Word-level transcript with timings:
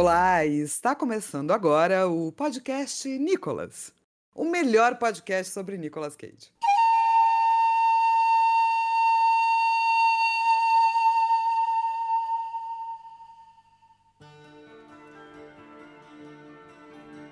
Olá, 0.00 0.46
está 0.46 0.94
começando 0.94 1.50
agora 1.50 2.06
o 2.06 2.30
podcast 2.30 3.08
Nicolas, 3.08 3.92
o 4.32 4.44
melhor 4.44 4.96
podcast 4.96 5.52
sobre 5.52 5.76
Nicolas 5.76 6.14
Cage. 6.14 6.52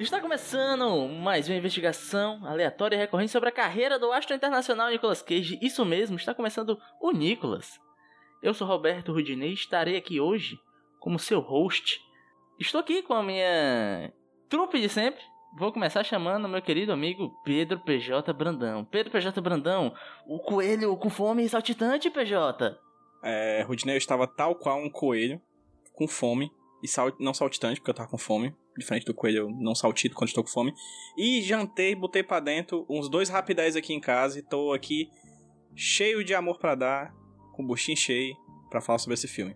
Está 0.01 0.21
começando 0.21 1.07
mais 1.07 1.49
uma 1.49 1.55
investigação 1.55 2.45
aleatória 2.45 2.97
e 2.97 2.99
recorrente 2.99 3.31
sobre 3.31 3.49
a 3.49 3.53
carreira 3.53 3.97
do 3.97 4.11
astro 4.11 4.35
internacional 4.35 4.91
Nicolas 4.91 5.23
Cage. 5.23 5.57
Isso 5.63 5.85
mesmo, 5.85 6.17
está 6.17 6.35
começando 6.35 6.77
o 7.01 7.13
Nicolas. 7.13 7.79
Eu 8.43 8.53
sou 8.53 8.67
Roberto 8.67 9.13
Rudinei 9.13 9.51
e 9.51 9.55
estarei 9.55 9.97
aqui 9.97 10.19
hoje 10.19 10.59
como 10.99 11.17
seu 11.17 11.39
host. 11.39 12.05
Estou 12.59 12.81
aqui 12.81 13.03
com 13.03 13.13
a 13.13 13.23
minha 13.23 14.11
trupe 14.49 14.81
de 14.81 14.89
sempre. 14.89 15.21
Vou 15.59 15.71
começar 15.71 16.03
chamando 16.05 16.49
meu 16.49 16.63
querido 16.63 16.91
amigo 16.91 17.35
Pedro 17.45 17.79
PJ 17.81 18.33
Brandão. 18.33 18.83
Pedro 18.85 19.13
PJ 19.13 19.39
Brandão, 19.43 19.95
o 20.27 20.39
coelho 20.39 20.97
com 20.97 21.11
fome 21.11 21.45
e 21.45 21.49
saltitante, 21.51 22.11
PJ. 22.11 22.79
É, 23.23 23.63
Rudinei, 23.63 23.95
eu 23.95 23.99
estava 23.99 24.27
tal 24.27 24.55
qual 24.55 24.79
um 24.79 24.89
coelho, 24.89 25.41
com 25.93 26.09
fome, 26.09 26.51
e 26.83 26.89
sal, 26.89 27.13
não 27.21 27.35
saltitante, 27.35 27.79
porque 27.81 27.91
eu 27.91 27.95
tava 27.95 28.09
com 28.09 28.19
fome. 28.19 28.55
Diferente 28.77 29.05
do 29.05 29.15
coelho, 29.15 29.39
eu 29.39 29.51
não 29.51 29.75
saltito 29.75 30.15
quando 30.15 30.29
estou 30.29 30.43
com 30.43 30.51
fome. 30.51 30.73
E 31.17 31.43
jantei, 31.43 31.95
botei 31.95 32.23
pra 32.23 32.41
dentro 32.41 32.87
uns 32.89 33.09
dois 33.09 33.29
rapidez 33.29 33.77
aqui 33.77 33.93
em 33.93 34.01
casa 34.01 34.39
e 34.39 34.43
tô 34.43 34.73
aqui 34.73 35.11
cheio 35.75 36.25
de 36.25 36.35
amor 36.35 36.59
pra 36.59 36.75
dar, 36.75 37.15
com 37.53 37.63
o 37.63 37.67
buchinho 37.67 37.97
cheio, 37.99 38.35
pra 38.71 38.81
falar 38.81 38.99
sobre 38.99 39.15
esse 39.15 39.29
filme. 39.29 39.55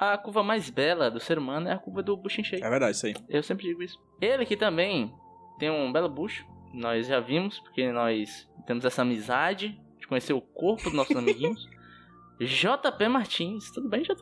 A 0.00 0.16
curva 0.16 0.42
mais 0.42 0.70
bela 0.70 1.10
do 1.10 1.20
ser 1.20 1.36
humano 1.38 1.68
é 1.68 1.72
a 1.72 1.78
curva 1.78 2.02
do 2.02 2.16
buchinho 2.16 2.46
cheio. 2.46 2.64
É 2.64 2.70
verdade, 2.70 2.96
isso 2.96 3.04
aí. 3.04 3.14
Eu 3.28 3.42
sempre 3.42 3.66
digo 3.66 3.82
isso. 3.82 3.98
Ele 4.20 4.46
que 4.46 4.56
também 4.56 5.12
tem 5.58 5.70
um 5.70 5.92
belo 5.92 6.08
bucho. 6.08 6.46
Nós 6.72 7.06
já 7.06 7.20
vimos, 7.20 7.58
porque 7.60 7.92
nós 7.92 8.48
temos 8.66 8.84
essa 8.84 9.02
amizade 9.02 9.78
de 9.98 10.06
conhecer 10.06 10.32
o 10.32 10.40
corpo 10.40 10.84
dos 10.84 10.94
nossos 10.94 11.14
amiguinhos. 11.14 11.68
JP 12.40 13.08
Martins. 13.08 13.70
Tudo 13.72 13.88
bem, 13.90 14.02
JP? 14.02 14.16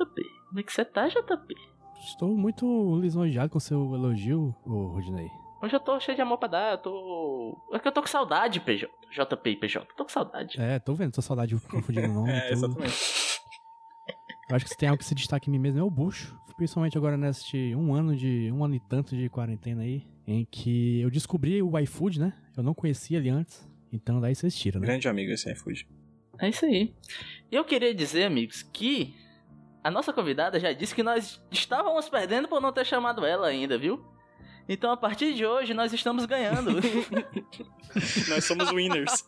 Como 0.49 0.59
é 0.59 0.63
que 0.65 0.73
você 0.73 0.85
tá, 0.85 1.07
JP? 1.07 1.55
Estou 2.01 2.37
muito 2.37 2.99
lisonjeado 3.01 3.51
com 3.51 3.61
seu 3.61 3.95
elogio, 3.95 4.55
ô 4.67 4.87
Rodney. 4.95 5.29
Hoje 5.63 5.75
eu 5.75 5.81
tô 5.81 5.99
cheio 6.01 6.15
de 6.17 6.23
amor 6.23 6.39
pra 6.39 6.49
dar, 6.49 6.73
eu 6.73 6.79
tô. 6.79 7.59
É 7.73 7.79
que 7.81 7.87
eu 7.89 7.93
tô 7.93 8.01
com 8.01 8.07
saudade, 8.09 8.61
PJ. 8.61 8.89
JP 9.11 9.51
e 9.51 9.57
PJ. 9.57 9.87
Tô 9.97 10.05
com 10.05 10.11
saudade. 10.11 10.61
É, 10.61 10.79
tô 10.79 10.95
vendo, 10.95 11.13
tô 11.13 11.21
saudade 11.23 11.55
de 11.57 11.61
confundir 11.69 12.05
o 12.09 12.13
nome. 12.13 12.31
É, 12.33 12.41
tô- 12.49 12.53
exatamente. 12.53 12.95
Eu 14.49 14.57
acho 14.57 14.65
que 14.65 14.71
se 14.71 14.77
tem 14.77 14.89
algo 14.89 14.99
que 14.99 15.05
se 15.05 15.15
destaca 15.15 15.49
em 15.49 15.53
mim 15.53 15.59
mesmo 15.59 15.81
é 15.81 15.83
o 15.83 15.91
bucho. 15.91 16.37
Principalmente 16.57 16.97
agora 16.99 17.17
neste 17.17 17.75
um 17.77 17.95
ano 17.95 18.17
de. 18.17 18.51
um 18.53 18.65
ano 18.65 18.75
e 18.75 18.81
tanto 18.81 19.17
de 19.17 19.29
quarentena 19.29 19.83
aí. 19.83 20.05
Em 20.27 20.45
que 20.45 21.01
eu 21.01 21.11
descobri 21.11 21.63
o 21.63 21.79
iFood, 21.79 22.19
né? 22.19 22.33
Eu 22.57 22.63
não 22.63 22.75
conhecia 22.75 23.19
ele 23.19 23.29
antes. 23.29 23.69
Então 23.93 24.21
daí 24.21 24.35
vocês 24.35 24.55
tiram, 24.57 24.81
né? 24.81 24.87
Grande 24.87 25.09
amigo 25.09 25.31
esse 25.31 25.51
iFood. 25.53 25.87
É 26.41 26.49
isso 26.49 26.65
aí. 26.65 26.95
E 27.51 27.57
eu 27.57 27.65
queria 27.65 27.95
dizer, 27.95 28.25
amigos, 28.25 28.63
que 28.63 29.15
a 29.83 29.91
nossa 29.91 30.13
convidada 30.13 30.59
já 30.59 30.73
disse 30.73 30.95
que 30.95 31.03
nós 31.03 31.41
estávamos 31.51 32.09
perdendo 32.09 32.49
por 32.49 32.61
não 32.61 32.73
ter 32.73 32.85
chamado 32.85 33.25
ela 33.25 33.47
ainda, 33.47 33.79
viu? 33.79 34.05
Então 34.69 34.91
a 34.91 34.97
partir 34.97 35.35
de 35.35 35.47
hoje 35.47 35.73
nós 35.73 35.93
estamos 35.93 36.27
ganhando. 36.27 36.73
Nós 38.29 38.45
somos 38.45 38.71
winners. 38.71 39.27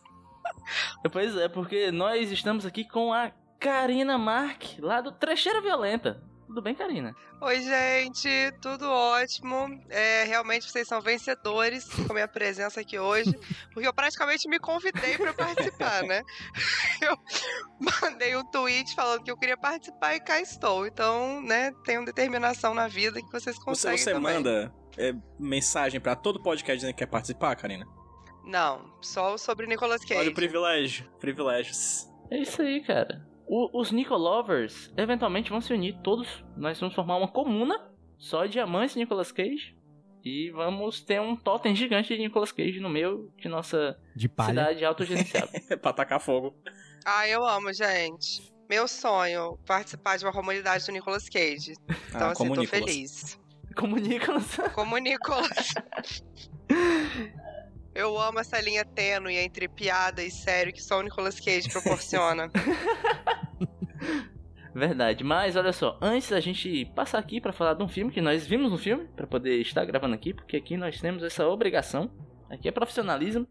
pois 1.11 1.35
é, 1.35 1.49
porque 1.49 1.91
nós 1.91 2.31
estamos 2.31 2.63
aqui 2.63 2.87
com 2.87 3.11
a 3.11 3.31
Karina 3.61 4.17
Mark, 4.17 4.63
lá 4.79 5.01
do 5.01 5.11
Trecheira 5.11 5.61
Violenta. 5.61 6.19
Tudo 6.47 6.63
bem, 6.63 6.73
Karina? 6.73 7.15
Oi, 7.39 7.61
gente, 7.61 8.27
tudo 8.59 8.89
ótimo. 8.89 9.79
É, 9.87 10.23
realmente 10.23 10.69
vocês 10.69 10.87
são 10.87 10.99
vencedores 10.99 11.85
com 11.85 12.11
a 12.11 12.15
minha 12.15 12.27
presença 12.27 12.81
aqui 12.81 12.97
hoje, 12.97 13.31
porque 13.71 13.87
eu 13.87 13.93
praticamente 13.93 14.49
me 14.49 14.59
convidei 14.59 15.15
para 15.15 15.31
participar, 15.31 16.01
né? 16.03 16.23
Eu 17.01 17.17
mandei 18.01 18.35
um 18.35 18.43
tweet 18.51 18.93
falando 18.93 19.23
que 19.23 19.31
eu 19.31 19.37
queria 19.37 19.57
participar 19.57 20.15
e 20.15 20.19
cá 20.19 20.39
estou. 20.39 20.85
Então, 20.85 21.41
né, 21.41 21.71
tenho 21.83 22.05
determinação 22.05 22.73
na 22.75 22.87
vida 22.87 23.21
que 23.21 23.31
vocês 23.31 23.55
Você, 23.55 23.63
conseguem 23.63 23.97
você 23.97 24.11
também. 24.13 24.35
manda 24.35 24.71
é, 24.97 25.13
mensagem 25.39 25.99
pra 25.99 26.15
todo 26.15 26.41
podcast 26.43 26.77
dizendo 26.77 26.93
que 26.93 26.99
quer 26.99 27.07
participar, 27.07 27.55
Karina? 27.55 27.87
Não, 28.43 28.93
só 29.01 29.37
sobre 29.37 29.65
Nicolas 29.67 30.01
Cage. 30.01 30.19
Olha 30.19 30.29
o 30.31 30.33
privilégio. 30.35 31.09
Privilégios. 31.19 32.07
É 32.29 32.37
isso 32.37 32.61
aí, 32.61 32.81
cara. 32.81 33.30
O- 33.53 33.81
os 33.81 33.91
Nico 33.91 34.15
Lovers 34.15 34.89
eventualmente 34.95 35.49
vão 35.49 35.59
se 35.59 35.73
unir 35.73 35.97
todos. 36.01 36.27
Nós 36.55 36.79
vamos 36.79 36.95
formar 36.95 37.17
uma 37.17 37.27
comuna 37.27 37.77
só 38.17 38.45
de 38.45 38.59
amantes 38.61 38.93
de 38.93 38.99
Nicolas 39.01 39.29
Cage. 39.31 39.75
E 40.23 40.49
vamos 40.51 41.01
ter 41.01 41.19
um 41.19 41.35
totem 41.35 41.75
gigante 41.75 42.15
de 42.15 42.21
Nicolas 42.21 42.51
Cage 42.51 42.79
no 42.79 42.89
meio 42.89 43.29
de 43.37 43.49
nossa 43.49 43.99
De 44.15 44.29
cidade 44.45 44.85
autogerenciada. 44.85 45.49
pra 45.81 45.91
tacar 45.91 46.21
fogo. 46.21 46.55
Ah, 47.03 47.27
eu 47.27 47.43
amo, 47.45 47.73
gente. 47.73 48.49
Meu 48.69 48.87
sonho, 48.87 49.57
participar 49.65 50.17
de 50.17 50.23
uma 50.23 50.31
comunidade 50.31 50.85
do 50.85 50.91
Nicolas 50.93 51.27
Cage. 51.27 51.73
Então, 52.07 52.27
Ah, 52.27 52.31
assim, 52.31 52.47
tô 52.47 52.61
Nicolas. 52.61 52.69
feliz. 52.69 53.39
Como 53.75 53.97
Nicolas. 53.97 54.57
Como 54.75 54.97
Nicolas. 54.97 55.73
Eu 57.93 58.17
amo 58.17 58.39
essa 58.39 58.59
linha 58.61 58.85
tênue 58.85 59.35
entre 59.35 59.67
piada 59.67 60.23
e 60.23 60.31
sério 60.31 60.71
que 60.71 60.81
só 60.81 60.99
o 60.99 61.01
Nicolas 61.01 61.39
Cage 61.39 61.69
proporciona. 61.69 62.49
Verdade, 64.73 65.21
mas 65.23 65.57
olha 65.57 65.73
só, 65.73 65.97
antes 66.01 66.29
da 66.29 66.39
gente 66.39 66.85
passar 66.95 67.19
aqui 67.19 67.41
pra 67.41 67.51
falar 67.51 67.73
de 67.73 67.83
um 67.83 67.89
filme 67.89 68.09
que 68.09 68.21
nós 68.21 68.47
vimos 68.47 68.71
no 68.71 68.77
filme, 68.77 69.05
pra 69.15 69.27
poder 69.27 69.59
estar 69.59 69.83
gravando 69.83 70.15
aqui, 70.15 70.33
porque 70.33 70.55
aqui 70.55 70.77
nós 70.77 71.01
temos 71.01 71.23
essa 71.23 71.45
obrigação, 71.45 72.09
aqui 72.49 72.69
é 72.69 72.71
profissionalismo, 72.71 73.45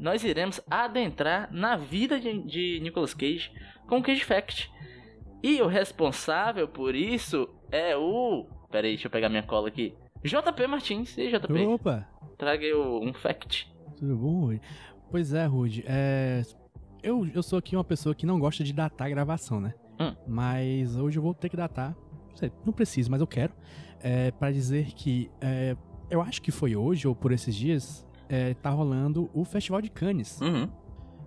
nós 0.00 0.24
iremos 0.24 0.62
adentrar 0.70 1.52
na 1.52 1.76
vida 1.76 2.18
de, 2.18 2.42
de 2.44 2.80
Nicolas 2.80 3.12
Cage 3.12 3.52
com 3.86 3.98
o 3.98 4.02
Cage 4.02 4.24
Fact. 4.24 4.72
E 5.42 5.60
o 5.60 5.66
responsável 5.66 6.66
por 6.66 6.94
isso 6.94 7.48
é 7.70 7.94
o. 7.96 8.46
Pera 8.70 8.86
aí, 8.86 8.94
deixa 8.94 9.08
eu 9.08 9.10
pegar 9.10 9.28
minha 9.28 9.42
cola 9.42 9.68
aqui. 9.68 9.94
JP 10.24 10.66
Martins. 10.68 11.18
E 11.18 11.22
aí, 11.22 11.32
JP? 11.32 11.66
Opa! 11.66 12.08
Traga 12.38 12.64
um 12.76 13.12
fact. 13.12 13.70
Tudo 14.02 14.16
bom, 14.16 14.40
Rude? 14.40 14.60
Pois 15.12 15.32
é, 15.32 15.46
Rude. 15.46 15.84
É... 15.86 16.42
Eu, 17.04 17.24
eu 17.32 17.40
sou 17.40 17.56
aqui 17.56 17.76
uma 17.76 17.84
pessoa 17.84 18.12
que 18.16 18.26
não 18.26 18.40
gosta 18.40 18.64
de 18.64 18.72
datar 18.72 19.06
a 19.06 19.10
gravação, 19.10 19.60
né? 19.60 19.74
Hum. 20.00 20.12
Mas 20.26 20.96
hoje 20.96 21.20
eu 21.20 21.22
vou 21.22 21.32
ter 21.32 21.48
que 21.48 21.56
datar. 21.56 21.94
Não 22.30 22.36
sei, 22.36 22.50
Não 22.66 22.72
preciso, 22.72 23.08
mas 23.12 23.20
eu 23.20 23.28
quero. 23.28 23.52
É, 24.00 24.32
para 24.32 24.50
dizer 24.50 24.86
que 24.86 25.30
é, 25.40 25.76
eu 26.10 26.20
acho 26.20 26.42
que 26.42 26.50
foi 26.50 26.74
hoje 26.74 27.06
ou 27.06 27.14
por 27.14 27.30
esses 27.30 27.54
dias. 27.54 28.04
É, 28.28 28.54
tá 28.54 28.70
rolando 28.70 29.30
o 29.32 29.44
Festival 29.44 29.80
de 29.80 29.88
Cannes. 29.88 30.40
Uhum. 30.40 30.68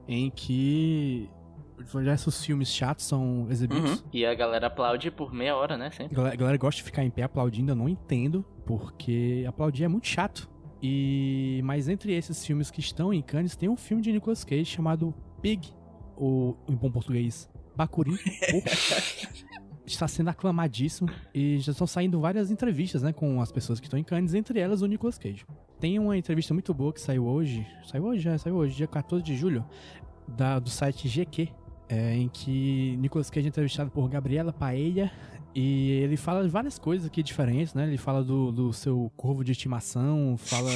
Em 0.06 0.30
que 0.30 1.30
diversos 1.78 2.44
filmes 2.44 2.68
chatos 2.68 3.06
são 3.06 3.48
exibidos. 3.50 4.02
Uhum. 4.02 4.08
E 4.12 4.26
a 4.26 4.36
galera 4.36 4.68
aplaude 4.68 5.10
por 5.12 5.32
meia 5.34 5.56
hora, 5.56 5.78
né? 5.78 5.92
Sempre. 5.92 6.14
A 6.14 6.18
galera, 6.18 6.34
a 6.34 6.38
galera 6.38 6.58
gosta 6.58 6.80
de 6.80 6.84
ficar 6.84 7.06
em 7.06 7.10
pé 7.10 7.24
aplaudindo, 7.24 7.72
eu 7.72 7.76
não 7.76 7.88
entendo, 7.88 8.44
porque 8.66 9.46
aplaudir 9.48 9.86
é 9.86 9.88
muito 9.88 10.08
chato. 10.08 10.54
E 10.82 11.62
mas 11.64 11.88
entre 11.88 12.14
esses 12.14 12.46
filmes 12.46 12.70
que 12.70 12.80
estão 12.80 13.14
em 13.14 13.22
Cannes, 13.22 13.56
tem 13.56 13.70
um 13.70 13.76
filme 13.76 14.04
de 14.04 14.12
Nicolas 14.12 14.44
Cage 14.44 14.66
chamado 14.66 15.14
Pig, 15.42 15.74
ou 16.16 16.58
em 16.68 16.76
bom 16.76 16.92
português, 16.92 17.50
Bacuri. 17.76 18.12
Está 19.86 20.08
sendo 20.08 20.30
aclamadíssimo 20.30 21.08
e 21.32 21.60
já 21.60 21.72
estão 21.72 21.86
saindo 21.86 22.20
várias 22.20 22.50
entrevistas, 22.50 23.04
né, 23.04 23.14
com 23.14 23.40
as 23.40 23.52
pessoas 23.52 23.80
que 23.80 23.86
estão 23.86 24.00
em 24.00 24.04
Cannes, 24.04 24.34
entre 24.34 24.60
elas 24.60 24.82
o 24.82 24.88
Nicolas 24.88 25.20
Cage. 25.20 25.46
Tem 25.80 26.00
uma 26.00 26.18
entrevista 26.18 26.56
muito 26.56 26.74
boa 26.74 26.92
que 26.92 27.00
saiu 27.00 27.28
hoje, 27.28 27.68
saiu 27.84 28.06
hoje, 28.06 28.24
já 28.24 28.36
saiu 28.36 28.56
hoje, 28.56 28.76
dia 28.76 28.88
14 28.88 29.24
de 29.24 29.36
julho, 29.36 29.64
da, 30.28 30.58
do 30.58 30.72
site 30.72 31.08
GQ, 31.08 31.50
é, 31.88 32.16
em 32.16 32.28
que 32.28 32.98
Nicolas 32.98 33.30
Cage 33.30 33.46
é 33.46 33.50
entrevistado 33.50 33.92
por 33.92 34.10
Gabriela 34.10 34.52
Paella 34.52 35.12
e 35.56 35.92
ele 36.04 36.18
fala 36.18 36.46
várias 36.48 36.78
coisas 36.78 37.08
aqui 37.08 37.24
diferentes, 37.24 37.74
né? 37.74 37.88
Ele 37.88 37.98
fala 37.98 38.24
do, 38.24 38.52
do 38.52 38.74
seu 38.74 39.12
corvo 39.16 39.44
de 39.44 39.54
estimação, 39.54 40.36
fala 40.38 40.70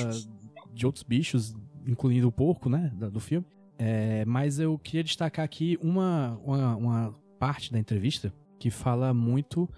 de 0.73 0.85
outros 0.85 1.03
bichos, 1.03 1.53
incluindo 1.85 2.27
o 2.27 2.31
porco, 2.31 2.69
né? 2.69 2.91
da- 2.95 3.09
Do 3.09 3.19
filme. 3.19 3.45
É, 3.77 4.23
mas 4.25 4.59
eu 4.59 4.77
queria 4.79 5.03
destacar 5.03 5.43
aqui 5.45 5.77
uma, 5.81 6.39
uma, 6.43 6.75
uma 6.75 7.15
parte 7.37 7.71
da 7.71 7.79
entrevista 7.79 8.33
que 8.57 8.69
fala 8.69 9.13
muito 9.13 9.69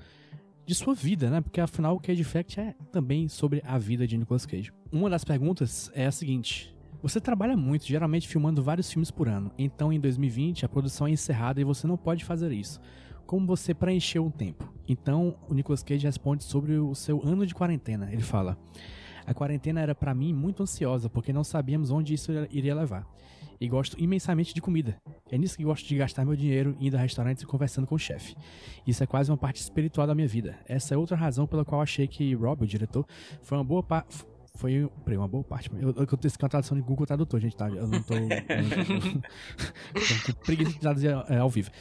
de 0.66 0.74
sua 0.76 0.94
vida, 0.94 1.30
né? 1.30 1.42
Porque 1.42 1.60
afinal 1.60 1.96
o 1.96 2.00
Cage 2.00 2.24
Fact 2.24 2.60
é 2.60 2.76
também 2.92 3.28
sobre 3.28 3.62
a 3.66 3.78
vida 3.78 4.08
de 4.08 4.18
Nicolas 4.18 4.46
Cage. 4.46 4.72
Uma 4.92 5.10
das 5.10 5.24
perguntas 5.24 5.92
é 5.94 6.06
a 6.08 6.12
seguinte: 6.12 6.76
você 7.02 7.20
trabalha 7.20 7.56
muito, 7.58 7.86
geralmente 7.86 8.28
filmando 8.28 8.62
vários 8.64 8.92
filmes 8.92 9.10
por 9.12 9.28
ano. 9.28 9.52
Então, 9.58 9.92
em 9.92 10.00
2020, 10.00 10.66
a 10.66 10.70
produção 10.70 11.08
é 11.08 11.12
encerrada 11.12 11.60
e 11.60 11.64
você 11.64 11.86
não 11.88 11.98
pode 11.98 12.24
fazer 12.26 12.52
isso. 12.52 12.80
Como 13.26 13.46
você 13.46 13.74
preencheu 13.74 14.26
o 14.26 14.32
tempo? 14.32 14.72
Então, 14.88 15.38
o 15.48 15.54
Nicolas 15.54 15.84
Cage 15.84 16.06
responde 16.06 16.44
sobre 16.44 16.78
o 16.78 16.94
seu 16.94 17.22
ano 17.26 17.46
de 17.46 17.54
quarentena. 17.54 18.12
Ele 18.12 18.22
fala: 18.22 18.58
A 19.26 19.34
quarentena 19.34 19.82
era 19.82 19.96
para 19.96 20.14
mim 20.14 20.34
muito 20.34 20.64
ansiosa, 20.64 21.10
porque 21.10 21.32
não 21.32 21.44
sabíamos 21.44 21.92
onde 21.92 22.14
isso 22.14 22.32
iria 22.50 22.76
levar. 22.76 23.08
E 23.60 23.68
gosto 23.68 23.96
imensamente 24.02 24.56
de 24.56 24.62
comida. 24.62 25.00
É 25.32 25.38
nisso 25.38 25.56
que 25.56 25.64
gosto 25.64 25.88
de 25.88 25.96
gastar 25.96 26.26
meu 26.26 26.36
dinheiro 26.36 26.76
indo 26.80 26.98
a 26.98 27.00
restaurantes 27.00 27.44
e 27.44 27.46
conversando 27.46 27.86
com 27.86 27.94
o 27.94 28.00
chefe. 28.00 28.36
Isso 28.88 29.04
é 29.04 29.08
quase 29.08 29.30
uma 29.30 29.38
parte 29.38 29.62
espiritual 29.62 30.08
da 30.08 30.16
minha 30.16 30.28
vida. 30.28 30.58
Essa 30.68 30.96
é 30.96 30.98
outra 30.98 31.16
razão 31.16 31.46
pela 31.46 31.64
qual 31.64 31.80
achei 31.80 32.08
que 32.08 32.34
Rob, 32.34 32.64
o 32.64 32.68
diretor, 32.68 33.06
foi 33.44 33.58
uma 33.58 33.64
boa 33.64 33.84
parte 33.84 34.26
foi 34.56 34.90
peraí, 35.06 35.18
uma 35.18 35.28
boa 35.28 35.44
parte. 35.44 35.70
Eu, 35.74 35.90
eu, 35.90 35.96
eu 35.96 36.18
tenho 36.18 36.34
uma 36.40 36.50
tradução 36.50 36.78
de 36.78 36.84
Google 36.84 37.06
Tradutor, 37.06 37.40
gente, 37.40 37.56
tá? 37.56 37.70
Eu 37.70 37.88
não 37.88 38.02
tô. 38.02 38.14
eu 38.14 38.22
não 38.22 38.30
tô, 38.30 38.34
tô 40.34 40.46
preguiça 40.46 40.72
de 40.72 40.80
traduzir 40.80 41.10
é, 41.30 41.38
ao 41.38 41.50
vivo. 41.50 41.72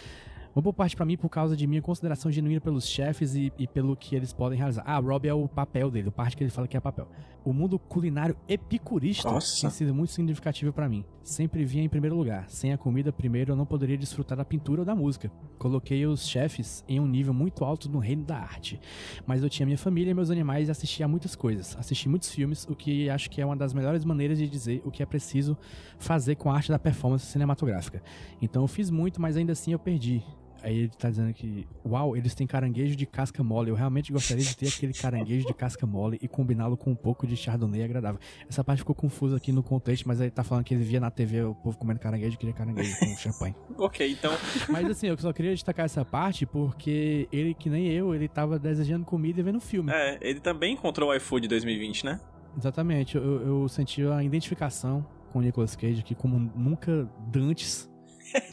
Uma 0.55 0.62
boa 0.62 0.73
parte 0.73 0.97
para 0.97 1.06
mim 1.06 1.17
por 1.17 1.29
causa 1.29 1.56
de 1.56 1.64
minha 1.64 1.81
consideração 1.81 2.31
genuína 2.31 2.61
pelos 2.61 2.87
chefes 2.87 3.37
e, 3.37 3.52
e, 3.56 3.69
pelo 3.69 3.97
que 3.97 4.17
eles 4.17 4.32
podem 4.32 4.58
realizar. 4.58 4.82
Ah, 4.85 4.99
Rob 4.99 5.26
é 5.26 5.32
o 5.32 5.47
papel 5.47 5.91
dele, 5.91 6.08
a 6.08 6.12
parte 6.12 6.37
que 6.37 6.43
ele 6.43 6.50
fala 6.50 6.67
que 6.67 6.76
é 6.76 6.81
papel. 6.81 7.08
O 7.44 7.52
mundo 7.52 7.79
culinário 7.79 8.37
epicurista 8.49 9.31
Nossa. 9.31 9.61
tem 9.61 9.70
sido 9.70 9.94
muito 9.94 10.12
significativo 10.12 10.73
para 10.73 10.88
mim. 10.88 11.05
Sempre 11.23 11.64
vinha 11.64 11.85
em 11.85 11.88
primeiro 11.88 12.17
lugar. 12.17 12.50
Sem 12.50 12.73
a 12.73 12.79
comida 12.79 13.12
primeiro 13.12 13.52
eu 13.52 13.56
não 13.56 13.64
poderia 13.64 13.97
desfrutar 13.97 14.37
da 14.37 14.44
pintura 14.44 14.81
ou 14.81 14.85
da 14.85 14.94
música. 14.94 15.31
Coloquei 15.56 16.05
os 16.05 16.26
chefes 16.26 16.85
em 16.88 16.99
um 16.99 17.06
nível 17.06 17.32
muito 17.32 17.64
alto 17.64 17.88
no 17.88 17.99
reino 17.99 18.25
da 18.25 18.37
arte. 18.37 18.81
Mas 19.25 19.43
eu 19.43 19.49
tinha 19.49 19.64
minha 19.64 19.79
família 19.79 20.11
e 20.11 20.14
meus 20.14 20.31
animais 20.31 20.69
e 20.69 20.70
assistia 20.70 21.06
a 21.06 21.08
muitas 21.08 21.37
coisas. 21.37 21.76
Assisti 21.79 22.08
muitos 22.08 22.31
filmes, 22.31 22.67
o 22.69 22.75
que 22.75 23.08
acho 23.08 23.31
que 23.31 23.41
é 23.41 23.47
uma 23.47 23.56
das 23.56 23.73
melhores 23.73 24.05
maneiras 24.05 24.37
de 24.37 24.49
dizer 24.49 24.82
o 24.85 24.91
que 24.91 25.02
é 25.02 25.06
preciso 25.06 25.56
fazer 25.99 26.35
com 26.35 26.50
a 26.50 26.56
arte 26.56 26.70
da 26.70 26.79
performance 26.79 27.26
cinematográfica. 27.26 28.02
Então 28.43 28.62
eu 28.62 28.69
fiz 28.69 28.91
muito, 28.91 29.20
mas 29.23 29.37
ainda 29.37 29.52
assim 29.52 29.73
eu 29.73 29.79
perdi. 29.79 30.23
Aí 30.62 30.79
ele 30.81 30.89
tá 30.89 31.09
dizendo 31.09 31.33
que, 31.33 31.67
uau, 31.85 32.17
eles 32.17 32.35
têm 32.35 32.47
caranguejo 32.47 32.95
de 32.97 33.07
casca 33.07 33.43
mole. 33.43 33.71
Eu 33.71 33.75
realmente 33.75 34.12
gostaria 34.12 34.45
de 34.45 34.57
ter 34.57 34.69
aquele 34.69 34.93
caranguejo 34.93 35.47
de 35.47 35.55
casca 35.55 35.87
mole 35.87 36.19
e 36.21 36.29
combiná-lo 36.29 36.77
com 36.77 36.91
um 36.91 36.95
pouco 36.95 37.27
de 37.27 37.37
chardonnay 37.37 37.83
agradável. 37.83 38.21
Essa 38.49 38.62
parte 38.62 38.81
ficou 38.81 38.95
confusa 38.95 39.37
aqui 39.37 39.53
no 39.53 39.62
contexto, 39.62 40.07
mas 40.07 40.21
aí 40.21 40.31
tá 40.31 40.45
falando 40.45 40.65
que 40.65 40.75
ele 40.75 40.85
via 40.85 41.01
na 41.01 41.11
TV 41.11 41.43
o 41.43 41.55
povo 41.55 41.79
comendo 41.79 42.01
caranguejo 42.01 42.35
e 42.35 42.39
queria 42.39 42.55
caranguejo 42.55 42.99
com 42.99 43.17
champanhe. 43.17 43.55
Ok, 43.79 44.12
então. 44.12 44.31
Mas 44.69 44.91
assim, 44.91 45.07
eu 45.07 45.17
só 45.17 45.33
queria 45.33 45.53
destacar 45.53 45.87
essa 45.87 46.05
parte 46.05 46.45
porque 46.45 47.27
ele, 47.33 47.55
que 47.55 47.71
nem 47.71 47.89
eu, 47.89 48.15
ele 48.15 48.29
tava 48.29 48.59
desejando 48.59 49.07
comida 49.07 49.41
e 49.41 49.43
vendo 49.43 49.59
filme. 49.59 49.91
É, 49.91 50.19
ele 50.21 50.39
também 50.39 50.75
encontrou 50.75 51.09
o 51.09 51.15
iFood 51.15 51.49
2020, 51.49 52.05
né? 52.05 52.21
Exatamente, 52.59 53.17
eu, 53.17 53.47
eu 53.47 53.69
senti 53.69 54.05
a 54.05 54.23
identificação 54.23 55.07
com 55.33 55.39
o 55.39 55.43
Nicolas 55.43 55.77
Cage 55.77 56.01
aqui 56.01 56.15
como 56.15 56.39
nunca 56.39 57.09
dantes 57.31 57.89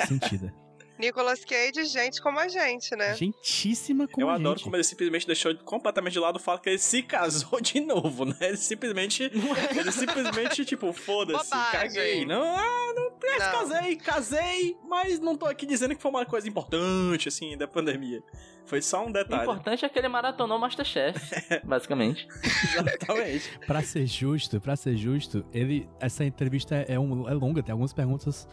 sentida. 0.07 0.54
Nicolas 0.99 1.44
Cage, 1.45 1.85
gente 1.85 2.21
como 2.21 2.39
a 2.39 2.47
gente, 2.47 2.95
né? 2.95 3.15
Gentíssima 3.15 4.07
como 4.07 4.25
Eu 4.25 4.29
a 4.29 4.35
adoro 4.35 4.55
gente. 4.57 4.63
como 4.63 4.75
ele 4.75 4.83
simplesmente 4.83 5.25
deixou 5.27 5.55
completamente 5.57 6.13
de 6.13 6.19
lado 6.19 6.38
o 6.38 6.39
fato 6.39 6.61
que 6.61 6.69
ele 6.69 6.77
se 6.79 7.03
casou 7.03 7.59
de 7.61 7.79
novo, 7.79 8.25
né? 8.25 8.35
Ele 8.41 8.57
simplesmente. 8.57 9.23
ele 9.23 9.91
simplesmente, 9.91 10.65
tipo, 10.65 10.91
foda-se, 10.94 11.49
caguei. 11.71 12.25
Não, 12.25 12.41
ah, 12.44 12.94
não, 12.95 13.07
é, 13.23 13.39
Não. 13.39 13.51
casei, 13.51 13.95
casei, 13.95 14.77
mas 14.88 15.19
não 15.19 15.35
tô 15.35 15.45
aqui 15.45 15.65
dizendo 15.65 15.95
que 15.95 16.01
foi 16.01 16.09
uma 16.11 16.25
coisa 16.25 16.47
importante, 16.47 17.27
assim, 17.27 17.57
da 17.57 17.67
pandemia. 17.67 18.23
Foi 18.65 18.81
só 18.81 19.05
um 19.05 19.09
O 19.09 19.13
detalhe. 19.13 19.44
importante 19.44 19.85
é 19.85 19.89
que 19.89 19.97
ele 19.97 20.09
maratonou 20.09 20.59
Masterchef, 20.59 21.17
basicamente. 21.63 22.27
Exatamente. 22.44 23.57
Pra 23.65 23.81
ser 23.81 24.05
justo, 24.05 24.59
pra 24.59 24.75
ser 24.75 24.95
justo, 24.97 25.45
ele 25.53 25.88
essa 25.99 26.25
entrevista 26.25 26.75
é, 26.75 26.99
um- 26.99 27.29
é 27.29 27.33
longa, 27.33 27.63
tem 27.63 27.71
algumas 27.71 27.94
perguntas 27.94 28.45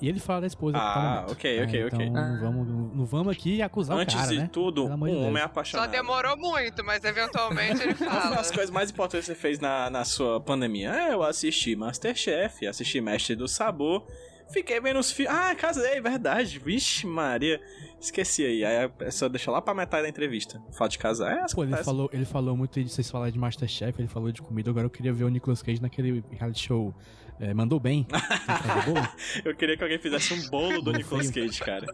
e 0.00 0.08
ele 0.08 0.20
fala 0.20 0.42
da 0.42 0.46
esposa. 0.46 0.76
Ah, 0.78 0.80
tá 0.94 1.00
momento. 1.00 1.32
ok, 1.32 1.58
É, 1.58 1.64
ok, 1.64 1.80
então, 1.86 1.98
ok. 1.98 2.10
Não 2.10 2.40
vamos, 2.40 2.68
não 2.96 3.04
vamos 3.06 3.32
aqui 3.32 3.60
acusar 3.62 3.96
Antes 3.98 4.14
o 4.14 4.18
cara, 4.18 4.30
de 4.30 4.38
né? 4.38 4.48
tudo, 4.52 4.84
um 4.86 4.96
de 4.96 5.10
homem 5.14 5.38
Só 5.42 5.44
apaixonado. 5.46 5.90
demorou 5.90 6.36
muito, 6.36 6.84
mas 6.84 7.02
eventualmente 7.04 7.82
ele 7.82 7.94
fala. 7.96 8.36
as 8.36 8.50
coisas 8.50 8.70
mais 8.70 8.90
importantes 8.90 9.26
que 9.28 9.34
você 9.34 9.38
fez 9.40 9.58
na, 9.60 9.90
na 9.90 10.04
sua 10.04 10.40
pandemia? 10.40 10.92
Ah, 10.92 11.08
eu 11.10 11.22
assisti 11.22 11.74
Masterchef, 11.76 12.66
assisti 12.66 13.00
Mestre 13.00 13.34
do 13.34 13.48
Sabor, 13.48 14.06
fiquei 14.52 14.80
vendo 14.80 14.98
os 15.00 15.10
filmes. 15.10 15.34
Ah, 15.34 15.54
casei, 15.54 16.00
verdade. 16.00 16.58
Vixe, 16.58 17.06
Maria. 17.06 17.60
Esqueci 18.00 18.44
aí. 18.44 18.64
Aí 18.64 18.84
a 18.84 18.88
pessoa 18.88 19.28
deixa 19.28 19.50
lá 19.50 19.60
pra 19.60 19.74
metade 19.74 20.04
da 20.04 20.08
entrevista. 20.08 20.62
Fala 20.76 20.88
de 20.88 20.98
casar. 20.98 21.36
É, 21.36 21.40
as 21.42 21.52
Pô, 21.54 21.62
ele 21.62 21.72
acontece. 21.72 21.84
falou, 21.84 22.10
ele 22.12 22.24
falou 22.24 22.56
muito 22.56 22.82
de 22.82 22.88
vocês 22.88 23.10
falarem 23.10 23.32
de 23.32 23.38
Masterchef, 23.38 24.00
ele 24.00 24.08
falou 24.08 24.30
de 24.30 24.40
comida, 24.40 24.70
agora 24.70 24.86
eu 24.86 24.90
queria 24.90 25.12
ver 25.12 25.24
o 25.24 25.28
Nicolas 25.28 25.62
Cage 25.62 25.82
naquele 25.82 26.22
reality 26.30 26.66
show. 26.68 26.94
é, 27.40 27.52
mandou 27.54 27.78
bem. 27.80 28.06
Eu 29.44 29.54
queria 29.54 29.76
que 29.76 29.82
alguém 29.82 29.98
fizesse 29.98 30.34
um 30.34 30.48
bolo 30.50 30.80
do 30.82 30.92
Nicolas 30.92 31.30
Cage, 31.30 31.60
cara. 31.60 31.86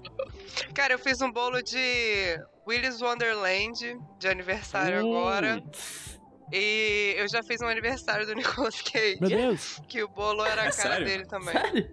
Cara, 0.72 0.94
eu 0.94 0.98
fiz 0.98 1.20
um 1.20 1.30
bolo 1.30 1.60
de 1.62 2.38
Willy's 2.66 3.00
Wonderland 3.02 3.98
de 4.18 4.28
aniversário 4.28 4.98
agora. 5.00 5.62
E 6.52 7.14
eu 7.18 7.28
já 7.28 7.42
fiz 7.42 7.60
um 7.60 7.66
aniversário 7.66 8.26
do 8.26 8.34
Nicolas 8.34 8.80
Cage. 8.82 9.18
Meu 9.20 9.28
Deus! 9.30 9.80
Que 9.88 10.02
o 10.02 10.08
bolo 10.08 10.44
era 10.44 10.62
a 10.62 10.66
É 10.66 10.70
cara 10.70 10.72
sério? 10.72 11.06
dele 11.06 11.26
também. 11.26 11.52
Sério? 11.54 11.90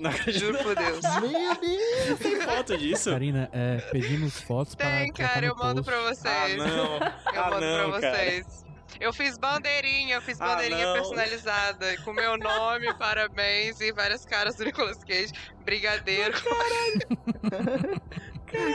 Não. 0.00 0.10
Juro 0.32 0.58
por 0.58 0.74
Deus. 0.74 1.00
Meu 1.20 1.54
Deus! 1.56 2.18
Tem 2.18 2.40
foto 2.40 2.76
disso? 2.78 3.10
Karina, 3.10 3.50
é, 3.52 3.76
pedimos 3.92 4.40
fotos 4.40 4.74
para 4.74 4.86
Tem, 4.90 5.12
cara, 5.12 5.44
eu 5.46 5.54
mando 5.54 5.84
post. 5.84 5.90
pra 6.00 6.08
vocês. 6.08 6.60
Ah, 6.60 6.66
não. 6.66 6.96
Eu 6.96 7.42
ah, 7.44 7.50
mando 7.50 7.60
não, 7.60 7.90
pra 7.92 8.00
cara. 8.00 8.16
vocês. 8.16 8.64
Eu 8.98 9.12
fiz 9.12 9.38
bandeirinha, 9.38 10.16
eu 10.16 10.22
fiz 10.22 10.40
Ah, 10.40 10.46
bandeirinha 10.46 10.84
não. 10.86 10.94
personalizada, 10.94 11.96
com 11.98 12.12
meu 12.12 12.36
nome, 12.36 12.92
parabéns 12.98 13.80
e 13.80 13.92
várias 13.92 14.24
caras 14.26 14.56
do 14.56 14.64
Nicolas 14.64 15.04
Cage, 15.04 15.32
brigadeiro. 15.64 16.34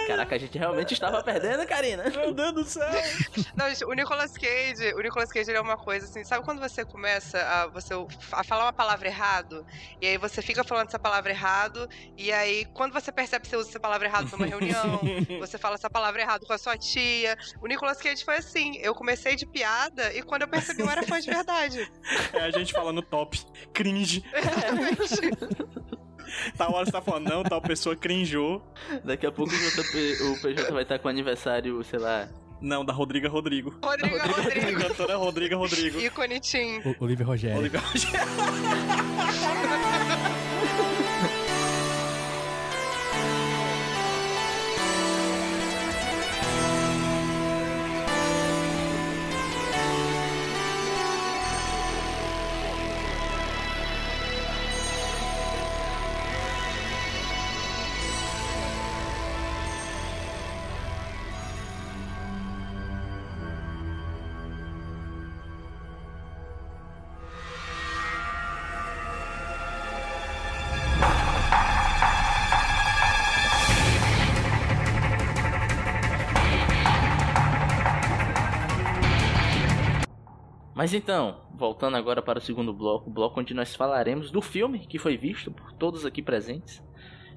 Caraca, 0.07 0.36
a 0.36 0.38
gente 0.38 0.57
realmente 0.57 0.94
estava 0.94 1.22
perdendo, 1.24 1.66
Karina. 1.68 2.04
Meu 2.10 2.33
Deus 2.33 2.54
do 2.54 2.63
céu. 2.63 2.88
Não, 3.56 3.69
gente, 3.69 3.86
o 3.86 3.94
Nicolas 3.94 4.33
Cage, 4.33 4.94
o 4.94 5.01
Nicolas 5.01 5.31
Cage 5.31 5.50
ele 5.50 5.57
é 5.57 5.62
uma 5.62 5.77
coisa 5.77 6.06
assim, 6.06 6.24
sabe 6.24 6.44
quando 6.45 6.60
você 6.60 6.86
começa 6.86 7.39
a, 7.39 7.68
você, 7.68 7.94
a 8.31 8.44
falar 8.44 8.66
uma 8.66 8.74
palavra 8.74 9.07
errado, 9.07 9.66
e 10.01 10.07
aí 10.07 10.18
você 10.18 10.42
fica 10.42 10.63
falando 10.63 10.88
essa 10.88 11.00
palavra 11.00 11.31
errado, 11.31 11.89
e 12.18 12.31
aí 12.31 12.66
quando 12.74 12.94
você 12.94 13.12
percebe 13.12 13.44
que 13.44 13.50
você 13.50 13.57
usa 13.57 13.69
essa 13.69 13.80
palavra 13.80 14.07
errado 14.07 14.30
numa 14.31 14.45
reunião, 14.45 15.00
você 15.39 15.57
fala 15.57 15.75
essa 15.75 15.89
palavra 15.89 16.22
errado 16.22 16.45
com 16.45 16.54
a 16.54 16.57
sua 16.57 16.77
tia. 16.77 17.38
O 17.62 17.68
Nicolas 17.68 17.98
Cage 17.98 18.24
foi 18.24 18.38
assim, 18.38 18.77
eu 18.77 18.94
comecei 18.94 19.36
de 19.36 19.45
piada, 19.45 20.13
e 20.13 20.22
quando 20.22 20.44
eu 20.44 20.48
percebi 20.48 20.81
eu 20.81 20.89
era 20.89 21.04
fã 21.04 21.19
de 21.19 21.30
verdade. 21.30 21.92
É 22.33 22.42
a 22.42 22.51
gente 22.51 22.74
falando 22.74 23.01
top. 23.01 23.39
Cringe. 23.74 24.24
Tal 26.58 26.74
hora 26.74 26.86
você 26.86 26.91
tá 26.91 27.01
falando, 27.01 27.29
não, 27.29 27.44
tal 27.44 27.62
pessoa 27.62 27.96
crinjou. 27.96 28.62
Daqui 29.03 29.25
a 29.25 29.32
pouco 29.32 29.53
o, 29.53 29.58
JP, 29.58 30.24
o 30.24 30.41
PJ 30.41 30.72
vai 30.72 30.84
estar 30.84 31.00
com 31.00 31.08
aniversário, 31.08 31.84
sei 31.84 32.00
lá. 32.00 32.27
Não, 32.62 32.86
da 32.86 32.94
Rodriga 32.94 33.27
Rodrigo. 33.29 33.75
Rodrigo 33.84 34.17
Rodrigo. 34.17 34.79
Cantora 34.82 35.15
Rodriga 35.17 35.58
Rodrigo. 35.58 36.00
Ícone 36.00 36.39
Tim. 36.39 36.82
Olivia 37.00 37.25
Rogério. 37.25 37.60
Olivia 37.60 37.82
Mas 80.86 80.94
então, 80.94 81.42
voltando 81.51 81.98
agora 81.98 82.22
para 82.22 82.38
o 82.38 82.42
segundo 82.42 82.72
bloco, 82.72 83.10
o 83.10 83.12
bloco 83.12 83.39
onde 83.39 83.56
nós 83.56 83.74
falaremos 83.74 84.30
do 84.30 84.39
filme 84.39 84.86
que 84.86 85.00
foi 85.00 85.18
visto 85.18 85.51
por 85.51 85.72
todos 85.72 86.06
aqui 86.06 86.22
presentes. 86.22 86.80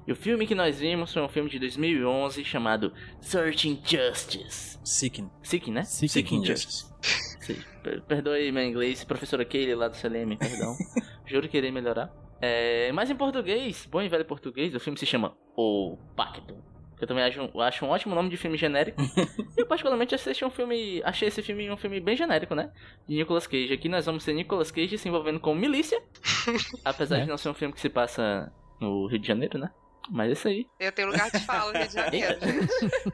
E 0.05 0.11
o 0.11 0.15
filme 0.15 0.45
que 0.45 0.53
nós 0.53 0.79
vimos 0.79 1.11
foi 1.11 1.23
um 1.23 1.27
filme 1.27 1.49
de 1.49 1.57
2011 1.57 2.45
chamado 2.45 2.93
Searching 3.19 3.81
Justice. 3.83 4.77
Seeking. 4.83 5.31
Seeking, 5.41 5.71
né? 5.71 5.83
Seeking 5.83 6.07
Seeking 6.09 6.45
Justice. 6.45 6.93
Justice. 7.01 7.65
Perdoe 8.07 8.51
meu 8.51 8.63
inglês, 8.63 9.03
professora 9.03 9.43
Kaylee 9.43 9.73
lá 9.73 9.87
do 9.87 9.95
CLM, 9.95 10.37
perdão. 10.37 10.75
Juro 11.25 11.49
que 11.49 11.57
irei 11.57 11.71
melhorar. 11.71 12.13
É, 12.39 12.91
mas 12.91 13.09
em 13.09 13.15
português, 13.15 13.87
bom 13.89 13.99
e 13.99 14.07
velho 14.07 14.25
português, 14.25 14.75
o 14.75 14.79
filme 14.79 14.99
se 14.99 15.07
chama 15.07 15.35
O 15.57 15.97
Pacto. 16.15 16.55
Que 16.99 17.03
eu 17.05 17.07
também 17.07 17.23
acho, 17.23 17.41
um- 17.41 17.61
acho 17.61 17.83
um 17.85 17.89
ótimo 17.89 18.13
nome 18.13 18.29
de 18.29 18.37
filme 18.37 18.57
genérico. 18.57 19.01
e 19.01 19.07
eu 19.61 19.65
particularmente 19.65 20.13
assisti 20.13 20.45
um 20.45 20.49
filme, 20.51 21.01
achei 21.03 21.29
esse 21.29 21.41
filme 21.41 21.71
um 21.71 21.77
filme 21.77 21.99
bem 21.99 22.15
genérico, 22.15 22.53
né? 22.53 22.71
De 23.07 23.15
Nicolas 23.15 23.47
Cage. 23.47 23.73
Aqui 23.73 23.89
nós 23.89 24.05
vamos 24.05 24.21
ser 24.23 24.33
Nicolas 24.33 24.69
Cage 24.69 24.97
se 24.97 25.07
envolvendo 25.07 25.39
com 25.39 25.55
milícia. 25.55 25.99
Apesar 26.85 27.17
É. 27.17 27.21
de 27.21 27.27
não 27.27 27.37
ser 27.37 27.49
um 27.49 27.53
filme 27.55 27.73
que 27.73 27.79
se 27.81 27.89
passa 27.89 28.51
no 28.79 29.07
Rio 29.07 29.17
de 29.19 29.27
Janeiro, 29.27 29.57
né? 29.57 29.71
Mas 30.11 30.29
é 30.29 30.33
isso 30.33 30.47
aí. 30.47 30.67
Eu 30.79 30.91
tenho 30.91 31.07
lugar 31.09 31.31
de 31.31 31.39
fala 31.39 31.71
no 31.71 31.79
Rio 31.79 31.87
de 31.87 31.93
Janeiro, 31.93 32.37
gente. 32.41 33.13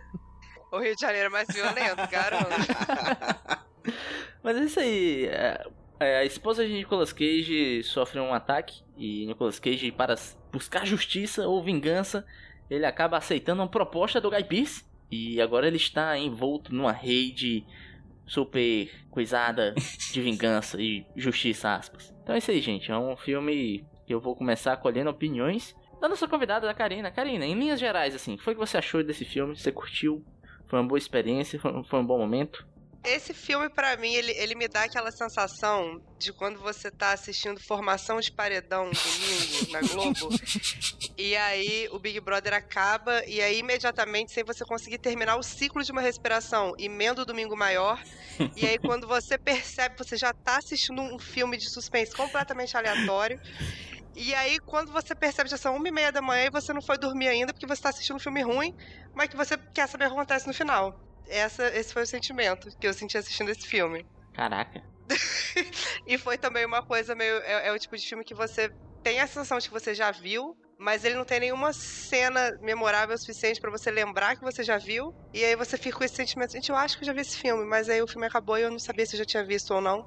O 0.71 0.79
Rio 0.79 0.95
de 0.95 1.01
Janeiro 1.01 1.27
é 1.27 1.29
mais 1.29 1.47
violento, 1.47 2.09
garoto. 2.09 2.49
Mas 4.43 4.57
é 4.57 4.59
isso 4.61 4.79
aí. 4.79 5.25
é, 5.27 5.65
é, 5.99 6.17
a 6.19 6.25
esposa 6.25 6.65
de 6.65 6.73
Nicolas 6.73 7.13
Cage 7.13 7.81
sofre 7.83 8.19
um 8.19 8.33
ataque 8.33 8.81
e 8.97 9.25
Nicolas 9.25 9.59
Cage, 9.59 9.91
para 9.91 10.15
buscar 10.51 10.85
justiça 10.85 11.47
ou 11.47 11.61
vingança, 11.63 12.25
ele 12.69 12.85
acaba 12.85 13.17
aceitando 13.17 13.61
uma 13.61 13.67
proposta 13.67 14.19
do 14.19 14.29
Guy 14.29 14.43
Pearce 14.43 14.83
e 15.11 15.39
agora 15.39 15.67
ele 15.67 15.77
está 15.77 16.17
envolto 16.17 16.73
numa 16.73 16.91
rede 16.91 17.65
super 18.25 18.89
coisada 19.09 19.73
de 20.11 20.21
vingança 20.21 20.81
e 20.81 21.05
justiça, 21.15 21.75
aspas. 21.75 22.13
Então 22.23 22.35
é 22.35 22.39
isso 22.39 22.51
aí, 22.51 22.59
gente. 22.59 22.91
É 22.91 22.97
um 22.97 23.15
filme 23.15 23.85
que 24.05 24.13
eu 24.13 24.19
vou 24.19 24.35
começar 24.35 24.75
colhendo 24.77 25.09
opiniões 25.09 25.75
da 26.01 26.09
nossa 26.09 26.27
convidada, 26.27 26.67
da 26.67 26.73
Karina. 26.73 27.11
Karina, 27.11 27.45
em 27.45 27.53
linhas 27.53 27.79
gerais, 27.79 28.15
assim, 28.15 28.33
o 28.33 28.37
que 28.37 28.43
foi 28.43 28.55
você 28.55 28.77
achou 28.77 29.03
desse 29.03 29.25
filme? 29.25 29.55
Você 29.55 29.71
curtiu? 29.71 30.23
Foi 30.65 30.79
uma 30.79 30.87
boa 30.87 30.97
experiência? 30.97 31.59
Foi, 31.59 31.83
foi 31.83 31.99
um 31.99 32.05
bom 32.05 32.17
momento? 32.17 32.65
Esse 33.05 33.33
filme, 33.33 33.69
pra 33.69 33.95
mim, 33.97 34.13
ele, 34.13 34.31
ele 34.31 34.55
me 34.55 34.67
dá 34.67 34.83
aquela 34.83 35.11
sensação 35.11 36.01
de 36.17 36.33
quando 36.33 36.59
você 36.59 36.89
tá 36.89 37.11
assistindo 37.11 37.59
Formação 37.59 38.19
de 38.19 38.31
Paredão 38.31 38.89
domingo 38.89 39.71
na 39.71 39.81
Globo. 39.81 40.29
e 41.17 41.35
aí 41.35 41.87
o 41.91 41.99
Big 41.99 42.19
Brother 42.19 42.53
acaba, 42.53 43.23
e 43.25 43.41
aí 43.41 43.59
imediatamente, 43.59 44.31
sem 44.31 44.43
você 44.43 44.65
conseguir 44.65 44.97
terminar 44.97 45.35
o 45.35 45.43
ciclo 45.43 45.83
de 45.83 45.91
uma 45.91 46.01
respiração, 46.01 46.73
emenda 46.77 47.21
o 47.21 47.25
domingo 47.25 47.55
maior. 47.55 48.01
e 48.55 48.65
aí, 48.65 48.77
quando 48.79 49.07
você 49.07 49.37
percebe, 49.37 49.95
você 49.97 50.17
já 50.17 50.33
tá 50.33 50.57
assistindo 50.57 51.01
um 51.01 51.19
filme 51.19 51.57
de 51.57 51.69
suspense 51.69 52.15
completamente 52.15 52.75
aleatório. 52.75 53.39
E 54.15 54.33
aí, 54.33 54.59
quando 54.59 54.91
você 54.93 55.13
percebe 55.13 55.49
já 55.49 55.57
são 55.57 55.75
uma 55.75 55.87
e 55.87 55.91
meia 55.91 56.11
da 56.11 56.21
manhã 56.21 56.45
e 56.45 56.49
você 56.49 56.71
não 56.71 56.81
foi 56.81 56.97
dormir 56.97 57.27
ainda 57.27 57.53
porque 57.53 57.67
você 57.67 57.81
tá 57.81 57.89
assistindo 57.89 58.15
um 58.15 58.19
filme 58.19 58.41
ruim, 58.41 58.73
mas 59.13 59.27
que 59.27 59.35
você 59.35 59.57
quer 59.57 59.87
saber 59.87 60.05
o 60.05 60.07
que 60.07 60.13
acontece 60.13 60.47
no 60.47 60.53
final. 60.53 60.97
Essa, 61.27 61.67
esse 61.75 61.93
foi 61.93 62.03
o 62.03 62.07
sentimento 62.07 62.69
que 62.79 62.87
eu 62.87 62.93
senti 62.93 63.17
assistindo 63.17 63.49
esse 63.49 63.67
filme. 63.67 64.05
Caraca. 64.33 64.81
E 66.07 66.17
foi 66.17 66.37
também 66.37 66.65
uma 66.65 66.83
coisa 66.83 67.15
meio. 67.15 67.37
É, 67.37 67.67
é 67.67 67.71
o 67.71 67.79
tipo 67.79 67.97
de 67.97 68.07
filme 68.07 68.23
que 68.23 68.35
você 68.35 68.69
tem 69.03 69.19
a 69.19 69.27
sensação 69.27 69.57
de 69.57 69.67
que 69.67 69.73
você 69.73 69.93
já 69.93 70.11
viu, 70.11 70.55
mas 70.79 71.03
ele 71.05 71.15
não 71.15 71.25
tem 71.25 71.39
nenhuma 71.39 71.71
cena 71.73 72.51
memorável 72.61 73.15
o 73.15 73.17
suficiente 73.19 73.59
pra 73.59 73.71
você 73.71 73.91
lembrar 73.91 74.35
que 74.35 74.43
você 74.43 74.63
já 74.63 74.77
viu. 74.77 75.13
E 75.33 75.43
aí 75.43 75.55
você 75.55 75.77
fica 75.77 75.97
com 75.97 76.03
esse 76.03 76.15
sentimento, 76.15 76.51
gente, 76.51 76.69
eu 76.69 76.75
acho 76.75 76.97
que 76.97 77.03
eu 77.03 77.07
já 77.07 77.13
vi 77.13 77.21
esse 77.21 77.37
filme, 77.37 77.65
mas 77.65 77.87
aí 77.87 78.01
o 78.01 78.07
filme 78.07 78.25
acabou 78.27 78.57
e 78.57 78.63
eu 78.63 78.71
não 78.71 78.79
sabia 78.79 79.05
se 79.05 79.15
eu 79.15 79.19
já 79.19 79.25
tinha 79.25 79.45
visto 79.45 79.71
ou 79.73 79.81
não. 79.81 80.03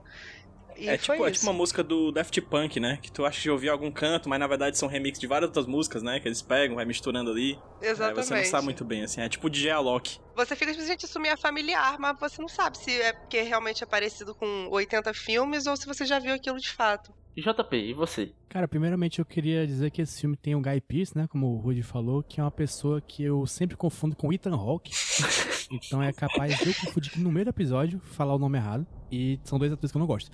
E 0.79 0.89
É 0.89 0.97
foi 0.97 1.17
tipo, 1.17 1.27
é 1.27 1.31
isso. 1.31 1.41
tipo 1.41 1.51
uma 1.51 1.57
música 1.57 1.83
do 1.83 2.13
Daft 2.13 2.41
Punk, 2.43 2.79
né? 2.79 2.99
Que 3.03 3.11
tu 3.11 3.25
acha 3.25 3.41
que 3.41 3.51
ouviu 3.51 3.73
algum 3.73 3.91
canto, 3.91 4.29
mas 4.29 4.39
na 4.39 4.47
verdade 4.47 4.79
são 4.79 4.89
remix 4.89 5.19
de 5.19 5.27
várias 5.27 5.49
outras 5.49 5.67
músicas, 5.67 6.03
né? 6.03 6.21
Que 6.21 6.29
eles 6.29 6.41
pegam, 6.41 6.77
vai 6.77 6.85
misturando 6.85 7.31
ali. 7.31 7.59
É, 7.83 7.91
Exatamente. 7.91 8.25
você 8.27 8.35
não 8.37 8.45
sabe 8.45 8.65
muito 8.65 8.85
bem, 8.85 9.03
assim. 9.03 9.21
É 9.21 9.29
tipo 9.29 9.51
DJ 9.51 9.73
Alok. 9.73 10.19
Você 10.37 10.55
fica 10.55 10.73
tipo, 10.73 10.87
gente, 10.87 11.05
isso 11.05 11.19
me 11.19 11.29
é 11.29 11.37
familiar, 11.37 11.99
mas 11.99 12.19
você 12.19 12.41
não 12.41 12.49
sabe 12.49 12.79
se 12.79 12.91
é 12.93 13.13
porque 13.13 13.43
realmente 13.43 13.83
é 13.83 13.87
parecido 13.87 14.35
com 14.35 14.69
80 14.71 15.13
filmes 15.13 15.67
ou 15.67 15.77
se 15.77 15.87
você 15.87 16.07
já 16.07 16.19
viu 16.19 16.35
aquilo 16.35 16.59
de 16.59 16.71
fato. 16.71 17.13
JP, 17.41 17.77
e 17.77 17.93
você? 17.93 18.33
Cara, 18.49 18.67
primeiramente 18.67 19.21
eu 19.21 19.25
queria 19.25 19.65
dizer 19.67 19.91
que 19.91 20.03
esse 20.03 20.21
filme 20.21 20.37
tem 20.37 20.57
o 20.57 20.61
Guy 20.61 20.81
Pearce, 20.81 21.17
né? 21.17 21.27
Como 21.29 21.47
o 21.47 21.57
Rudy 21.59 21.83
falou, 21.83 22.23
que 22.23 22.41
é 22.41 22.43
uma 22.43 22.51
pessoa 22.51 23.01
que 23.01 23.23
eu 23.23 23.47
sempre 23.47 23.77
confundo 23.77 24.17
com 24.17 24.33
Ethan 24.33 24.55
Hawke. 24.55 24.91
então 25.71 26.03
é 26.03 26.13
capaz 26.13 26.59
de 26.59 26.69
eu 26.69 26.75
confundir 26.75 27.13
que 27.13 27.21
no 27.21 27.31
meio 27.31 27.45
do 27.45 27.51
episódio 27.51 28.01
falar 28.01 28.35
o 28.35 28.39
nome 28.39 28.59
errado. 28.59 28.87
E 29.11 29.39
são 29.45 29.59
dois 29.59 29.73
atores 29.73 29.93
que 29.93 29.97
eu 29.97 30.01
não 30.01 30.07
gosto. 30.07 30.31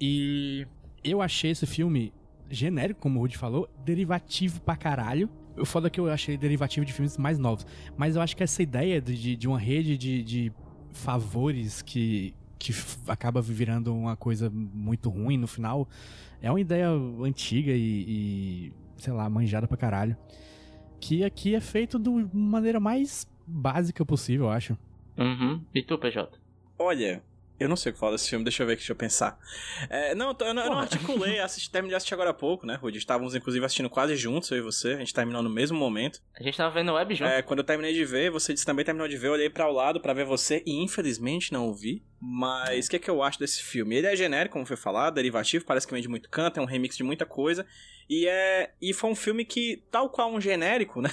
E 0.00 0.66
eu 1.02 1.22
achei 1.22 1.50
esse 1.50 1.66
filme 1.66 2.12
genérico, 2.50 3.00
como 3.00 3.18
o 3.18 3.22
Rudy 3.22 3.36
falou, 3.36 3.68
derivativo 3.84 4.60
pra 4.60 4.76
caralho. 4.76 5.28
O 5.56 5.64
foda 5.64 5.86
é 5.86 5.90
que 5.90 5.98
eu 5.98 6.10
achei 6.10 6.36
derivativo 6.36 6.84
de 6.84 6.92
filmes 6.92 7.16
mais 7.16 7.38
novos. 7.38 7.66
Mas 7.96 8.16
eu 8.16 8.22
acho 8.22 8.36
que 8.36 8.42
essa 8.42 8.62
ideia 8.62 9.00
de, 9.00 9.16
de, 9.16 9.36
de 9.36 9.48
uma 9.48 9.58
rede 9.58 9.96
de, 9.96 10.22
de 10.22 10.52
favores 10.92 11.82
que, 11.82 12.34
que 12.58 12.72
acaba 13.08 13.40
virando 13.40 13.94
uma 13.94 14.16
coisa 14.16 14.50
muito 14.50 15.08
ruim 15.08 15.36
no 15.36 15.46
final 15.46 15.88
é 16.40 16.50
uma 16.50 16.60
ideia 16.60 16.88
antiga 16.90 17.72
e, 17.72 18.04
e, 18.06 18.72
sei 18.98 19.12
lá, 19.12 19.28
manjada 19.28 19.66
pra 19.66 19.76
caralho. 19.76 20.16
Que 21.00 21.24
aqui 21.24 21.54
é 21.54 21.60
feito 21.60 21.98
de 21.98 22.08
uma 22.08 22.28
maneira 22.32 22.80
mais 22.80 23.26
básica 23.46 24.04
possível, 24.04 24.46
eu 24.46 24.50
acho. 24.50 24.76
Uhum. 25.16 25.62
E 25.74 25.82
tu, 25.82 25.98
PJ? 25.98 26.38
Olha, 26.78 27.22
eu 27.58 27.68
não 27.68 27.76
sei 27.76 27.90
o 27.90 27.92
que 27.94 27.98
falar 28.00 28.12
desse 28.12 28.28
filme, 28.30 28.44
deixa 28.44 28.62
eu 28.62 28.66
ver 28.66 28.74
aqui, 28.74 28.80
deixa 28.80 28.92
eu 28.92 28.96
pensar. 28.96 29.38
É, 29.88 30.14
não, 30.14 30.36
eu 30.40 30.54
não, 30.54 30.62
eu 30.64 30.70
não 30.70 30.78
articulei, 30.78 31.38
assisti, 31.40 31.70
terminei 31.70 31.90
de 31.92 31.96
assistir 31.96 32.14
agora 32.14 32.30
há 32.30 32.34
pouco, 32.34 32.66
né, 32.66 32.74
Rudy? 32.74 32.98
Estávamos, 32.98 33.34
inclusive, 33.34 33.64
assistindo 33.64 33.88
quase 33.90 34.16
juntos, 34.16 34.50
eu 34.50 34.58
e 34.58 34.60
você. 34.60 34.92
A 34.92 34.98
gente 34.98 35.14
terminou 35.14 35.42
no 35.42 35.50
mesmo 35.50 35.78
momento. 35.78 36.20
A 36.38 36.42
gente 36.42 36.56
tava 36.56 36.72
vendo 36.74 36.92
web 36.92 37.14
junto. 37.14 37.28
É, 37.30 37.42
quando 37.42 37.60
eu 37.60 37.64
terminei 37.64 37.92
de 37.94 38.04
ver, 38.04 38.30
você 38.30 38.52
disse 38.52 38.66
também 38.66 38.84
terminou 38.84 39.08
de 39.08 39.16
ver, 39.16 39.28
eu 39.28 39.32
olhei 39.32 39.48
pra 39.50 39.68
o 39.68 39.72
lado 39.72 40.00
pra 40.00 40.12
ver 40.12 40.24
você 40.24 40.62
e 40.66 40.72
infelizmente 40.82 41.52
não 41.52 41.66
ouvi. 41.66 42.02
Mas 42.20 42.86
o 42.86 42.90
que 42.90 42.96
é 42.96 42.98
que 42.98 43.10
eu 43.10 43.22
acho 43.22 43.38
desse 43.38 43.62
filme? 43.62 43.94
Ele 43.96 44.06
é 44.06 44.16
genérico, 44.16 44.54
como 44.54 44.64
foi 44.66 44.76
falado, 44.76 45.14
derivativo, 45.14 45.64
parece 45.64 45.86
que 45.86 45.92
vem 45.92 46.02
de 46.02 46.08
muito 46.08 46.28
canto, 46.30 46.58
é 46.58 46.62
um 46.62 46.66
remix 46.66 46.96
de 46.96 47.02
muita 47.04 47.26
coisa. 47.26 47.66
E 48.08 48.26
é 48.26 48.70
e 48.80 48.92
foi 48.94 49.10
um 49.10 49.14
filme 49.16 49.44
que, 49.44 49.82
tal 49.90 50.08
qual 50.08 50.32
um 50.32 50.40
genérico, 50.40 51.00
né? 51.02 51.10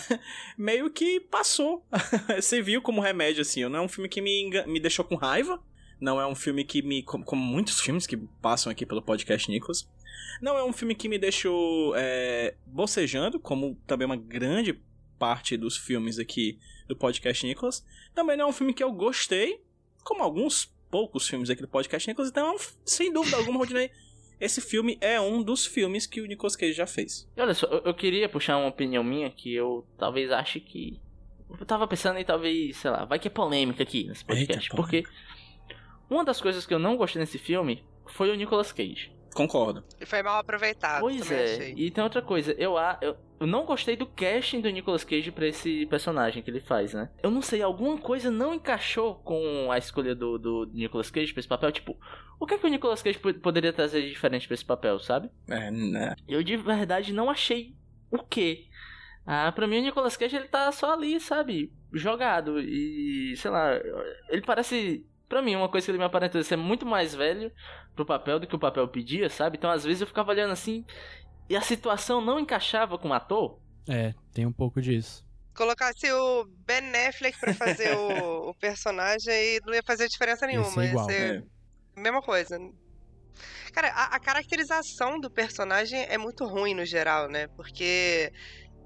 Meio 0.57 0.89
que 0.89 1.19
passou. 1.19 1.85
você 2.39 2.61
viu 2.61 2.81
como 2.81 3.01
remédio, 3.01 3.41
assim. 3.41 3.63
Não 3.67 3.79
é 3.79 3.81
um 3.81 3.87
filme 3.87 4.07
que 4.07 4.21
me, 4.21 4.43
enga- 4.43 4.65
me 4.67 4.79
deixou 4.79 5.03
com 5.03 5.15
raiva. 5.15 5.59
Não 5.99 6.19
é 6.19 6.27
um 6.27 6.35
filme 6.35 6.63
que 6.63 6.81
me. 6.81 7.03
Como, 7.03 7.41
muitos 7.41 7.79
filmes 7.79 8.05
que 8.05 8.17
passam 8.41 8.71
aqui 8.71 8.85
pelo 8.85 9.01
podcast 9.01 9.49
Nicholas. 9.49 9.89
Não 10.41 10.57
é 10.57 10.63
um 10.63 10.73
filme 10.73 10.95
que 10.95 11.07
me 11.07 11.17
deixou 11.17 11.93
é, 11.95 12.55
bocejando, 12.65 13.39
como 13.39 13.75
também 13.87 14.05
uma 14.05 14.17
grande 14.17 14.79
parte 15.17 15.55
dos 15.55 15.77
filmes 15.77 16.19
aqui 16.19 16.59
do 16.87 16.95
podcast 16.95 17.45
Nicholas. 17.45 17.85
Também 18.13 18.35
não 18.35 18.45
é 18.45 18.49
um 18.49 18.53
filme 18.53 18.73
que 18.73 18.83
eu 18.83 18.91
gostei, 18.91 19.61
como 20.03 20.23
alguns 20.23 20.65
poucos 20.89 21.27
filmes 21.27 21.49
aqui 21.49 21.61
do 21.61 21.67
podcast 21.67 22.07
Nicholas. 22.07 22.29
Então, 22.29 22.55
é 22.55 22.59
sem 22.85 23.11
dúvida 23.11 23.37
alguma, 23.37 23.59
Rodinei, 23.59 23.89
esse 24.39 24.59
filme 24.59 24.97
é 24.99 25.19
um 25.21 25.41
dos 25.41 25.65
filmes 25.65 26.05
que 26.05 26.19
o 26.19 26.25
Nicolas 26.25 26.55
Cage 26.55 26.73
já 26.73 26.85
fez. 26.85 27.29
E 27.35 27.41
olha 27.41 27.53
só, 27.53 27.65
eu, 27.65 27.93
queria 27.93 28.27
puxar 28.27 28.57
uma 28.57 28.67
opinião 28.67 29.03
minha 29.03 29.29
que 29.29 29.53
eu 29.53 29.87
talvez 29.97 30.31
ache 30.31 30.59
que. 30.59 30.99
Eu 31.49 31.65
tava 31.65 31.87
pensando 31.87 32.19
em 32.19 32.25
talvez, 32.25 32.75
sei 32.77 32.91
lá, 32.91 33.05
vai 33.05 33.19
que 33.19 33.27
é 33.27 33.31
polêmica 33.31 33.83
aqui 33.83 34.03
nesse 34.03 34.25
podcast. 34.25 34.65
Eita, 34.65 34.75
porque 34.75 35.03
uma 36.13 36.23
das 36.25 36.39
coisas 36.41 36.65
que 36.65 36.73
eu 36.73 36.79
não 36.79 36.95
gostei 36.97 37.19
nesse 37.19 37.37
filme 37.37 37.83
foi 38.07 38.31
o 38.31 38.35
Nicolas 38.35 38.71
Cage. 38.71 39.11
Concordo. 39.33 39.83
E 39.99 40.05
foi 40.05 40.21
mal 40.21 40.39
aproveitado. 40.39 41.01
pois 41.01 41.31
é, 41.31 41.43
achei. 41.55 41.73
e 41.75 41.89
tem 41.89 42.03
outra 42.03 42.21
coisa, 42.21 42.51
eu, 42.53 42.77
a- 42.77 42.99
eu, 43.01 43.17
eu 43.39 43.47
não 43.47 43.65
gostei 43.65 43.95
do 43.95 44.05
casting 44.05 44.61
do 44.61 44.69
Nicolas 44.69 45.03
Cage 45.03 45.31
pra 45.31 45.47
esse 45.47 45.87
personagem 45.87 46.43
que 46.43 46.51
ele 46.51 46.59
faz, 46.59 46.93
né? 46.93 47.09
Eu 47.23 47.31
não 47.31 47.41
sei, 47.41 47.61
alguma 47.63 47.97
coisa 47.97 48.29
não 48.29 48.53
encaixou 48.53 49.15
com 49.15 49.71
a 49.71 49.77
escolha 49.79 50.13
do, 50.13 50.37
do 50.37 50.69
Nicolas 50.71 51.09
Cage 51.09 51.33
pra 51.33 51.39
esse 51.39 51.49
papel. 51.49 51.71
Tipo, 51.71 51.97
o 52.39 52.45
que, 52.45 52.53
é 52.53 52.57
que 52.59 52.67
o 52.67 52.69
Nicolas 52.69 53.01
Cage 53.01 53.17
po- 53.17 53.33
poderia 53.33 53.73
trazer 53.73 54.03
de 54.03 54.09
diferente 54.09 54.45
pra 54.47 54.53
esse 54.53 54.65
papel, 54.65 54.99
sabe? 54.99 55.31
É, 55.49 55.71
né? 55.71 56.15
Eu 56.27 56.43
de 56.43 56.55
verdade 56.55 57.11
não 57.11 57.27
achei 57.27 57.75
o 58.11 58.19
quê. 58.19 58.65
Ah, 59.25 59.51
pra 59.51 59.65
mim 59.65 59.79
o 59.79 59.81
Nicolas 59.81 60.15
Cage 60.15 60.35
ele 60.35 60.47
tá 60.47 60.71
só 60.71 60.93
ali, 60.93 61.19
sabe? 61.19 61.73
Jogado. 61.91 62.59
E, 62.59 63.33
sei 63.37 63.49
lá, 63.49 63.71
ele 64.29 64.41
parece. 64.43 65.07
Pra 65.33 65.41
mim, 65.41 65.55
uma 65.55 65.67
coisa 65.67 65.83
que 65.83 65.89
ele 65.89 65.97
me 65.97 66.03
aparenta 66.03 66.43
ser 66.43 66.55
muito 66.55 66.85
mais 66.85 67.15
velho 67.15 67.51
pro 67.95 68.05
papel 68.05 68.39
do 68.39 68.45
que 68.45 68.55
o 68.55 68.59
papel 68.59 68.87
pedia, 68.87 69.27
sabe? 69.31 69.57
Então 69.57 69.71
às 69.71 69.83
vezes 69.83 70.01
eu 70.01 70.05
ficava 70.05 70.29
olhando 70.29 70.51
assim 70.51 70.85
e 71.49 71.55
a 71.55 71.61
situação 71.61 72.21
não 72.21 72.39
encaixava 72.39 72.99
com 72.99 73.09
o 73.09 73.13
ator. 73.13 73.57
É, 73.89 74.13
tem 74.31 74.45
um 74.45 74.53
pouco 74.53 74.79
disso. 74.79 75.25
Colocasse 75.57 76.11
o 76.11 76.45
Ben 76.67 76.83
Affleck 77.07 77.39
pra 77.39 77.55
fazer 77.55 77.97
o, 77.97 78.49
o 78.51 78.53
personagem 78.53 79.33
e 79.33 79.59
não 79.65 79.73
ia 79.73 79.81
fazer 79.81 80.07
diferença 80.07 80.45
nenhuma. 80.45 80.69
ser 80.69 80.83
igual. 80.89 81.09
Ia 81.09 81.15
ser 81.17 81.43
É. 81.97 81.99
mesma 81.99 82.21
coisa. 82.21 82.59
Cara, 83.73 83.87
a, 83.87 84.15
a 84.15 84.19
caracterização 84.19 85.19
do 85.19 85.31
personagem 85.31 85.99
é 86.07 86.15
muito 86.19 86.45
ruim 86.45 86.75
no 86.75 86.85
geral, 86.85 87.27
né? 87.27 87.47
Porque 87.55 88.31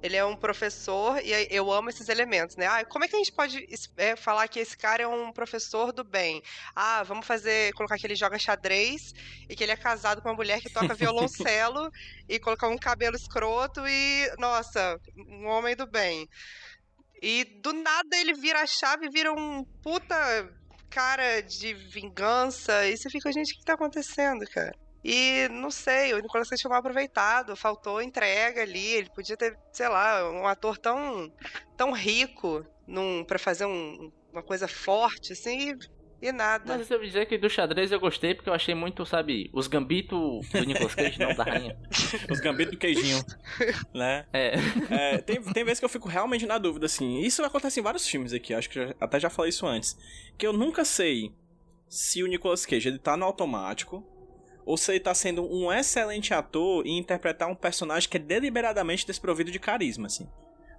ele 0.02 0.16
é 0.16 0.24
um 0.24 0.36
professor 0.36 1.20
e 1.24 1.32
eu 1.50 1.72
amo 1.72 1.90
esses 1.90 2.08
elementos, 2.10 2.56
né? 2.56 2.68
Ah, 2.68 2.86
como 2.86 3.04
é 3.04 3.08
que 3.08 3.16
a 3.16 3.20
gente 3.20 3.32
pode 3.32 3.66
é, 3.98 4.16
falar 4.16 4.48
que 4.48 4.60
esse 4.60 4.78
cara 4.78 5.04
é 5.04 5.08
um 5.08 5.32
professor 5.32 5.92
do 5.92 6.04
bem? 6.04 6.42
Ah, 6.76 7.04
vamos 7.04 7.26
fazer, 7.26 7.74
colocar 7.74 7.98
que 7.98 8.06
ele 8.06 8.16
joga 8.16 8.38
xadrez 8.38 9.14
e 9.50 9.56
que 9.56 9.64
ele 9.64 9.72
é 9.72 9.78
casado 9.78 10.22
com 10.22 10.30
uma 10.30 10.36
mulher 10.36 10.62
que 10.62 10.72
toca 10.72 10.94
violoncelo 10.94 11.90
e 12.30 12.40
colocar 12.40 12.68
um 12.68 12.78
cabelo 12.78 13.16
escroto 13.16 13.82
e, 13.88 14.32
nossa, 14.38 15.00
um 15.16 15.48
homem 15.48 15.76
do 15.76 15.88
bem. 15.88 16.28
E 17.22 17.44
do 17.64 17.74
nada 17.74 18.16
ele 18.18 18.34
vira 18.34 18.62
a 18.62 18.68
chave, 18.68 19.10
vira 19.10 19.34
um 19.34 19.64
puta 19.82 20.16
cara 20.90 21.42
de 21.42 21.74
vingança. 21.74 22.88
E 22.88 22.96
você 22.96 23.10
fica, 23.10 23.32
gente, 23.32 23.54
o 23.54 23.58
que 23.58 23.66
tá 23.66 23.74
acontecendo, 23.74 24.46
cara? 24.52 24.76
E 25.04 25.48
não 25.50 25.72
sei, 25.72 26.14
o 26.14 26.20
Nicolas 26.20 26.50
Cage 26.50 26.62
foi 26.62 26.70
mal 26.70 26.80
aproveitado, 26.80 27.56
faltou 27.56 28.02
entrega 28.02 28.62
ali. 28.62 28.86
Ele 28.94 29.10
podia 29.10 29.38
ter, 29.38 29.58
sei 29.72 29.88
lá, 29.88 30.30
um 30.32 30.46
ator 30.48 30.78
tão, 30.78 31.32
tão 31.78 31.92
rico 31.92 32.66
num, 32.86 33.24
pra 33.24 33.40
fazer 33.40 33.66
um, 33.66 34.12
uma 34.34 34.44
coisa 34.44 34.68
forte, 34.68 35.32
assim, 35.34 35.72
e, 36.22 36.28
e 36.28 36.32
nada. 36.32 36.78
Mas 36.78 36.90
eu 36.90 36.98
vou 36.98 37.06
dizer 37.08 37.26
que 37.28 37.38
do 37.38 37.50
xadrez 37.50 37.92
eu 37.92 38.00
gostei 38.00 38.34
porque 38.36 38.50
eu 38.50 38.54
achei 38.54 38.74
muito, 38.76 39.06
sabe, 39.06 39.50
os 39.54 39.68
gambito 39.68 40.42
do 40.52 40.64
Nicolas 40.66 40.96
Cage, 40.96 41.20
não 41.20 41.34
da 41.34 41.44
rainha. 41.44 41.78
Os 42.30 42.40
gambitos 42.42 42.74
do 42.74 42.80
queijinho, 42.80 43.24
né? 43.94 44.26
É. 44.34 44.54
É, 44.90 45.18
tem, 45.20 45.42
tem 45.42 45.64
vezes 45.64 45.80
que 45.80 45.86
eu 45.86 45.90
fico 45.90 46.10
realmente 46.10 46.46
na 46.46 46.58
dúvida, 46.58 46.86
assim. 46.88 47.20
Isso 47.22 47.44
acontece 47.46 47.80
em 47.80 47.84
vários 47.84 48.06
filmes 48.08 48.34
aqui, 48.34 48.54
acho 48.54 48.70
que 48.70 48.76
já- 48.88 48.94
até 49.00 49.20
já 49.20 49.30
falei 49.30 49.50
isso 49.50 49.66
antes. 49.66 49.96
Que 50.38 50.46
eu 50.46 50.52
nunca 50.52 50.84
sei 50.84 51.32
se 51.88 52.22
o 52.24 52.28
Nicolas 52.28 52.66
Cage 52.66 52.90
ele 52.90 53.00
tá 53.00 53.16
no 53.16 53.24
automático 53.26 54.04
ou 54.68 54.76
se 54.76 54.92
ele 54.92 55.00
tá 55.00 55.14
sendo 55.16 55.50
um 55.50 55.72
excelente 55.72 56.34
ator 56.34 56.86
em 56.86 56.98
interpretar 56.98 57.50
um 57.50 57.56
personagem 57.56 58.10
que 58.10 58.18
é 58.18 58.20
deliberadamente 58.20 59.08
desprovido 59.08 59.50
de 59.50 59.60
carisma, 59.60 60.08
assim. 60.08 60.28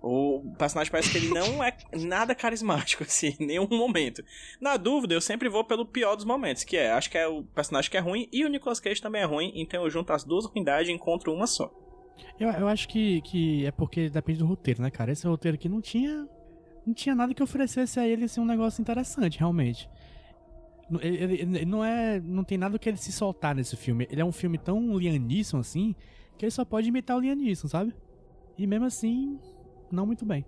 O 0.03 0.55
personagem 0.59 0.93
parece 0.93 1.11
que 1.11 1.17
ele 1.17 1.31
não 1.31 1.65
é 1.65 1.75
nada 1.95 2.35
carismático, 2.35 3.03
assim, 3.09 3.35
em 3.41 3.47
nenhum 3.47 3.67
momento. 3.67 4.23
Na 4.61 4.77
dúvida, 4.77 5.15
eu 5.15 5.23
sempre 5.23 5.49
vou 5.49 5.65
pelo 5.65 5.87
pior 5.87 6.15
dos 6.17 6.27
momentos, 6.27 6.65
que 6.65 6.77
é, 6.77 6.93
acho 6.93 7.11
que 7.11 7.17
é 7.17 7.27
o 7.27 7.43
personagem 7.43 7.91
que 7.91 7.97
é 7.97 8.01
ruim 8.01 8.29
e 8.31 8.45
o 8.45 8.49
Nicolas 8.49 8.79
Cage 8.79 9.01
também 9.01 9.23
é 9.23 9.25
ruim, 9.25 9.53
então 9.55 9.83
eu 9.83 9.91
junto 9.91 10.13
as 10.13 10.23
duas 10.23 10.45
ruindades 10.45 10.91
e 10.91 10.93
encontro 10.93 11.33
uma 11.33 11.47
só. 11.47 11.73
Eu, 12.39 12.51
eu 12.51 12.69
acho 12.69 12.87
que, 12.89 13.23
que 13.23 13.65
é 13.65 13.71
porque 13.71 14.11
depende 14.11 14.41
do 14.41 14.47
roteiro, 14.47 14.83
né, 14.83 14.91
cara? 14.91 15.13
Esse 15.13 15.27
roteiro 15.27 15.55
aqui 15.55 15.69
não 15.69 15.81
tinha. 15.81 16.29
Não 16.87 16.95
tinha 16.95 17.15
nada 17.15 17.35
que 17.35 17.43
oferecesse 17.43 18.01
a 18.01 18.07
ele 18.07 18.25
assim, 18.25 18.41
um 18.41 18.47
negócio 18.47 18.81
interessante, 18.81 19.39
realmente. 19.39 19.89
Não- 20.91 21.01
Ele, 21.01 21.35
ele- 21.43 21.65
não 21.65 21.85
é. 21.85 22.21
Não 22.21 22.43
tem 22.45 22.57
nada 22.59 22.79
que 22.79 22.89
ele 22.89 22.97
se 22.97 23.13
soltar 23.13 23.55
nesse 23.55 23.77
filme. 23.77 24.07
Ele 24.11 24.21
é 24.21 24.25
um 24.25 24.33
filme 24.33 24.57
tão 24.59 24.81
Neeson 24.81 25.59
assim 25.59 25.95
que 26.37 26.45
ele 26.45 26.51
só 26.53 26.65
pode 26.65 26.89
imitar 26.89 27.17
o 27.17 27.21
Neeson, 27.21 27.67
sabe? 27.69 27.93
E 28.57 28.67
mesmo 28.67 28.87
assim, 28.87 29.39
não 29.91 30.07
muito 30.07 30.25
bem. 30.25 30.45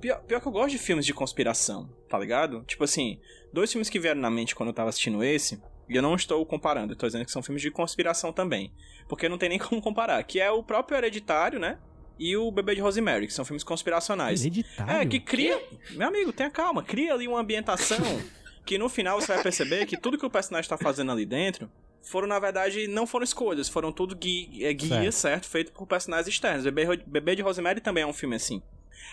Pior, 0.00 0.20
pior 0.22 0.40
que 0.40 0.46
eu 0.48 0.52
gosto 0.52 0.70
de 0.70 0.78
filmes 0.78 1.04
de 1.06 1.12
conspiração, 1.14 1.88
tá 2.08 2.18
ligado? 2.18 2.62
Tipo 2.64 2.84
assim, 2.84 3.20
dois 3.52 3.70
filmes 3.70 3.88
que 3.88 3.98
vieram 4.00 4.20
na 4.20 4.30
mente 4.30 4.54
quando 4.54 4.68
eu 4.70 4.72
tava 4.74 4.88
assistindo 4.88 5.22
esse, 5.22 5.60
e 5.88 5.94
eu 5.96 6.02
não 6.02 6.14
estou 6.14 6.44
comparando, 6.46 6.92
eu 6.92 6.96
tô 6.96 7.06
dizendo 7.06 7.24
que 7.24 7.30
são 7.30 7.42
filmes 7.42 7.60
de 7.62 7.70
conspiração 7.70 8.32
também. 8.32 8.72
Porque 9.08 9.28
não 9.28 9.36
tem 9.38 9.48
nem 9.48 9.58
como 9.60 9.80
comparar, 9.82 10.22
que 10.24 10.40
é 10.40 10.50
o 10.50 10.62
próprio 10.62 10.96
Hereditário, 10.96 11.58
né? 11.60 11.78
E 12.18 12.36
o 12.36 12.50
Bebê 12.52 12.74
de 12.76 12.80
Rosemary, 12.80 13.26
que 13.26 13.32
são 13.34 13.44
filmes 13.44 13.64
conspiracionais. 13.64 14.40
Hereditário. 14.42 14.92
É, 14.92 15.06
que 15.06 15.18
cria. 15.20 15.60
Meu 15.92 16.06
amigo, 16.08 16.32
tenha 16.32 16.50
calma, 16.50 16.82
cria 16.82 17.14
ali 17.14 17.26
uma 17.26 17.40
ambientação 17.40 17.98
que 18.64 18.78
no 18.78 18.88
final 18.88 19.20
você 19.20 19.34
vai 19.34 19.42
perceber 19.42 19.86
que 19.86 19.96
tudo 19.96 20.18
que 20.18 20.26
o 20.26 20.30
personagem 20.30 20.68
tá 20.68 20.76
fazendo 20.76 21.12
ali 21.12 21.26
dentro 21.26 21.70
foram, 22.02 22.26
na 22.26 22.38
verdade, 22.38 22.88
não 22.88 23.06
foram 23.06 23.24
escolhas, 23.24 23.68
foram 23.68 23.92
tudo 23.92 24.16
gui 24.16 24.64
é, 24.64 24.72
guias, 24.72 25.14
certo. 25.14 25.48
Feito 25.48 25.72
por 25.72 25.86
personagens 25.86 26.28
externos. 26.28 26.64
Bebê, 26.64 26.96
Bebê 27.06 27.36
de 27.36 27.42
Rosemary 27.42 27.80
também 27.80 28.02
é 28.02 28.06
um 28.06 28.12
filme 28.12 28.36
assim. 28.36 28.62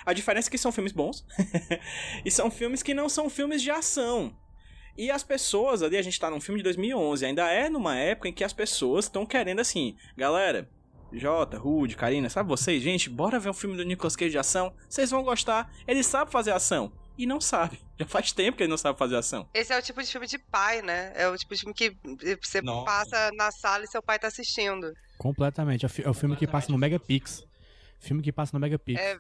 A 0.06 0.14
diferença 0.14 0.50
é 0.50 0.52
que 0.52 0.58
são 0.58 0.72
filmes 0.72 0.92
bons 0.92 1.26
e 2.26 2.32
são 2.32 2.50
filmes 2.50 2.84
que 2.84 2.94
não 2.94 3.10
são 3.10 3.30
filmes 3.30 3.62
de 3.62 3.72
ação. 3.72 4.36
E 4.98 5.10
as 5.10 5.24
pessoas 5.24 5.82
ali, 5.82 5.98
a 5.98 6.02
gente 6.02 6.20
tá 6.20 6.30
num 6.30 6.42
filme 6.42 6.60
de 6.60 6.64
2011, 6.64 7.26
ainda 7.26 7.50
é 7.50 7.70
numa 7.70 7.96
época 7.96 8.28
em 8.28 8.34
que 8.34 8.44
as 8.44 8.52
pessoas 8.52 9.06
estão 9.06 9.26
querendo 9.26 9.60
assim, 9.60 9.96
galera, 10.18 10.70
Jota, 11.12 11.58
Rude, 11.58 11.96
Karina, 11.96 12.30
sabe 12.30 12.50
vocês? 12.50 12.84
Gente, 12.84 13.10
bora 13.10 13.40
ver 13.40 13.50
um 13.50 13.54
filme 13.54 13.78
do 13.78 13.84
Nicolas 13.84 14.16
Cage 14.16 14.32
de 14.32 14.38
ação. 14.38 14.74
Vocês 14.88 15.10
vão 15.10 15.24
gostar. 15.24 15.72
Ele 15.88 16.04
sabe 16.04 16.32
fazer 16.32 16.52
ação. 16.52 16.92
E 17.20 17.26
não 17.26 17.42
sabe. 17.42 17.78
Já 18.00 18.06
faz 18.06 18.32
tempo 18.32 18.56
que 18.56 18.64
ele 18.64 18.70
não 18.70 18.78
sabe 18.78 18.98
fazer 18.98 19.18
ação. 19.18 19.46
Esse 19.54 19.74
é 19.74 19.78
o 19.78 19.82
tipo 19.82 20.02
de 20.02 20.10
filme 20.10 20.26
de 20.26 20.40
pai, 20.40 20.82
né? 20.82 21.12
É 21.16 21.28
o 21.28 21.38
tipo 21.38 21.54
de 21.54 21.60
filme 21.60 21.74
que 21.74 21.94
você 22.42 22.62
Nossa. 22.62 22.86
passa 22.86 23.32
na 23.34 23.52
sala 23.52 23.84
e 23.84 23.88
seu 23.88 24.02
pai 24.02 24.18
tá 24.18 24.28
assistindo. 24.28 24.94
Completamente. 25.18 25.86
É 25.86 25.90
o 26.08 26.12
é 26.12 26.14
filme 26.14 26.38
que 26.38 26.48
passa 26.48 26.72
no 26.72 26.78
Megapix. 26.78 27.46
Filme 28.00 28.24
que 28.24 28.32
passa 28.32 28.52
no 28.54 28.60
Megapix. 28.62 28.98
É, 28.98 29.18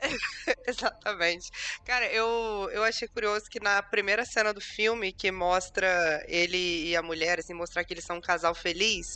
Exatamente. 0.66 1.50
Cara, 1.84 2.06
eu, 2.12 2.68
eu 2.72 2.82
achei 2.84 3.06
curioso 3.08 3.44
que 3.50 3.60
na 3.60 3.82
primeira 3.82 4.24
cena 4.24 4.52
do 4.52 4.60
filme, 4.60 5.12
que 5.12 5.30
mostra 5.30 6.22
ele 6.28 6.88
e 6.88 6.96
a 6.96 7.02
mulher, 7.02 7.38
assim, 7.38 7.54
mostrar 7.54 7.84
que 7.84 7.92
eles 7.94 8.04
são 8.04 8.16
um 8.16 8.20
casal 8.20 8.54
feliz, 8.54 9.06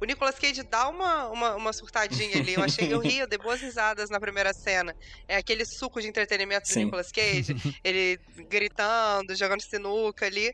o 0.00 0.04
Nicolas 0.04 0.38
Cage 0.38 0.62
dá 0.70 0.88
uma, 0.88 1.28
uma, 1.30 1.54
uma 1.56 1.72
surtadinha 1.72 2.38
ali. 2.38 2.54
Eu 2.54 2.62
achei, 2.62 2.86
eu 2.88 3.00
ri, 3.00 3.18
eu 3.18 3.26
dei 3.28 3.38
boas 3.38 3.60
risadas 3.62 4.10
na 4.10 4.20
primeira 4.20 4.52
cena. 4.52 4.94
É 5.28 5.36
aquele 5.36 5.64
suco 5.64 6.00
de 6.00 6.08
entretenimento 6.08 6.68
do 6.68 6.74
Sim. 6.74 6.84
Nicolas 6.84 7.10
Cage, 7.10 7.54
ele 7.84 8.18
gritando, 8.48 9.34
jogando 9.36 9.62
sinuca 9.62 10.26
ali. 10.26 10.52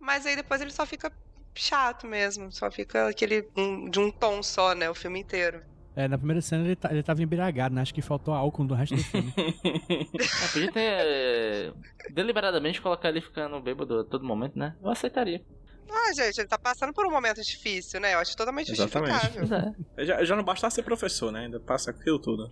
Mas 0.00 0.26
aí 0.26 0.36
depois 0.36 0.60
ele 0.60 0.72
só 0.72 0.86
fica 0.86 1.10
chato 1.56 2.06
mesmo, 2.06 2.52
só 2.52 2.70
fica 2.70 3.08
aquele 3.08 3.44
um- 3.56 3.90
de 3.90 4.00
um 4.00 4.10
tom 4.12 4.42
só, 4.42 4.74
né, 4.74 4.90
o 4.90 4.94
filme 4.94 5.20
inteiro. 5.20 5.62
É, 5.94 6.08
na 6.08 6.16
primeira 6.16 6.40
cena 6.40 6.64
ele, 6.64 6.76
tá- 6.76 6.90
ele 6.90 7.02
tava 7.02 7.22
embriagado, 7.22 7.74
né? 7.74 7.82
Acho 7.82 7.92
que 7.92 8.00
faltou 8.00 8.32
álcool 8.32 8.64
do 8.64 8.74
resto 8.74 8.96
do 8.96 9.02
filme. 9.04 9.32
Ah, 9.36 10.48
podia 10.52 10.72
ter 10.72 10.80
é, 10.80 11.72
deliberadamente 12.10 12.80
colocar 12.80 13.10
ele 13.10 13.20
ficando 13.20 13.60
bêbado 13.60 14.00
a 14.00 14.04
todo 14.04 14.24
momento, 14.24 14.58
né? 14.58 14.74
Eu 14.82 14.90
aceitaria. 14.90 15.44
Ah, 15.90 16.12
gente, 16.14 16.38
ele 16.38 16.48
tá 16.48 16.58
passando 16.58 16.92
por 16.94 17.06
um 17.06 17.10
momento 17.10 17.42
difícil, 17.42 18.00
né? 18.00 18.14
Eu 18.14 18.20
acho 18.20 18.34
totalmente 18.34 18.72
Exatamente. 18.72 19.12
justificável. 19.12 19.74
É. 19.98 20.04
Já, 20.06 20.24
já 20.24 20.34
não 20.36 20.42
basta 20.42 20.70
ser 20.70 20.82
professor, 20.82 21.30
né? 21.30 21.40
Ainda 21.40 21.60
passa 21.60 21.90
aquilo 21.90 22.18
tudo. 22.18 22.50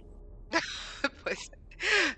Pois 1.22 1.50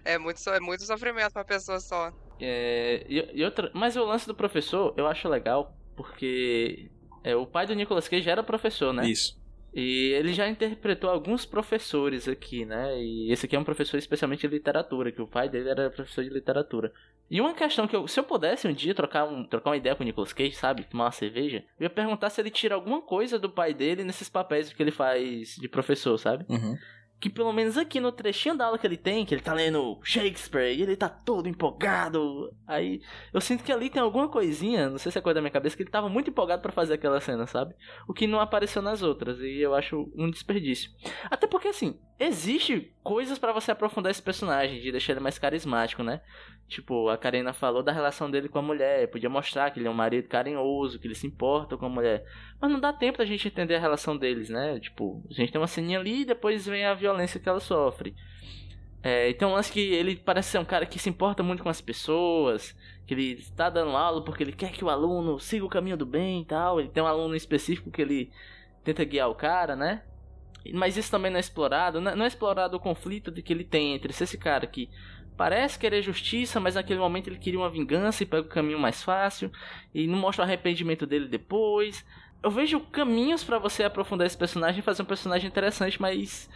é. 0.05 0.15
É 0.15 0.19
muito, 0.19 0.51
é 0.51 0.59
muito 0.59 0.83
sofrimento 0.83 1.33
pra 1.33 1.45
pessoa 1.45 1.79
só. 1.79 2.13
É, 2.41 3.07
e, 3.09 3.31
e 3.41 3.45
outra, 3.45 3.71
mas 3.73 3.95
o 3.95 4.05
lance 4.05 4.27
do 4.27 4.35
professor 4.35 4.93
eu 4.97 5.07
acho 5.07 5.29
legal, 5.29 5.77
porque 5.95 6.91
é, 7.23 7.37
o 7.37 7.47
pai 7.47 7.65
do 7.67 7.75
Nicolas 7.75 8.09
Cage 8.09 8.29
era 8.29 8.43
professor, 8.43 8.93
né? 8.93 9.07
Isso. 9.09 9.41
E 9.75 10.13
ele 10.13 10.35
já 10.35 10.47
interpretou 10.49 11.09
alguns 11.09 11.47
professores 11.47 12.29
aqui, 12.29 12.65
né? 12.65 13.01
E 13.01 13.33
esse 13.33 13.47
aqui 13.47 13.57
é 13.57 13.59
um 13.59 13.65
professor 13.65 13.97
especialmente 13.97 14.47
de 14.47 14.55
literatura, 14.55 15.11
que 15.11 15.23
o 15.23 15.27
pai 15.27 15.49
dele 15.49 15.71
era 15.71 15.91
professor 15.91 16.23
de 16.23 16.31
literatura. 16.31 16.93
E 17.31 17.41
uma 17.41 17.55
questão 17.55 17.89
que 17.89 17.97
eu, 17.97 18.07
se 18.07 18.21
eu 18.21 18.25
pudesse 18.25 18.69
um 18.69 18.73
dia 18.75 18.95
trocar, 18.95 19.25
um, 19.25 19.45
trocar 19.45 19.71
uma 19.71 19.77
ideia 19.77 19.95
com 19.97 20.03
o 20.03 20.07
Nicolas 20.07 20.35
Cage, 20.35 20.53
sabe? 20.53 20.85
Tomar 20.85 21.05
uma 21.05 21.11
cerveja, 21.13 21.65
eu 21.81 21.85
ia 21.85 21.91
perguntar 21.91 22.29
se 22.29 22.41
ele 22.43 22.51
tira 22.51 22.75
alguma 22.75 23.01
coisa 23.01 23.39
do 23.39 23.49
pai 23.49 23.73
dele 23.73 24.05
nesses 24.05 24.29
papéis 24.29 24.71
que 24.71 24.83
ele 24.83 24.91
faz 24.91 25.57
de 25.57 25.69
professor, 25.69 26.19
sabe? 26.19 26.45
Uhum. 26.51 26.77
Que 27.23 27.31
pelo 27.31 27.53
menos 27.53 27.79
aqui 27.79 28.01
no 28.01 28.11
trechinho 28.11 28.57
da 28.57 28.67
aula 28.67 28.77
que 28.77 28.85
ele 28.85 28.97
tem, 28.97 29.25
que 29.25 29.33
ele 29.33 29.41
tá 29.41 29.55
lendo 29.55 30.01
Shakespeare 30.03 30.77
e 30.77 30.83
ele 30.83 30.97
tá 30.97 31.09
todo 31.09 31.49
empolgado. 31.49 32.53
Aí 32.67 33.01
eu 33.33 33.41
sinto 33.41 33.63
que 33.63 33.71
ali 33.71 33.89
tem 33.89 34.03
alguma 34.03 34.29
coisinha, 34.29 34.91
não 34.91 34.99
sei 34.99 35.13
se 35.13 35.19
é 35.19 35.21
coisa 35.21 35.37
da 35.37 35.41
minha 35.41 35.53
cabeça, 35.53 35.77
que 35.77 35.85
ele 35.85 35.91
tava 35.91 36.09
muito 36.09 36.31
empolgado 36.31 36.61
pra 36.61 36.73
fazer 36.73 36.95
aquela 36.95 37.21
cena, 37.21 37.47
sabe? 37.47 37.77
O 38.09 38.13
que 38.13 38.27
não 38.27 38.41
apareceu 38.41 38.83
nas 38.83 39.03
outras 39.03 39.39
e 39.39 39.61
eu 39.61 39.73
acho 39.73 40.11
um 40.17 40.29
desperdício. 40.33 40.91
Até 41.31 41.47
porque 41.47 41.69
assim, 41.69 41.97
existe 42.19 42.93
coisas 43.05 43.39
pra 43.39 43.53
você 43.53 43.71
aprofundar 43.71 44.11
esse 44.11 44.23
personagem, 44.23 44.81
de 44.81 44.91
deixar 44.91 45.13
ele 45.13 45.21
mais 45.21 45.39
carismático, 45.39 46.03
né? 46.03 46.23
Tipo, 46.69 47.11
a 47.11 47.19
Karina 47.19 47.53
falou 47.53 47.83
da 47.83 47.93
relação 47.93 48.31
dele 48.31 48.49
com 48.49 48.59
a 48.59 48.63
mulher, 48.63 49.11
podia 49.11 49.29
mostrar 49.29 49.71
que 49.71 49.79
ele 49.79 49.89
é 49.89 49.91
um 49.91 49.95
marido 49.95 50.27
carinhoso, 50.27 50.99
que 50.99 51.07
ele 51.07 51.15
se 51.15 51.27
importa 51.27 51.77
com 51.77 51.85
a 51.85 51.89
mulher. 51.89 52.25
Mas 52.61 52.71
não 52.71 52.81
dá 52.81 52.93
tempo 52.93 53.19
da 53.19 53.27
gente 53.27 53.47
entender 53.47 53.75
a 53.75 53.81
relação 53.81 54.17
deles, 54.17 54.49
né? 54.49 54.81
Tipo, 54.81 55.23
a 55.31 55.35
gente 55.35 55.53
tem 55.53 55.61
uma 55.61 55.67
ceninha 55.67 55.99
ali 55.99 56.23
e 56.23 56.25
depois 56.25 56.65
vem 56.65 56.87
a 56.87 56.95
violência 56.95 57.39
que 57.39 57.49
ela 57.49 57.61
sofre. 57.61 58.15
É, 59.03 59.29
então, 59.29 59.53
lance 59.53 59.73
que 59.73 59.81
ele 59.81 60.15
parece 60.15 60.51
ser 60.51 60.59
um 60.59 60.65
cara 60.65 60.87
que 60.87 60.99
se 60.99 61.11
importa 61.11 61.43
muito 61.43 61.63
com 61.63 61.69
as 61.69 61.81
pessoas, 61.81 62.75
que 63.07 63.13
ele 63.13 63.33
está 63.33 63.69
dando 63.69 63.97
aula 63.97 64.25
porque 64.25 64.45
ele 64.45 64.53
quer 64.53 64.71
que 64.71 64.85
o 64.85 64.89
aluno 64.89 65.41
siga 65.41 65.65
o 65.65 65.69
caminho 65.69 65.97
do 65.97 66.07
bem 66.07 66.43
e 66.43 66.45
tal. 66.45 66.79
Ele 66.79 66.89
tem 66.89 67.03
um 67.03 67.07
aluno 67.07 67.35
específico 67.35 67.91
que 67.91 68.01
ele 68.01 68.31
tenta 68.85 69.05
guiar 69.05 69.29
o 69.29 69.35
cara, 69.35 69.75
né? 69.75 70.03
Mas 70.73 70.97
isso 70.97 71.11
também 71.11 71.31
não 71.31 71.39
é 71.39 71.41
explorado. 71.41 72.01
Não 72.01 72.15
não 72.15 72.25
é 72.25 72.29
explorado 72.29 72.77
o 72.77 72.81
conflito 72.81 73.33
de 73.33 73.43
que 73.43 73.53
ele 73.53 73.65
tem 73.65 73.95
entre 73.95 74.13
esse 74.13 74.39
cara 74.39 74.67
que 74.67 74.89
parece 75.37 75.79
querer 75.79 76.03
justiça, 76.03 76.61
mas 76.61 76.75
naquele 76.75 77.01
momento 77.01 77.29
ele 77.29 77.39
queria 77.39 77.59
uma 77.59 77.71
vingança 77.71 78.23
e 78.23 78.27
pega 78.27 78.43
o 78.43 78.51
caminho 78.51 78.79
mais 78.79 79.03
fácil 79.03 79.51
e 79.95 80.07
não 80.07 80.19
mostra 80.19 80.45
o 80.45 80.47
arrependimento 80.47 81.07
dele 81.07 81.29
depois. 81.29 82.05
Eu 82.43 82.51
vejo 82.51 82.81
caminhos 82.81 83.45
pra 83.45 83.59
você 83.59 83.85
aprofundar 83.85 84.27
esse 84.27 84.37
personagem 84.37 84.81
e 84.81 84.83
fazer 84.83 85.03
um 85.03 85.07
personagem 85.07 85.49
interessante, 85.49 86.01
mas 86.01 86.49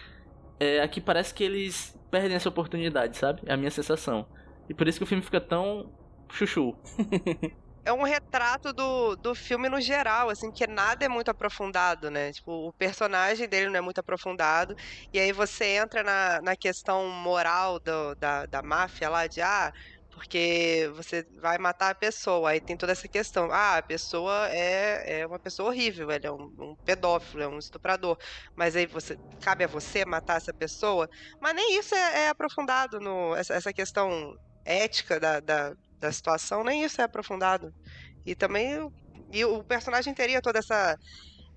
é, 0.59 0.81
aqui 0.81 1.01
parece 1.01 1.33
que 1.33 1.45
eles 1.45 1.99
perdem 2.11 2.37
essa 2.37 2.49
oportunidade, 2.49 3.17
sabe? 3.17 3.43
É 3.47 3.53
a 3.53 3.57
minha 3.57 3.71
sensação. 3.71 4.27
E 4.69 4.75
por 4.75 4.89
isso 4.89 4.99
que 4.99 5.05
o 5.05 5.07
filme 5.07 5.23
fica 5.23 5.41
tão 5.41 5.93
chuchu. 6.31 6.75
É 7.87 7.93
um 7.93 8.03
retrato 8.03 8.73
do, 8.73 9.15
do 9.17 9.33
filme 9.33 9.69
no 9.69 9.81
geral, 9.81 10.29
assim, 10.29 10.51
que 10.51 10.67
nada 10.67 11.05
é 11.05 11.09
muito 11.09 11.31
aprofundado, 11.31 12.11
né? 12.11 12.33
Tipo, 12.33 12.69
o 12.69 12.73
personagem 12.75 13.49
dele 13.49 13.69
não 13.71 13.77
é 13.79 13.81
muito 13.81 14.01
aprofundado. 14.01 14.75
E 15.13 15.21
aí 15.21 15.31
você 15.33 15.67
entra 15.77 16.03
na, 16.03 16.41
na 16.43 16.57
questão 16.57 17.09
moral 17.09 17.79
do, 17.79 18.15
da, 18.17 18.45
da 18.47 18.61
máfia 18.61 19.09
lá 19.09 19.29
de 19.29 19.41
ah, 19.41 19.71
porque 20.11 20.91
você 20.97 21.25
vai 21.41 21.59
matar 21.59 21.91
a 21.91 21.95
pessoa. 21.95 22.51
Aí 22.51 22.61
tem 22.61 22.77
toda 22.77 22.91
essa 22.93 23.09
questão. 23.09 23.53
Ah, 23.53 23.77
a 23.79 23.83
pessoa 23.85 24.49
é, 24.51 25.21
é 25.21 25.27
uma 25.27 25.39
pessoa 25.39 25.69
horrível, 25.69 26.11
ele 26.11 26.27
é 26.27 26.33
um, 26.33 26.43
um 26.59 26.75
pedófilo, 26.85 27.45
é 27.45 27.49
um 27.49 27.59
estuprador. 27.59 28.17
Mas 28.57 28.75
aí 28.75 28.87
você 28.87 29.17
cabe 29.41 29.63
a 29.65 29.69
você 29.69 30.05
matar 30.05 30.39
essa 30.39 30.53
pessoa. 30.55 31.07
Mas 31.41 31.55
nem 31.55 31.79
isso 31.79 31.95
é, 31.95 32.25
é 32.25 32.29
aprofundado 32.31 32.99
no. 32.99 33.35
Essa, 33.37 33.55
essa 33.55 33.73
questão 33.73 34.35
ética 34.65 35.21
da, 35.21 35.39
da, 35.41 35.73
da 36.01 36.11
situação, 36.13 36.63
nem 36.65 36.85
isso 36.85 37.01
é 37.01 37.05
aprofundado. 37.05 37.73
E 38.25 38.35
também. 38.35 38.79
o- 38.79 38.93
E 39.33 39.45
o 39.45 39.65
personagem 39.65 40.15
teria 40.15 40.41
toda 40.41 40.59
essa 40.61 40.97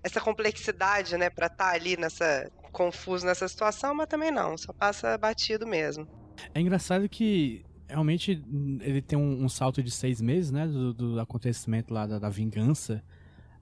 essa 0.04 0.20
complexidade, 0.22 1.18
né, 1.18 1.30
pra 1.30 1.48
estar 1.48 1.70
ali 1.74 1.96
nessa. 1.98 2.50
confuso 2.72 3.26
nessa 3.26 3.48
situação, 3.48 3.96
mas 3.96 4.08
também 4.08 4.32
não, 4.32 4.56
só 4.58 4.72
passa 4.72 5.18
batido 5.18 5.66
mesmo. 5.68 6.08
É 6.54 6.62
engraçado 6.62 7.10
que 7.10 7.64
realmente 7.88 8.44
ele 8.82 9.02
tem 9.02 9.18
um, 9.18 9.44
um 9.44 9.50
salto 9.50 9.82
de 9.82 9.90
seis 9.90 10.22
meses, 10.22 10.52
né? 10.52 10.68
Do, 10.68 10.94
do 10.94 11.20
acontecimento 11.20 11.92
lá 11.94 12.06
da, 12.06 12.20
da, 12.20 12.30
vingança 12.30 13.04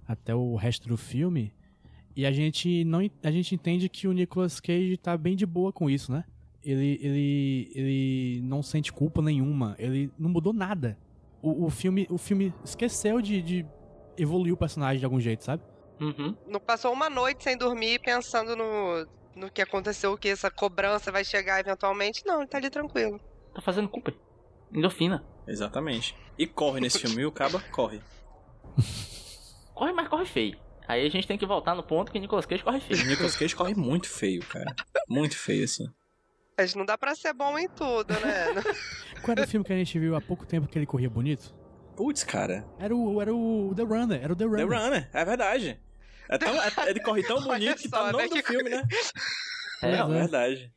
até 0.05 0.35
o 0.35 0.55
resto 0.55 0.87
do 0.89 0.97
filme. 0.97 1.53
E 2.15 2.25
a 2.25 2.31
gente 2.31 2.83
não 2.83 2.99
a 3.23 3.31
gente 3.31 3.55
entende 3.55 3.87
que 3.87 4.07
o 4.07 4.11
Nicolas 4.11 4.59
Cage 4.59 4.97
tá 4.97 5.17
bem 5.17 5.35
de 5.35 5.45
boa 5.45 5.71
com 5.71 5.89
isso, 5.89 6.11
né? 6.11 6.25
Ele, 6.67 6.99
ele, 7.01 7.71
ele 7.73 8.41
não 8.43 8.61
sente 8.61 8.91
culpa 8.91 9.21
nenhuma. 9.21 9.73
Ele 9.79 10.11
não 10.19 10.29
mudou 10.29 10.51
nada. 10.51 10.97
O, 11.41 11.67
o 11.67 11.69
filme, 11.69 12.05
o 12.09 12.17
filme 12.17 12.53
esqueceu 12.61 13.21
de, 13.21 13.41
de 13.41 13.65
evoluir 14.17 14.53
o 14.53 14.57
personagem 14.57 14.99
de 14.99 15.05
algum 15.05 15.19
jeito, 15.19 15.45
sabe? 15.45 15.63
Uhum. 16.01 16.35
Não 16.45 16.59
passou 16.59 16.91
uma 16.91 17.09
noite 17.09 17.41
sem 17.41 17.57
dormir 17.57 17.99
pensando 17.99 18.53
no, 18.53 19.07
no 19.33 19.49
que 19.49 19.61
aconteceu, 19.61 20.17
que 20.17 20.27
essa 20.27 20.51
cobrança 20.51 21.09
vai 21.09 21.23
chegar 21.23 21.61
eventualmente. 21.61 22.25
Não, 22.25 22.41
ele 22.41 22.47
tá 22.47 22.57
ali 22.57 22.69
tranquilo. 22.69 23.17
Tá 23.55 23.61
fazendo 23.61 23.87
culpa. 23.87 24.13
Endorfina. 24.73 25.23
Exatamente. 25.47 26.17
E 26.37 26.45
corre 26.45 26.81
nesse 26.81 26.99
filme, 26.99 27.21
e 27.21 27.25
o 27.25 27.31
Caba 27.31 27.61
corre. 27.71 28.01
corre, 29.73 29.93
mas 29.93 30.09
corre 30.09 30.25
feio. 30.25 30.59
Aí 30.85 31.05
a 31.05 31.09
gente 31.09 31.25
tem 31.27 31.37
que 31.37 31.45
voltar 31.45 31.75
no 31.75 31.83
ponto 31.83 32.11
que 32.11 32.19
Nicolas 32.19 32.45
Cage 32.45 32.63
corre 32.63 32.81
feio. 32.81 33.05
Nicolas 33.05 33.37
Cage 33.37 33.55
corre 33.55 33.73
muito 33.73 34.09
feio, 34.09 34.45
cara. 34.45 34.75
Muito 35.07 35.37
feio, 35.37 35.63
assim. 35.63 35.87
Mas 36.57 36.73
não 36.73 36.85
dá 36.85 36.97
pra 36.97 37.13
ser 37.13 37.33
bom 37.33 37.57
em 37.59 37.67
tudo, 37.69 38.13
né? 38.13 38.47
Qual 39.21 39.33
era 39.33 39.43
o 39.43 39.47
filme 39.47 39.65
que 39.65 39.73
a 39.73 39.75
gente 39.75 39.99
viu 39.99 40.15
há 40.15 40.21
pouco 40.21 40.45
tempo 40.45 40.67
que 40.67 40.77
ele 40.77 40.85
corria 40.85 41.09
bonito? 41.09 41.53
Putz, 41.95 42.23
cara. 42.23 42.65
Era 42.79 42.95
o, 42.95 43.21
era 43.21 43.33
o 43.33 43.73
The 43.75 43.83
Runner, 43.83 44.23
era 44.23 44.33
o 44.33 44.35
The 44.35 44.45
Runner. 44.45 44.67
The 44.67 44.75
Runner, 44.75 45.09
é 45.13 45.25
verdade. 45.25 45.81
É 46.29 46.37
tão, 46.37 46.61
é, 46.61 46.71
ele 46.87 46.99
corre 46.99 47.23
tão 47.23 47.41
bonito 47.43 47.81
que 47.81 47.89
tá 47.89 48.07
no 48.07 48.13
nome 48.13 48.29
né, 48.29 48.41
do 48.41 48.47
filme, 48.47 48.69
né? 48.69 48.83
É, 49.81 49.91
é 49.91 50.05
verdade. 50.05 50.73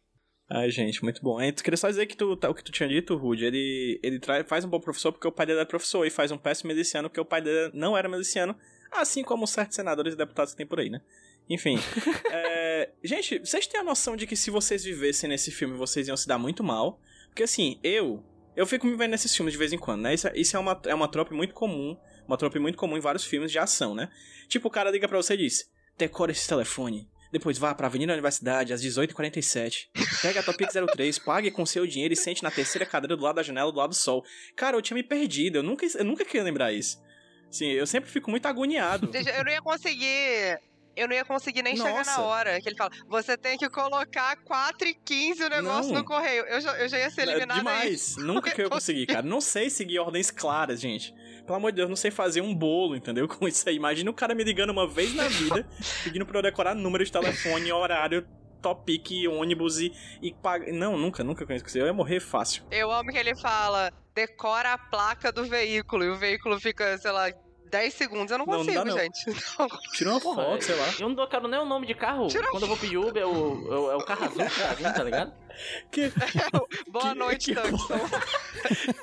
Ai, 0.53 0.71
gente, 0.71 1.03
muito 1.03 1.23
bom. 1.23 1.41
Eu 1.41 1.53
queria 1.55 1.77
só 1.77 1.89
dizer 1.89 2.07
que 2.07 2.17
tu, 2.17 2.37
tá, 2.37 2.51
o 2.51 2.55
que 2.55 2.65
tu 2.65 2.73
tinha 2.73 2.89
dito, 2.89 3.17
Rude, 3.17 3.45
ele, 3.45 4.01
ele 4.03 4.19
trai, 4.19 4.43
faz 4.43 4.65
um 4.65 4.69
bom 4.69 4.81
professor 4.81 5.13
porque 5.13 5.29
o 5.29 5.33
pai 5.33 5.47
dele 5.47 5.61
é 5.61 5.65
professor 5.65 6.05
e 6.05 6.11
faz 6.11 6.33
um 6.33 6.37
péssimo 6.39 6.69
miliciano 6.69 7.09
porque 7.09 7.21
o 7.21 7.25
pai 7.25 7.41
dele 7.41 7.71
não 7.73 7.97
era 7.97 8.09
miliciano, 8.09 8.57
assim 8.91 9.23
como 9.23 9.47
certos 9.47 9.77
senadores 9.77 10.15
e 10.15 10.17
deputados 10.17 10.53
que 10.53 10.57
tem 10.57 10.67
por 10.67 10.81
aí, 10.81 10.91
né? 10.91 11.01
Enfim. 11.49 11.79
é, 12.31 12.60
gente, 13.03 13.39
vocês 13.39 13.67
têm 13.67 13.81
a 13.81 13.85
noção 13.85 14.17
de 14.17 14.27
que 14.27 14.37
se 14.37 14.51
vocês 14.51 14.85
vivessem 14.85 15.29
nesse 15.29 15.51
filme, 15.51 15.77
vocês 15.77 16.09
iam 16.09 16.17
se 16.17 16.27
dar 16.27 16.39
muito 16.39 16.63
mal? 16.63 17.01
Porque 17.29 17.43
assim, 17.43 17.79
eu. 17.83 18.25
Eu 18.57 18.67
fico 18.67 18.87
me 18.87 18.97
vendo 18.97 19.13
nesses 19.13 19.35
filmes 19.35 19.53
de 19.53 19.59
vez 19.59 19.73
em 19.73 19.79
quando, 19.79 20.03
né? 20.03 20.13
Isso, 20.13 20.29
é, 20.29 20.33
isso 20.35 20.57
é, 20.57 20.61
uma, 20.61 20.81
é 20.85 20.95
uma 20.95 21.09
trope 21.09 21.33
muito 21.33 21.55
comum. 21.55 21.97
Uma 22.27 22.37
trope 22.37 22.59
muito 22.59 22.77
comum 22.77 22.97
em 22.97 23.01
vários 23.01 23.25
filmes 23.25 23.51
de 23.51 23.59
ação, 23.59 23.95
né? 23.95 24.11
Tipo, 24.49 24.69
o 24.69 24.71
cara 24.71 24.91
liga 24.91 25.09
pra 25.09 25.17
você 25.17 25.35
e 25.35 25.39
diz: 25.39 25.71
decora 25.97 26.33
esse 26.33 26.47
telefone. 26.47 27.09
Depois 27.33 27.59
vá 27.59 27.73
pra 27.75 27.87
Avenida 27.87 28.13
Universidade 28.13 28.73
às 28.73 28.83
18h47. 28.83 29.89
Pega 30.21 30.41
a 30.41 30.43
Topic 30.43 30.69
03, 30.69 31.19
pague 31.21 31.51
com 31.51 31.65
seu 31.65 31.87
dinheiro 31.87 32.13
e 32.13 32.17
sente 32.17 32.43
na 32.43 32.51
terceira 32.51 32.85
cadeira 32.85 33.17
do 33.17 33.23
lado 33.23 33.37
da 33.37 33.43
janela 33.43 33.71
do 33.71 33.79
lado 33.79 33.91
do 33.91 33.95
sol. 33.95 34.25
Cara, 34.57 34.77
eu 34.77 34.83
tinha 34.83 34.97
me 34.97 35.03
perdido, 35.03 35.59
eu 35.59 35.63
nunca, 35.63 35.87
eu 35.87 36.05
nunca 36.05 36.25
queria 36.25 36.43
lembrar 36.43 36.73
isso. 36.73 37.01
Sim, 37.49 37.67
eu 37.71 37.87
sempre 37.87 38.11
fico 38.11 38.31
muito 38.31 38.47
agoniado. 38.47 39.11
Eu 39.13 39.45
não 39.45 39.53
ia 39.53 39.63
conseguir 39.63 40.59
eu 41.01 41.09
não 41.09 41.15
ia 41.15 41.25
conseguir 41.25 41.63
nem 41.63 41.75
Nossa. 41.75 41.89
chegar 41.89 42.05
na 42.05 42.21
hora. 42.21 42.61
Que 42.61 42.69
ele 42.69 42.77
fala, 42.77 42.91
você 43.09 43.37
tem 43.37 43.57
que 43.57 43.69
colocar 43.71 44.37
4 44.37 44.89
e 44.89 44.95
15 44.95 45.45
o 45.45 45.49
negócio 45.49 45.93
não. 45.93 46.01
no 46.01 46.05
correio. 46.05 46.45
Eu 46.45 46.61
já, 46.61 46.79
eu 46.79 46.89
já 46.89 46.99
ia 46.99 47.11
ser 47.11 47.23
eliminado 47.23 47.59
Demais. 47.59 48.19
Aí. 48.19 48.25
Nunca 48.25 48.51
que 48.51 48.61
eu 48.61 48.67
ia 48.67 48.71
conseguir, 48.71 49.07
cara. 49.07 49.23
Não 49.23 49.41
sei 49.41 49.71
seguir 49.71 49.99
ordens 49.99 50.31
claras, 50.31 50.81
gente. 50.81 51.15
Pelo 51.45 51.57
amor 51.57 51.73
de 51.73 51.77
Deus, 51.77 51.89
não 51.89 51.97
sei 51.97 52.11
fazer 52.11 52.43
um 52.43 52.55
bolo, 52.55 52.95
entendeu? 52.95 53.27
Com 53.29 53.49
isso 53.49 53.67
aí. 53.69 53.77
Imagina 53.77 54.11
o 54.11 54.15
cara 54.15 54.35
me 54.35 54.45
ligando 54.45 54.71
uma 54.71 54.87
vez 54.87 55.15
na 55.15 55.27
vida, 55.27 55.67
pedindo 56.05 56.27
pra 56.27 56.39
eu 56.39 56.43
decorar 56.43 56.75
número 56.75 57.05
de 57.05 57.11
telefone, 57.11 57.73
horário, 57.73 58.27
topic, 58.61 59.11
ônibus 59.31 59.81
e, 59.81 59.93
e 60.21 60.33
paga. 60.35 60.71
Não, 60.73 60.99
nunca, 60.99 61.25
nunca 61.25 61.47
conheço 61.47 61.67
isso. 61.67 61.79
Eu 61.79 61.87
ia 61.87 61.93
morrer 61.93 62.21
fácil. 62.21 62.63
Eu 62.71 62.91
amo 62.93 63.11
que 63.11 63.19
ele 63.19 63.35
fala, 63.35 63.91
decora 64.15 64.75
a 64.75 64.79
placa 64.79 65.33
do 65.33 65.45
veículo, 65.45 66.05
e 66.05 66.11
o 66.11 66.17
veículo 66.17 66.61
fica, 66.61 66.99
sei 66.99 67.11
lá, 67.11 67.33
10 67.71 67.95
segundos. 67.95 68.31
Eu 68.31 68.39
não 68.39 68.47
consigo, 68.47 68.75
não, 68.79 68.85
não 68.85 68.99
gente. 68.99 69.25
Tira 69.95 70.11
uma 70.11 70.21
Porra, 70.21 70.45
foto, 70.45 70.65
sei 70.65 70.75
lá. 70.75 70.87
Eu 70.99 71.09
não 71.09 71.15
dou 71.15 71.49
nem 71.49 71.61
o 71.61 71.65
nome 71.65 71.87
de 71.87 71.95
carro. 71.95 72.27
Tira 72.27 72.51
Quando 72.51 72.65
eu 72.65 72.69
vou 72.69 72.77
pedir 72.77 72.99
Uber, 72.99 73.23
é 73.23 73.27
o, 73.27 73.93
é 73.93 73.97
o 73.97 74.05
carro 74.05 74.25
azul 74.25 74.45
que 74.45 74.61
tá 74.61 74.75
vindo, 74.75 74.95
tá 74.95 75.05
ligado? 75.05 75.33
Que... 75.91 76.11
Boa 76.89 77.11
que, 77.11 77.19
noite, 77.19 77.55
que 77.55 77.61
Tungstone. 77.61 78.01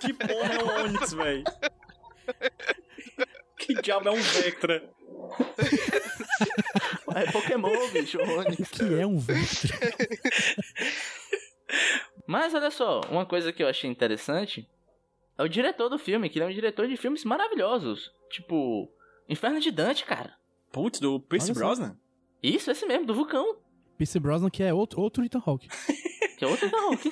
que 0.02 0.14
porra 0.14 0.54
é 0.54 0.64
um 0.64 0.86
Onix, 0.86 1.14
velho? 1.14 1.44
Que 3.60 3.82
diabo 3.82 4.10
é 4.10 4.12
um 4.12 4.22
Vectra? 4.22 4.90
É 7.16 7.32
Pokémon, 7.32 7.90
bicho, 7.90 8.18
Onix. 8.20 8.72
que 8.72 9.00
é 9.00 9.06
um 9.06 9.20
Vectra? 9.20 9.78
Mas 12.26 12.56
olha 12.56 12.72
só, 12.72 13.02
uma 13.12 13.26
coisa 13.26 13.54
que 13.54 13.62
eu 13.62 13.68
achei 13.68 13.88
interessante 13.88 14.68
é 15.38 15.44
o 15.44 15.48
diretor 15.48 15.90
do 15.90 16.00
filme, 16.00 16.30
que 16.30 16.40
ele 16.40 16.46
é 16.46 16.48
um 16.48 16.54
diretor 16.54 16.88
de 16.88 16.98
filmes 16.98 17.24
maravilhosos. 17.24 18.12
Tipo, 18.30 18.92
Inferno 19.30 19.60
de 19.60 19.72
Dante, 19.72 20.06
cara. 20.06 20.34
Putz, 20.72 21.00
do 21.00 21.20
Pierce 21.20 21.54
Brosnan? 21.54 21.98
Isso, 22.42 22.72
esse 22.72 22.86
mesmo, 22.86 23.06
do 23.06 23.14
Vulcão. 23.14 23.58
Pierce 23.98 24.20
Brosnan, 24.20 24.50
que 24.50 24.64
é 24.64 24.74
outro, 24.74 25.02
outro 25.02 25.24
Ethan 25.24 25.42
Hawke. 25.46 25.68
que 26.38 26.46
é 26.46 26.48
outro 26.48 26.68
Ethan 26.68 26.78
Hawke. 26.78 27.10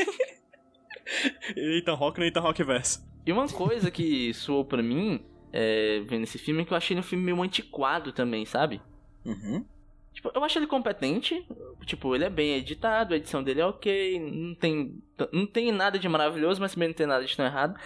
Ethan 1.55 1.93
Hawke 1.93 2.19
no 2.19 2.25
Ethan 2.25 2.41
Hawke 2.41 2.63
verso. 2.63 3.05
E 3.25 3.31
uma 3.31 3.47
coisa 3.47 3.89
que 3.91 4.33
soou 4.33 4.63
pra 4.63 4.81
mim, 4.81 5.23
é, 5.51 6.01
vendo 6.07 6.23
esse 6.23 6.37
filme, 6.37 6.61
é 6.61 6.65
que 6.65 6.73
eu 6.73 6.77
achei 6.77 6.95
no 6.95 7.03
filme 7.03 7.23
meio 7.23 7.41
antiquado 7.41 8.11
também, 8.11 8.45
sabe? 8.45 8.81
Uhum. 9.25 9.65
Tipo, 10.13 10.31
eu 10.33 10.43
acho 10.43 10.57
ele 10.57 10.67
competente. 10.67 11.45
Tipo, 11.85 12.15
ele 12.15 12.23
é 12.23 12.29
bem 12.29 12.53
editado, 12.53 13.13
a 13.13 13.17
edição 13.17 13.43
dele 13.43 13.61
é 13.61 13.65
ok. 13.65 14.19
Não 14.19 14.55
tem, 14.55 15.03
não 15.31 15.45
tem 15.45 15.71
nada 15.71 15.99
de 15.99 16.07
maravilhoso, 16.07 16.61
mas 16.61 16.73
também 16.73 16.89
não 16.89 16.95
tem 16.95 17.05
nada 17.05 17.25
de 17.25 17.35
tão 17.35 17.45
errado. 17.45 17.77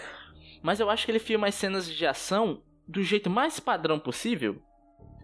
Mas 0.61 0.79
eu 0.79 0.89
acho 0.89 1.05
que 1.05 1.11
ele 1.11 1.19
filma 1.19 1.47
as 1.47 1.55
cenas 1.55 1.89
de 1.89 2.05
ação 2.05 2.61
do 2.87 3.03
jeito 3.03 3.29
mais 3.29 3.59
padrão 3.59 3.99
possível. 3.99 4.61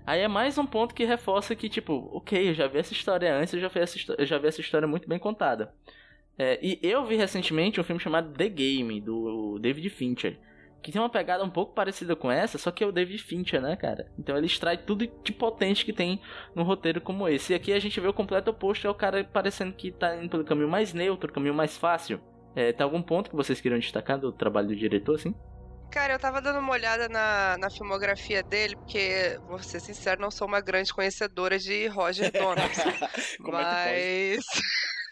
Aí 0.06 0.22
é 0.22 0.28
mais 0.28 0.58
um 0.58 0.66
ponto 0.66 0.94
que 0.94 1.04
reforça 1.04 1.56
que, 1.56 1.68
tipo, 1.68 2.12
ok, 2.14 2.50
eu 2.50 2.54
já 2.54 2.68
vi 2.68 2.78
essa 2.78 2.94
história 2.94 3.36
antes, 3.36 3.54
eu 3.54 3.60
já 3.60 3.68
vi 3.68 3.80
essa, 3.80 3.98
eu 4.18 4.26
já 4.26 4.38
vi 4.38 4.48
essa 4.48 4.62
história 4.62 4.88
muito 4.88 5.10
bem 5.10 5.18
contada. 5.18 5.74
É, 6.38 6.60
e 6.62 6.80
eu 6.84 7.04
vi 7.06 7.16
recentemente 7.16 7.80
um 7.80 7.84
filme 7.84 8.00
chamado 8.00 8.32
The 8.34 8.48
Game, 8.50 9.02
do 9.02 9.58
David 9.60 9.90
Fincher. 9.90 10.38
Que 10.84 10.92
tem 10.92 11.02
uma 11.02 11.10
pegada 11.10 11.44
um 11.44 11.50
pouco 11.50 11.74
parecida 11.74 12.16
com 12.16 12.32
essa, 12.32 12.60
só 12.60 12.70
que 12.70 12.84
é 12.84 12.88
o 12.88 12.92
David 12.92 13.24
Fincher, 13.24 13.60
né, 13.60 13.76
cara? 13.76 14.12
Então 14.20 14.38
ele 14.38 14.46
extrai 14.46 14.78
tudo 14.78 15.08
de 15.24 15.32
potente 15.32 15.84
que 15.84 15.92
tem 15.92 16.22
num 16.54 16.62
roteiro 16.62 17.02
como 17.02 17.28
esse. 17.28 17.54
E 17.54 17.56
aqui 17.56 17.74
a 17.74 17.80
gente 17.80 18.00
vê 18.00 18.08
o 18.08 18.14
completo 18.14 18.52
oposto, 18.52 18.86
é 18.86 18.90
o 18.90 18.94
cara 18.94 19.24
parecendo 19.24 19.74
que 19.74 19.92
tá 19.92 20.16
indo 20.16 20.30
pelo 20.30 20.44
caminho 20.44 20.70
mais 20.70 20.94
neutro, 20.94 21.34
caminho 21.34 21.56
mais 21.56 21.76
fácil. 21.76 22.22
É, 22.56 22.72
tem 22.72 22.84
algum 22.84 23.02
ponto 23.02 23.30
que 23.30 23.36
vocês 23.36 23.60
queriam 23.60 23.80
destacar 23.80 24.18
do 24.18 24.32
trabalho 24.32 24.70
do 24.70 24.76
diretor, 24.76 25.16
assim? 25.16 25.36
Cara, 25.92 26.14
eu 26.14 26.20
tava 26.20 26.42
dando 26.42 26.60
uma 26.60 26.74
olhada 26.74 27.08
na, 27.08 27.58
na 27.58 27.70
filmografia 27.70 28.44
dele, 28.44 28.76
porque, 28.76 29.40
vou 29.48 29.60
ser 29.60 29.80
sincero, 29.80 30.22
não 30.22 30.32
sou 30.32 30.48
uma 30.48 30.60
grande 30.60 30.94
conhecedora 30.94 31.58
de 31.58 31.88
Roger 31.88 32.32
Donaldson. 32.34 32.90
É 32.90 33.52
mas. 33.52 34.46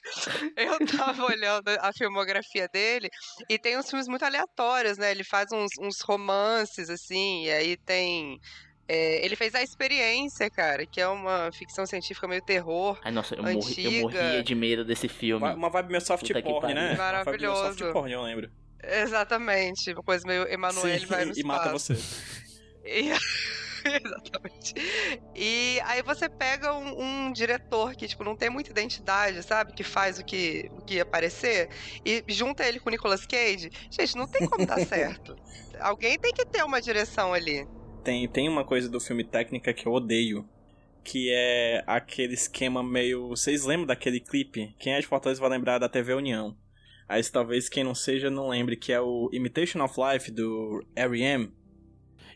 eu 0.58 0.86
tava 0.86 1.24
olhando 1.26 1.70
a 1.80 1.92
filmografia 1.94 2.68
dele 2.68 3.10
e 3.50 3.58
tem 3.58 3.78
uns 3.78 3.90
filmes 3.90 4.08
muito 4.08 4.26
aleatórios, 4.26 4.98
né? 4.98 5.12
Ele 5.12 5.24
faz 5.24 5.52
uns, 5.52 5.72
uns 5.80 6.02
romances, 6.02 6.90
assim, 6.90 7.46
e 7.46 7.52
aí 7.52 7.78
tem 7.78 8.40
é, 8.88 9.26
ele 9.26 9.36
fez 9.36 9.56
A 9.56 9.62
Experiência, 9.62 10.50
cara, 10.50 10.86
que 10.86 11.00
é 11.00 11.08
uma 11.08 11.52
ficção 11.52 11.86
científica 11.86 12.28
meio 12.28 12.42
terror. 12.42 13.00
Ai, 13.04 13.12
nossa, 13.12 13.36
eu, 13.36 13.44
morri, 13.44 13.98
eu 13.98 14.02
morria 14.02 14.44
de 14.44 14.56
medo 14.56 14.84
desse 14.84 15.08
filme. 15.08 15.44
Uma, 15.44 15.54
uma 15.54 15.70
vibe 15.70 15.90
meio 15.90 16.02
soft 16.02 16.28
Puta 16.28 16.42
porn, 16.42 16.74
né? 16.74 16.96
Maravilhoso. 16.96 17.62
Uma 17.62 17.68
vibe 17.70 17.80
soft 17.80 17.94
porn, 17.94 18.12
eu 18.12 18.22
lembro. 18.22 18.52
Exatamente, 18.84 19.94
uma 19.94 20.04
coisa 20.04 20.28
meio 20.28 20.46
Emanuele 20.48 21.06
vai 21.06 21.24
no 21.26 21.34
e 21.38 21.44
mata 21.44 21.72
você. 21.72 21.98
E... 22.84 23.12
Exatamente. 23.84 24.74
E 25.36 25.80
aí 25.84 26.02
você 26.02 26.30
pega 26.30 26.74
um, 26.74 27.02
um, 27.28 27.32
diretor 27.32 27.96
que, 27.96 28.08
tipo, 28.08 28.24
não 28.24 28.36
tem 28.36 28.50
muita 28.50 28.72
identidade, 28.72 29.44
sabe? 29.44 29.74
Que 29.74 29.84
faz 29.84 30.20
o 30.20 30.24
que, 30.24 30.70
o 30.72 30.82
que 30.82 31.00
aparecer, 31.00 31.70
e 32.06 32.24
junta 32.28 32.66
ele 32.66 32.80
com 32.80 32.90
o 32.90 32.92
Nicolas 32.92 33.26
Cage. 33.26 33.70
Gente, 33.90 34.16
não 34.16 34.28
tem 34.28 34.48
como 34.48 34.66
dar 34.66 34.80
certo. 34.86 35.36
Alguém 35.80 36.18
tem 36.18 36.34
que 36.34 36.46
ter 36.46 36.64
uma 36.64 36.82
direção 36.82 37.34
ali. 37.34 37.68
Tem, 38.04 38.28
tem 38.28 38.50
uma 38.50 38.66
coisa 38.66 38.90
do 38.90 39.00
filme 39.00 39.24
técnica 39.24 39.74
que 39.74 39.86
eu 39.86 39.94
odeio, 39.94 40.46
que 41.04 41.32
é 41.32 41.84
aquele 41.88 42.34
esquema 42.34 42.84
meio. 42.84 43.30
Vocês 43.30 43.64
lembram 43.64 43.88
daquele 43.88 44.20
clipe? 44.20 44.76
Quem 44.78 44.94
é 44.94 45.00
de 45.00 45.08
Fortaleza 45.08 45.40
vai 45.40 45.50
lembrar 45.50 45.80
da 45.80 45.88
TV 45.88 46.14
União. 46.14 46.56
Aí 47.08 47.24
talvez 47.24 47.70
quem 47.70 47.84
não 47.84 47.96
seja 47.96 48.30
não 48.30 48.50
lembre, 48.50 48.76
que 48.76 48.92
é 48.92 49.00
o 49.00 49.30
Imitation 49.32 49.82
of 49.84 49.96
Life 50.00 50.32
do 50.32 50.86
R.E.M. 50.96 51.52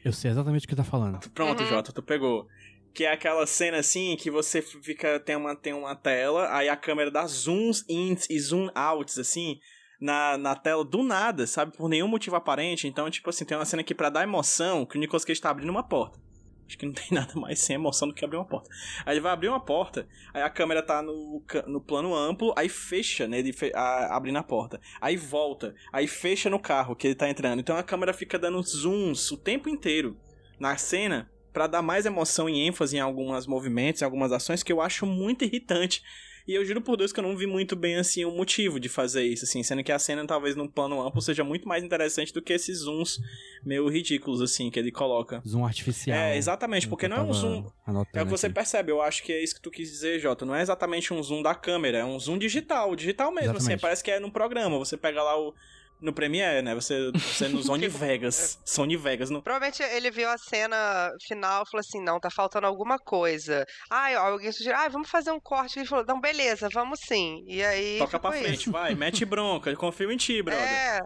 Eu 0.05 0.13
sei 0.13 0.31
exatamente 0.31 0.65
o 0.65 0.69
que 0.69 0.75
tá 0.75 0.83
falando. 0.83 1.19
Pronto, 1.31 1.61
uhum. 1.61 1.69
Jota, 1.69 1.91
tu 1.91 2.01
pegou. 2.01 2.47
Que 2.93 3.03
é 3.03 3.11
aquela 3.11 3.45
cena 3.45 3.77
assim 3.77 4.15
que 4.15 4.31
você 4.31 4.61
fica. 4.61 5.19
Tem 5.19 5.35
uma, 5.35 5.55
tem 5.55 5.73
uma 5.73 5.95
tela, 5.95 6.55
aí 6.55 6.69
a 6.69 6.77
câmera 6.77 7.11
dá 7.11 7.25
zooms 7.27 7.83
ins 7.89 8.29
e 8.29 8.39
zoom 8.39 8.69
outs, 8.73 9.17
assim 9.17 9.59
na, 9.99 10.37
na 10.37 10.55
tela 10.55 10.83
do 10.83 11.03
nada, 11.03 11.47
sabe? 11.47 11.75
Por 11.75 11.89
nenhum 11.89 12.07
motivo 12.07 12.35
aparente. 12.35 12.87
Então, 12.87 13.09
tipo 13.09 13.29
assim, 13.29 13.45
tem 13.45 13.57
uma 13.57 13.65
cena 13.65 13.81
aqui 13.81 13.95
para 13.95 14.09
dar 14.09 14.23
emoção 14.23 14.85
que 14.85 14.97
o 14.97 14.99
Nicolas 14.99 15.25
Cage 15.25 15.41
tá 15.41 15.49
abrindo 15.49 15.69
uma 15.69 15.83
porta. 15.83 16.19
Acho 16.67 16.77
que 16.77 16.85
não 16.85 16.93
tem 16.93 17.07
nada 17.11 17.33
mais 17.39 17.59
sem 17.59 17.75
emoção 17.75 18.07
do 18.07 18.13
que 18.13 18.23
abrir 18.23 18.37
uma 18.37 18.45
porta. 18.45 18.69
Aí 19.05 19.13
ele 19.13 19.21
vai 19.21 19.31
abrir 19.31 19.47
uma 19.47 19.59
porta, 19.59 20.07
aí 20.33 20.41
a 20.41 20.49
câmera 20.49 20.83
tá 20.83 21.01
no, 21.01 21.41
no 21.65 21.81
plano 21.81 22.13
amplo, 22.13 22.53
aí 22.57 22.67
fecha 22.67 23.27
nele, 23.27 23.53
fe, 23.53 23.71
a, 23.73 24.15
abrindo 24.15 24.37
a 24.37 24.43
porta. 24.43 24.79
Aí 24.99 25.15
volta, 25.15 25.73
aí 25.91 26.07
fecha 26.07 26.49
no 26.49 26.59
carro 26.59 26.95
que 26.95 27.07
ele 27.07 27.15
tá 27.15 27.29
entrando. 27.29 27.59
Então 27.59 27.77
a 27.77 27.83
câmera 27.83 28.13
fica 28.13 28.37
dando 28.37 28.61
zooms 28.61 29.31
o 29.31 29.37
tempo 29.37 29.69
inteiro 29.69 30.17
na 30.59 30.75
cena 30.77 31.31
para 31.53 31.67
dar 31.67 31.81
mais 31.81 32.05
emoção 32.05 32.47
e 32.47 32.67
ênfase 32.67 32.97
em 32.97 32.99
alguns 32.99 33.47
movimentos, 33.47 34.01
em 34.01 34.05
algumas 34.05 34.31
ações 34.31 34.61
que 34.61 34.71
eu 34.71 34.81
acho 34.81 35.05
muito 35.05 35.43
irritante. 35.43 36.03
E 36.47 36.53
eu 36.53 36.63
juro 36.63 36.79
por 36.79 36.95
Deus 36.95 37.11
que 37.11 37.19
eu 37.19 37.23
não 37.23 37.35
vi 37.35 37.45
muito 37.45 37.75
bem, 37.75 37.97
assim, 37.97 38.23
o 38.23 38.31
motivo 38.31 38.79
de 38.79 38.87
fazer 38.87 39.23
isso, 39.23 39.43
assim, 39.43 39.61
sendo 39.63 39.83
que 39.83 39.91
a 39.91 39.99
cena, 39.99 40.25
talvez, 40.25 40.55
num 40.55 40.67
plano 40.67 41.05
amplo, 41.05 41.21
seja 41.21 41.43
muito 41.43 41.67
mais 41.67 41.83
interessante 41.83 42.33
do 42.33 42.41
que 42.41 42.53
esses 42.53 42.79
zooms 42.79 43.19
meio 43.65 43.87
ridículos, 43.89 44.41
assim, 44.41 44.71
que 44.71 44.79
ele 44.79 44.91
coloca. 44.91 45.41
Zoom 45.45 45.65
artificial. 45.65 46.17
É, 46.17 46.37
exatamente, 46.37 46.87
porque 46.87 47.07
não 47.07 47.17
é 47.17 47.21
um 47.21 47.33
zoom... 47.33 47.69
É 48.13 48.21
o 48.21 48.25
que 48.25 48.31
você 48.31 48.45
aqui. 48.45 48.55
percebe, 48.55 48.91
eu 48.93 49.01
acho 49.01 49.23
que 49.23 49.33
é 49.33 49.43
isso 49.43 49.55
que 49.55 49.61
tu 49.61 49.69
quis 49.69 49.89
dizer, 49.89 50.19
Jota. 50.19 50.45
Não 50.45 50.55
é 50.55 50.61
exatamente 50.61 51.13
um 51.13 51.21
zoom 51.21 51.41
da 51.41 51.53
câmera, 51.53 51.97
é 51.97 52.05
um 52.05 52.17
zoom 52.17 52.37
digital, 52.37 52.95
digital 52.95 53.29
mesmo, 53.29 53.51
assim, 53.51 53.57
Exatamente. 53.57 53.81
parece 53.81 54.03
que 54.03 54.11
é 54.11 54.19
num 54.19 54.29
programa. 54.29 54.77
Você 54.77 54.95
pega 54.95 55.21
lá 55.21 55.37
o... 55.37 55.53
No 55.99 56.13
Premiere, 56.13 56.61
né? 56.61 56.75
Você, 56.75 57.11
você 57.11 57.47
no 57.47 57.61
Sony 57.63 57.87
Vegas. 57.87 58.59
Sony 58.63 58.95
Vegas. 58.95 59.29
No... 59.29 59.41
Provavelmente 59.41 59.81
ele 59.81 60.11
viu 60.11 60.29
a 60.29 60.37
cena 60.37 61.11
final 61.27 61.63
e 61.63 61.69
falou 61.69 61.81
assim: 61.81 62.01
não, 62.01 62.19
tá 62.19 62.29
faltando 62.29 62.67
alguma 62.67 62.99
coisa. 62.99 63.65
Ah, 63.89 64.15
alguém 64.19 64.51
sugeriu, 64.51 64.77
ah, 64.77 64.87
vamos 64.87 65.09
fazer 65.09 65.31
um 65.31 65.39
corte. 65.39 65.79
Ele 65.79 65.87
falou: 65.87 66.05
não, 66.07 66.21
beleza, 66.21 66.69
vamos 66.71 66.99
sim. 66.99 67.43
E 67.47 67.63
aí. 67.63 67.97
Toca 67.97 68.19
pra 68.19 68.31
frente, 68.31 68.61
isso. 68.61 68.71
vai, 68.71 68.93
mete 68.93 69.25
bronca, 69.25 69.75
confio 69.75 70.11
em 70.11 70.17
ti, 70.17 70.41
brother. 70.43 70.63
É. 70.63 71.01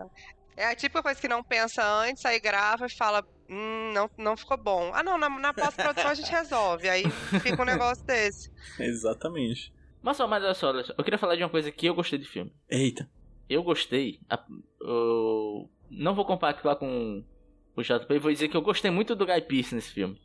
É 0.58 0.68
a 0.68 0.76
típica 0.76 1.02
coisa 1.02 1.20
que 1.20 1.28
não 1.28 1.44
pensa 1.44 1.84
antes, 1.84 2.26
aí 2.26 2.40
grava 2.40 2.86
e 2.86 2.90
fala. 2.90 3.26
Hum, 3.50 3.92
não, 3.94 4.10
não 4.18 4.38
ficou 4.38 4.58
bom. 4.58 4.92
Ah, 4.94 5.02
não, 5.02 5.18
na, 5.18 5.30
na 5.30 5.54
pós-produção 5.54 6.12
a 6.12 6.14
gente 6.14 6.30
resolve. 6.32 6.88
Aí 6.88 7.04
fica 7.42 7.62
um 7.62 7.66
negócio 7.66 8.04
desse. 8.06 8.52
Exatamente. 8.80 9.74
Mas 10.02 10.18
só, 10.18 10.28
mas 10.28 10.44
olha 10.44 10.54
só, 10.54 10.70
olha 10.70 10.84
só, 10.84 10.94
eu 10.98 11.04
queria 11.04 11.18
falar 11.18 11.36
de 11.36 11.44
uma 11.44 11.50
coisa 11.50 11.72
que 11.72 11.86
eu 11.86 11.94
gostei 11.94 12.20
do 12.20 12.26
filme. 12.26 12.54
Eita. 12.70 13.10
Eu 13.54 13.64
gostei. 13.64 14.20
a- 14.30 14.44
eu 14.82 15.70
não 15.90 16.14
vou 16.14 16.26
compactuar 16.26 16.76
com 16.76 17.24
o 17.76 17.82
JP, 17.82 18.18
vou 18.20 18.32
dizer 18.32 18.48
que 18.48 18.56
eu 18.58 18.62
gostei 18.62 18.90
muito 18.92 19.16
do 19.16 19.26
Guy 19.26 19.42
Pearce 19.42 19.76
nesse 19.76 19.92
filme. 19.92 20.20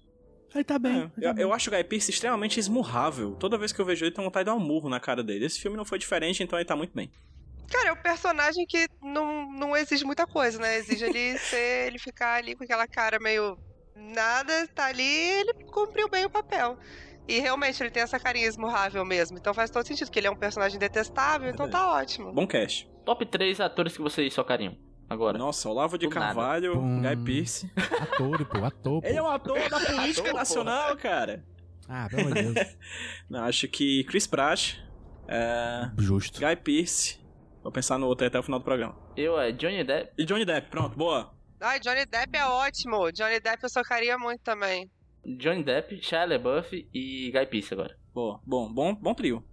Ele 0.54 0.64
tá 0.64 0.78
bem. 0.78 0.92
É, 0.92 0.96
ele 0.98 1.08
tá 1.08 1.12
eu, 1.22 1.34
bem. 1.34 1.42
eu 1.42 1.52
acho 1.52 1.68
o 1.68 1.72
Guy 1.72 1.84
Pearce 1.84 2.10
extremamente 2.10 2.58
esmurrável. 2.58 3.34
Toda 3.34 3.58
vez 3.58 3.72
que 3.72 3.80
eu 3.80 3.84
vejo 3.84 4.04
ele, 4.04 4.14
tenho 4.14 4.24
vontade 4.26 4.44
de 4.44 4.50
dar 4.50 4.56
um 4.56 4.60
murro 4.64 4.88
na 4.88 5.00
cara 5.00 5.22
dele. 5.22 5.44
Esse 5.44 5.60
filme 5.60 5.76
não 5.76 5.84
foi 5.84 5.98
diferente, 5.98 6.42
então 6.42 6.58
ele 6.58 6.64
tá 6.66 6.76
muito 6.76 6.94
bem. 6.94 7.10
Cara, 7.70 7.88
é 7.88 7.92
um 7.92 7.96
personagem 7.96 8.64
que 8.64 8.86
não, 9.02 9.50
não 9.52 9.76
exige 9.76 10.04
muita 10.04 10.24
coisa, 10.26 10.58
né? 10.58 10.76
Exige 10.78 11.04
ele 11.04 11.36
ser, 11.38 11.88
ele 11.88 11.98
ficar 11.98 12.34
ali 12.36 12.54
com 12.54 12.62
aquela 12.64 12.86
cara 12.86 13.18
meio 13.18 13.58
nada, 13.96 14.68
tá 14.68 14.86
ali, 14.86 15.02
ele 15.02 15.54
cumpriu 15.64 16.08
bem 16.08 16.24
o 16.26 16.30
papel. 16.30 16.78
E 17.28 17.40
realmente 17.40 17.82
ele 17.82 17.90
tem 17.90 18.02
essa 18.02 18.18
carinha 18.20 18.46
esmurrável 18.46 19.04
mesmo. 19.04 19.36
Então 19.36 19.52
faz 19.52 19.70
todo 19.70 19.86
sentido, 19.86 20.10
que 20.10 20.18
ele 20.18 20.26
é 20.26 20.30
um 20.30 20.36
personagem 20.36 20.78
detestável, 20.78 21.50
então 21.50 21.68
tá 21.68 21.92
ótimo. 21.94 22.32
Bom 22.32 22.46
cast. 22.46 22.88
Top 23.04 23.24
3 23.24 23.60
atores 23.60 23.96
que 23.96 24.02
vocês 24.02 24.32
socariam. 24.32 24.76
Agora. 25.08 25.38
Nossa, 25.38 25.68
Olavo 25.68 25.96
de 25.96 26.08
Do 26.08 26.14
nada. 26.14 26.26
Carvalho, 26.26 26.74
Bum. 26.74 27.00
Guy 27.00 27.16
Pearce. 27.24 27.70
Ator, 27.76 28.44
pô, 28.46 28.64
ator, 28.64 29.02
pô. 29.02 29.06
Ele 29.06 29.18
é 29.18 29.22
um 29.22 29.28
ator 29.28 29.56
da 29.68 29.78
política 29.86 30.28
Ator, 30.28 30.34
nacional, 30.34 30.96
cara. 30.96 31.44
Ah, 31.88 32.08
pelo 32.10 32.22
amor 32.22 32.34
de 32.34 32.52
Deus. 32.52 32.76
Não, 33.30 33.44
acho 33.44 33.68
que 33.68 34.02
Chris 34.04 34.26
Pratt, 34.26 34.74
é, 35.28 35.90
Justo. 35.98 36.40
Guy 36.40 36.56
Pearce. 36.56 37.20
Vou 37.62 37.72
pensar 37.72 37.98
no 37.98 38.06
outro 38.06 38.24
aí 38.24 38.28
até 38.28 38.38
o 38.38 38.42
final 38.42 38.58
do 38.60 38.64
programa. 38.64 38.96
Eu 39.16 39.38
é 39.40 39.52
Johnny 39.52 39.82
Depp. 39.84 40.12
E 40.18 40.24
Johnny 40.24 40.44
Depp, 40.44 40.70
pronto, 40.70 40.96
boa. 40.96 41.32
Ai, 41.60 41.80
Johnny 41.80 42.04
Depp 42.06 42.36
é 42.36 42.44
ótimo. 42.44 43.10
Johnny 43.12 43.40
Depp 43.40 43.62
eu 43.62 43.68
socaria 43.68 44.18
muito 44.18 44.40
também. 44.42 44.90
Johnny 45.38 45.62
Depp, 45.64 46.00
Shia 46.02 46.24
LaBeouf 46.24 46.88
e 46.94 47.30
Guy 47.32 47.46
Pearce 47.46 47.74
agora. 47.74 47.96
Boa, 48.14 48.40
bom, 48.46 48.72
bom, 48.72 48.94
bom 48.94 49.14
trio. 49.14 49.44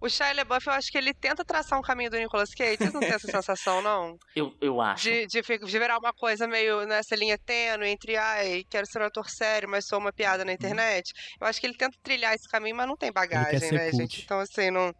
O 0.00 0.08
Shia 0.08 0.32
LaBeouf, 0.32 0.66
eu 0.66 0.72
acho 0.72 0.90
que 0.90 0.98
ele 0.98 1.14
tenta 1.14 1.44
traçar 1.44 1.78
um 1.78 1.82
caminho 1.82 2.10
do 2.10 2.16
Nicolas 2.18 2.52
Cage. 2.52 2.76
Vocês 2.76 2.92
não 2.92 2.98
têm 3.00 3.10
essa 3.10 3.30
sensação, 3.30 3.80
não? 3.80 4.16
Eu, 4.34 4.52
eu 4.60 4.80
acho. 4.80 5.04
De, 5.08 5.26
de, 5.28 5.40
de 5.42 5.78
virar 5.78 5.96
uma 5.98 6.12
coisa 6.12 6.48
meio 6.48 6.84
nessa 6.88 7.14
linha 7.14 7.38
tênue 7.38 7.86
entre, 7.88 8.16
ai, 8.16 8.64
quero 8.68 8.84
ser 8.84 9.00
um 9.00 9.04
ator 9.04 9.30
sério, 9.30 9.68
mas 9.68 9.86
sou 9.86 10.00
uma 10.00 10.12
piada 10.12 10.44
na 10.44 10.52
internet. 10.52 11.12
Eu 11.40 11.46
acho 11.46 11.60
que 11.60 11.66
ele 11.68 11.76
tenta 11.76 11.96
trilhar 12.02 12.34
esse 12.34 12.48
caminho, 12.48 12.74
mas 12.74 12.88
não 12.88 12.96
tem 12.96 13.12
bagagem, 13.12 13.70
né, 13.70 13.90
cult. 13.90 13.96
gente? 14.02 14.22
Então, 14.24 14.40
assim, 14.40 14.70
não. 14.72 14.92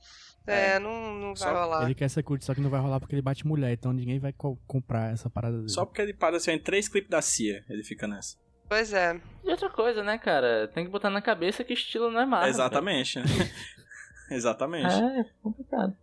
É, 0.47 0.75
É. 0.75 0.79
não, 0.79 1.15
não 1.15 1.35
vai 1.35 1.53
rolar. 1.53 1.85
Ele 1.85 1.95
quer 1.97 2.09
ser 2.09 2.23
curto, 2.23 2.45
só 2.45 2.55
que 2.55 2.61
não 2.61 2.71
vai 2.71 2.81
rolar 2.81 3.01
porque 3.01 3.15
ele 3.17 3.23
bate 3.23 3.45
mulher, 3.47 3.73
então 3.73 3.93
ninguém 3.93 4.21
vai 4.21 4.33
co- 4.33 4.57
comprar 4.69 5.13
essa 5.13 5.29
parada 5.29 5.57
dele. 5.57 5.69
Só 5.69 5.85
porque 5.85 6.01
ele 6.03 6.13
apareceu 6.13 6.55
em 6.55 6.61
três 6.61 6.89
clipes 6.89 7.11
da 7.11 7.21
CIA, 7.21 7.65
ele 7.69 7.83
fica 7.83 8.07
nessa. 8.07 8.37
Pois 8.73 8.91
é. 8.95 9.21
E 9.45 9.51
outra 9.51 9.69
coisa, 9.69 10.03
né, 10.03 10.17
cara? 10.17 10.67
Tem 10.69 10.83
que 10.85 10.91
botar 10.91 11.11
na 11.11 11.21
cabeça 11.21 11.63
que 11.63 11.75
estilo 11.75 12.11
não 12.11 12.21
é 12.21 12.25
Marvel. 12.25 12.49
Exatamente, 12.49 13.19
né? 13.19 13.25
Exatamente. 14.31 14.89
cara. 14.89 15.21
É, 15.21 15.25
complicado. 15.43 15.97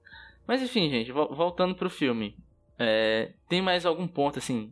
Mas 0.48 0.62
enfim, 0.62 0.88
gente, 0.90 1.12
vol- 1.12 1.34
voltando 1.34 1.74
pro 1.74 1.90
filme. 1.90 2.38
É, 2.78 3.34
tem 3.50 3.60
mais 3.60 3.86
algum 3.88 4.08
ponto, 4.08 4.38
assim. 4.38 4.72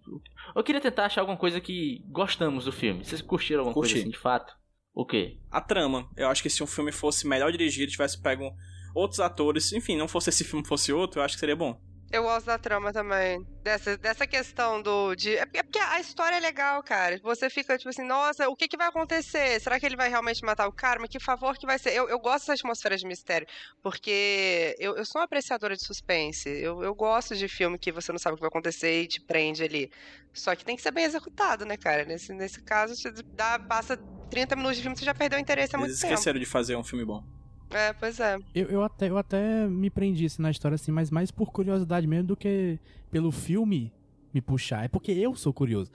Eu 0.56 0.64
queria 0.64 0.80
tentar 0.80 1.06
achar 1.06 1.22
alguma 1.22 1.38
coisa 1.40 1.60
que 1.60 2.04
gostamos 2.08 2.66
do 2.66 2.72
filme. 2.72 3.04
Vocês 3.04 3.22
curtiram 3.22 3.62
alguma 3.62 3.74
Curti. 3.74 3.94
coisa 3.94 4.04
assim, 4.04 4.12
de 4.12 4.20
fato? 4.20 4.54
O 4.94 5.04
quê? 5.06 5.40
A 5.52 5.60
trama. 5.60 6.08
Eu 6.16 6.28
acho 6.30 6.44
que 6.44 6.50
se 6.52 6.62
um 6.64 6.68
filme 6.68 6.92
fosse 6.92 7.28
melhor 7.28 7.52
dirigido, 7.52 7.92
tivesse 7.92 8.22
pego 8.22 8.54
outros 8.94 9.20
atores, 9.20 9.74
enfim, 9.74 9.98
não 9.98 10.08
fosse 10.08 10.30
esse 10.30 10.44
filme, 10.44 10.66
fosse 10.68 10.94
outro, 10.94 11.20
eu 11.20 11.24
acho 11.26 11.34
que 11.36 11.40
seria 11.40 11.56
bom. 11.56 11.80
Eu 12.10 12.24
gosto 12.24 12.46
da 12.46 12.58
trama 12.58 12.94
também. 12.94 13.46
Dessa, 13.64 13.98
dessa 13.98 14.26
questão 14.26 14.82
do. 14.82 15.14
De, 15.14 15.36
é 15.36 15.46
porque 15.46 15.58
é 15.60 15.64
porque 15.64 15.80
a 15.80 16.00
história 16.00 16.38
é 16.38 16.40
legal, 16.40 16.82
cara. 16.82 17.20
Você 17.22 17.50
fica 17.50 17.78
tipo 17.78 17.90
assim, 17.90 18.04
nossa, 18.04 18.48
o 18.48 18.56
que, 18.56 18.68
que 18.68 18.78
vai 18.78 18.88
acontecer? 18.88 19.60
Será 19.60 19.78
que 19.78 19.86
ele 19.86 19.98
vai 19.98 20.08
realmente 20.08 20.44
matar 20.44 20.68
o 20.68 20.72
cara? 20.72 21.00
Mas 21.02 21.10
que 21.10 21.20
favor 21.20 21.58
que 21.58 21.66
vai 21.66 21.78
ser? 21.78 21.92
Eu, 21.94 22.08
eu 22.08 22.18
gosto 22.18 22.48
dessa 22.48 22.54
atmosfera 22.54 22.96
de 22.96 23.06
mistério. 23.06 23.46
Porque 23.84 24.76
eu, 24.80 24.96
eu 24.96 25.06
sou 25.06 25.20
uma 25.20 25.26
apreciadora 25.26 25.76
de 25.76 25.86
suspense. 25.86 26.48
Eu, 26.48 26.82
eu 26.82 26.96
gosto 26.96 27.36
de 27.36 27.48
filme 27.50 27.78
que 27.78 27.92
você 27.92 28.12
não 28.14 28.20
sabe 28.20 28.34
o 28.34 28.38
que 28.38 28.42
vai 28.42 28.50
acontecer 28.50 29.02
e 29.02 29.08
te 29.08 29.20
prende 29.20 29.64
ali. 29.64 29.92
Só 30.34 30.56
que 30.56 30.64
tem 30.64 30.78
que 30.78 30.82
ser 30.82 30.92
bem 30.92 31.04
executado, 31.04 31.66
né, 31.66 31.76
cara? 31.76 32.06
Nesse, 32.06 32.32
nesse 32.32 32.62
caso, 32.62 32.94
dá, 33.36 33.60
passa 33.60 33.98
30 34.30 34.56
minutos 34.56 34.78
de 34.78 34.84
filme, 34.84 34.98
você 34.98 35.04
já 35.04 35.14
perdeu 35.14 35.38
o 35.38 35.42
interesse 35.42 35.76
há 35.76 35.80
muito 35.80 35.92
Eles 35.92 36.00
tempo. 36.00 36.14
esqueceram 36.14 36.40
de 36.40 36.46
fazer 36.46 36.76
um 36.78 36.84
filme 36.84 37.04
bom. 37.04 37.24
É, 37.70 37.94
pois 37.94 38.20
é. 38.20 38.38
Eu, 38.56 38.68
eu, 38.68 38.84
até, 38.84 39.10
eu 39.10 39.18
até 39.18 39.68
me 39.68 39.90
prendi 39.90 40.26
assim, 40.26 40.42
na 40.42 40.52
história, 40.52 40.76
assim, 40.76 40.92
mas 40.92 41.12
mais 41.12 41.32
por 41.32 41.52
curiosidade 41.52 42.08
mesmo 42.08 42.28
do 42.28 42.38
que 42.38 42.80
pelo 43.12 43.32
filme 43.32 43.92
me 44.34 44.42
puxar. 44.42 44.86
É 44.86 44.88
porque 44.88 45.12
eu 45.12 45.36
sou 45.36 45.52
curioso. 45.54 45.92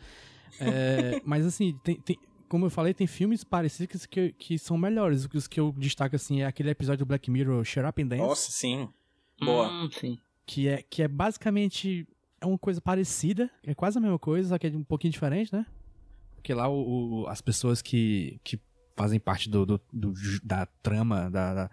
É, 0.60 1.20
mas 1.24 1.46
assim, 1.46 1.78
tem, 1.82 1.96
tem- 2.00 2.18
como 2.48 2.66
eu 2.66 2.70
falei, 2.70 2.92
tem 2.92 3.06
filmes 3.06 3.42
parecidos 3.42 4.04
que, 4.04 4.32
que 4.32 4.58
são 4.58 4.76
melhores. 4.76 5.26
Os 5.32 5.46
que 5.48 5.58
eu 5.58 5.74
destaco, 5.78 6.14
assim, 6.14 6.42
é 6.42 6.46
aquele 6.46 6.68
episódio 6.70 7.04
do 7.04 7.08
Black 7.08 7.30
Mirror, 7.30 7.64
Shut 7.64 7.86
Up 7.86 8.02
and 8.02 8.06
Dance. 8.08 8.22
Nossa, 8.22 8.50
sim. 8.50 8.88
Boa. 9.40 9.68
Hum, 9.68 9.88
sim. 9.90 10.18
que 10.44 10.68
é, 10.68 10.82
que 10.82 11.02
é 11.02 11.08
basicamente 11.08 12.06
é 12.40 12.44
uma 12.46 12.58
coisa 12.58 12.80
parecida, 12.80 13.50
é 13.64 13.74
quase 13.74 13.96
a 13.96 14.00
mesma 14.00 14.18
coisa, 14.18 14.50
só 14.50 14.58
que 14.58 14.66
é 14.66 14.70
um 14.70 14.84
pouquinho 14.84 15.12
diferente, 15.12 15.52
né? 15.52 15.64
Porque 16.34 16.52
lá 16.52 16.68
o, 16.68 17.22
o- 17.22 17.26
as 17.28 17.40
pessoas 17.40 17.80
que, 17.80 18.38
que 18.44 18.58
fazem 19.02 19.18
parte 19.18 19.50
do, 19.50 19.66
do- 19.66 19.80
do 19.92 20.12
da 20.44 20.64
trama, 20.82 21.28
da, 21.30 21.54
da, 21.54 21.70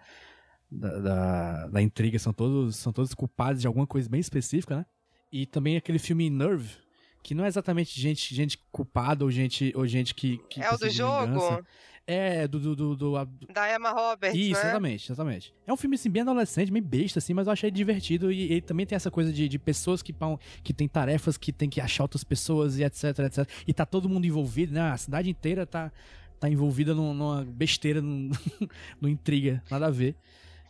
da, 0.70 0.98
da- 0.98 1.66
da 1.68 1.82
intriga, 1.82 2.18
são 2.18 2.32
todos, 2.32 2.76
são 2.76 2.92
todos 2.92 3.14
culpados 3.14 3.60
de 3.60 3.66
alguma 3.66 3.86
coisa 3.86 4.08
bem 4.08 4.20
específica, 4.20 4.76
né? 4.78 4.86
E 5.32 5.46
também 5.46 5.76
aquele 5.76 5.98
filme 6.00 6.28
Nerve, 6.28 6.76
que 7.22 7.34
não 7.34 7.44
é 7.44 7.48
exatamente 7.48 8.00
gente, 8.00 8.34
gente 8.34 8.58
culpada 8.72 9.24
ou 9.24 9.30
gente, 9.30 9.72
ou 9.76 9.86
gente 9.86 10.12
que, 10.14 10.38
que 10.50 10.60
É 10.60 10.72
o 10.72 10.76
do 10.76 10.90
jogo? 10.90 11.62
É, 12.06 12.48
do, 12.48 12.58
do, 12.58 12.74
do, 12.74 12.96
do- 12.96 13.36
Da 13.52 13.72
Emma 13.72 13.90
Roberts, 13.92 14.36
isso, 14.36 14.54
né? 14.54 14.60
exatamente, 14.60 15.12
exatamente. 15.12 15.54
É 15.64 15.72
um 15.72 15.76
filme 15.76 15.94
assim, 15.94 16.10
bem 16.10 16.22
adolescente, 16.22 16.72
bem 16.72 16.82
besta, 16.82 17.20
assim, 17.20 17.32
mas 17.32 17.46
eu 17.46 17.52
achei 17.52 17.70
divertido. 17.70 18.32
E 18.32 18.50
ele 18.50 18.60
também 18.62 18.84
tem 18.84 18.96
essa 18.96 19.10
coisa 19.12 19.32
de, 19.32 19.48
de 19.48 19.58
pessoas 19.60 20.02
que, 20.02 20.12
pão- 20.12 20.38
que 20.64 20.72
tem 20.74 20.88
tarefas 20.88 21.36
que 21.36 21.52
tem 21.52 21.70
que 21.70 21.80
achar 21.80 22.02
outras 22.02 22.24
pessoas 22.24 22.78
e 22.78 22.82
etc, 22.82 23.16
etc. 23.20 23.48
E 23.68 23.72
tá 23.72 23.86
todo 23.86 24.08
mundo 24.08 24.24
envolvido, 24.26 24.72
né? 24.72 24.80
A 24.90 24.96
cidade 24.96 25.30
inteira 25.30 25.64
tá, 25.64 25.92
tá 26.40 26.48
envolvida 26.48 26.94
num- 26.94 27.14
numa 27.14 27.44
besteira, 27.44 28.00
num, 28.00 28.30
numa 29.00 29.10
intriga, 29.10 29.62
nada 29.70 29.86
a 29.86 29.90
ver. 29.90 30.16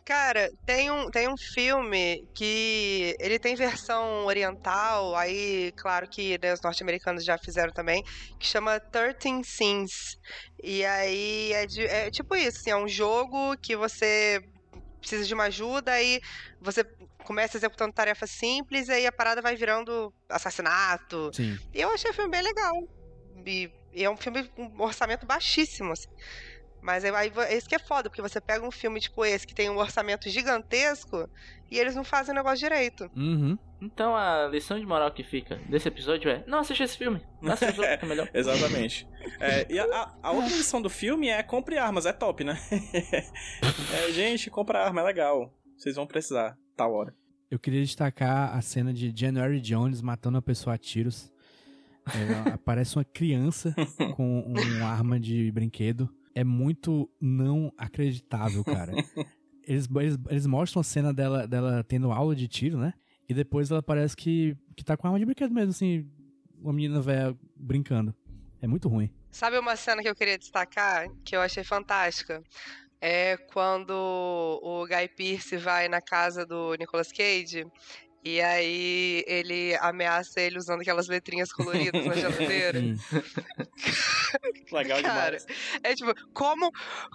Cara, 0.05 0.51
tem 0.67 0.91
um, 0.91 1.09
tem 1.09 1.29
um 1.29 1.37
filme 1.55 2.27
que 2.35 3.15
ele 3.21 3.39
tem 3.39 3.55
versão 3.55 4.25
oriental, 4.27 5.15
aí, 5.15 5.73
claro 5.77 6.09
que 6.09 6.37
né, 6.43 6.53
os 6.53 6.61
norte-americanos 6.63 7.25
já 7.25 7.39
fizeram 7.39 7.71
também, 7.73 8.03
que 8.39 8.47
chama 8.47 8.81
13 8.81 9.45
Sins. 9.45 9.93
E 10.63 10.85
aí 10.85 11.53
é, 11.53 11.67
de- 11.67 11.87
é 11.87 12.11
tipo 12.11 12.35
isso, 12.35 12.59
assim, 12.59 12.71
é 12.71 12.77
um 12.77 12.89
jogo 12.89 13.57
que 13.63 13.77
você 13.77 14.41
precisa 14.99 15.25
de 15.25 15.33
uma 15.33 15.45
ajuda, 15.45 15.93
aí 15.93 16.19
você 16.61 16.83
começa 17.25 17.57
executando 17.57 17.93
tarefas 17.93 18.31
simples, 18.33 18.89
e 18.89 18.93
aí 18.93 19.07
a 19.07 19.13
parada 19.13 19.41
vai 19.41 19.55
virando 19.55 20.13
assassinato. 20.29 21.31
Sim. 21.33 21.57
E 21.73 21.81
eu 21.81 21.91
achei 21.93 22.11
o 22.11 22.15
filme 22.15 22.31
bem 22.31 22.43
legal. 22.43 22.73
E, 23.47 23.71
e 23.95 24.05
é 24.05 24.11
um 24.11 24.17
filme 24.17 24.45
com 24.49 24.65
um 24.65 24.83
orçamento 24.83 25.27
baixíssimo, 25.27 25.93
assim. 25.93 26.09
Mas 26.83 27.05
aí, 27.05 27.15
aí 27.15 27.31
esse 27.55 27.69
que 27.69 27.75
é 27.75 27.79
foda, 27.79 28.09
porque 28.09 28.23
você 28.23 28.41
pega 28.41 28.67
um 28.67 28.71
filme 28.71 28.99
tipo 29.01 29.23
esse, 29.25 29.47
que 29.47 29.55
tem 29.55 29.69
um 29.69 29.77
orçamento 29.77 30.31
gigantesco, 30.31 31.29
e 31.71 31.79
eles 31.79 31.95
não 31.95 32.03
fazem 32.03 32.33
o 32.33 32.37
negócio 32.37 32.59
direito. 32.59 33.11
Uhum. 33.15 33.59
Então 33.83 34.17
a 34.17 34.47
lição 34.49 34.79
de 34.81 34.87
moral 34.87 35.11
que 35.13 35.23
fica 35.23 35.57
desse 35.69 35.89
episódio 35.89 36.31
é: 36.31 36.43
não 36.47 36.59
assista 36.61 36.85
esse 36.85 36.97
filme. 36.97 37.21
Não 37.43 37.53
assista 37.53 37.73
que 37.99 38.05
é 38.05 38.09
melhor. 38.09 38.29
Exatamente. 38.33 39.07
É, 39.39 39.67
e 39.71 39.79
a, 39.79 39.85
a- 39.85 40.15
a 40.23 40.31
outra 40.33 40.49
lição 40.57 40.81
do 40.81 40.89
filme 40.89 41.29
é 41.29 41.43
compre 41.43 41.77
armas, 41.77 42.07
é 42.07 42.13
top, 42.13 42.45
né? 42.45 42.59
É, 43.93 44.13
gente, 44.13 44.51
compra 44.51 44.85
arma, 44.85 45.01
é 45.01 45.05
legal. 45.05 45.53
Vocês 45.77 45.97
vão 45.97 46.07
precisar, 46.07 46.57
tal 46.77 46.93
hora. 46.95 47.15
Eu 47.51 47.59
queria 47.59 47.83
destacar 47.83 48.57
a 48.57 48.61
cena 48.63 48.93
de 48.93 49.13
January 49.15 49.61
Jones 49.61 50.01
matando 50.01 50.37
uma 50.37 50.43
pessoa 50.43 50.75
a 50.75 50.79
tiros. 50.79 51.33
É, 52.15 52.51
aparece 52.53 52.97
uma 52.97 53.05
criança 53.05 53.75
com 54.17 54.41
uma 54.43 54.87
arma 54.87 55.19
de 55.19 55.51
brinquedo. 55.53 56.09
É 56.35 56.45
muito 56.45 57.11
não 57.21 57.73
acreditável, 57.77 58.65
cara. 58.65 58.93
Eles, 59.67 59.89
eles, 59.95 60.19
eles 60.29 60.47
mostram 60.47 60.81
a 60.81 60.85
cena 60.85 61.13
dela, 61.13 61.47
dela 61.47 61.85
tendo 61.85 62.11
aula 62.13 62.35
de 62.35 62.49
tiro, 62.49 62.79
né? 62.79 62.95
E 63.29 63.35
depois 63.35 63.71
ela 63.71 63.83
parece 63.83 64.17
que, 64.17 64.57
que 64.77 64.85
tá 64.85 64.97
com 64.97 65.07
arma 65.07 65.19
de 65.19 65.25
brinquedo 65.25 65.53
mesmo, 65.53 65.71
assim. 65.71 66.09
Uma 66.59 66.73
menina 66.73 67.01
velha 67.01 67.37
brincando. 67.57 68.15
É 68.61 68.67
muito 68.67 68.89
ruim. 68.89 69.11
Sabe 69.31 69.59
uma 69.59 69.77
cena 69.77 70.03
que 70.03 70.09
eu 70.09 70.15
queria 70.15 70.37
destacar, 70.37 71.09
que 71.25 71.37
eu 71.37 71.41
achei 71.41 71.65
fantástica? 71.65 72.43
É 73.01 73.37
quando 73.53 73.91
o 73.91 74.87
Guy 74.87 75.09
Pearce 75.17 75.57
vai 75.57 75.89
na 75.89 76.03
casa 76.03 76.45
do 76.45 76.75
Nicolas 76.75 77.11
Cage 77.11 77.65
e 78.25 78.41
aí 78.41 79.25
ele 79.27 79.75
ameaça 79.81 80.41
ele 80.41 80.59
usando 80.59 80.81
aquelas 80.81 81.09
letrinhas 81.09 81.53
coloridas 81.53 82.05
na 82.05 82.15
geladeira. 82.15 82.79
Legal 84.73 85.03
Cara, 85.03 85.37
demais. 85.39 85.47
é 85.83 85.95
tipo, 85.95 86.15
como, 86.33 86.71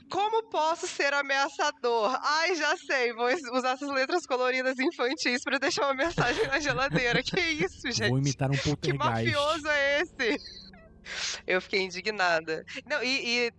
como 0.09 0.43
posso 0.49 0.87
ser 0.87 1.13
ameaçador? 1.13 2.19
Ai, 2.21 2.55
já 2.55 2.75
sei, 2.77 3.13
vou 3.13 3.27
usar 3.53 3.71
essas 3.73 3.89
letras 3.89 4.25
coloridas 4.25 4.77
infantis 4.79 5.43
pra 5.43 5.57
deixar 5.57 5.83
uma 5.85 5.93
mensagem 5.93 6.45
na 6.47 6.59
geladeira. 6.59 7.23
Que 7.23 7.39
isso, 7.39 7.89
gente? 7.91 8.09
Vou 8.09 8.17
imitar 8.17 8.49
um 8.49 8.53
Que 8.53 8.63
poltergeist. 8.63 8.97
mafioso 8.97 9.67
é 9.69 10.01
esse? 10.01 10.65
Eu 11.45 11.61
fiquei 11.61 11.81
indignada. 11.81 12.65
Não, 12.89 13.03
e, 13.03 13.45
e 13.47 13.53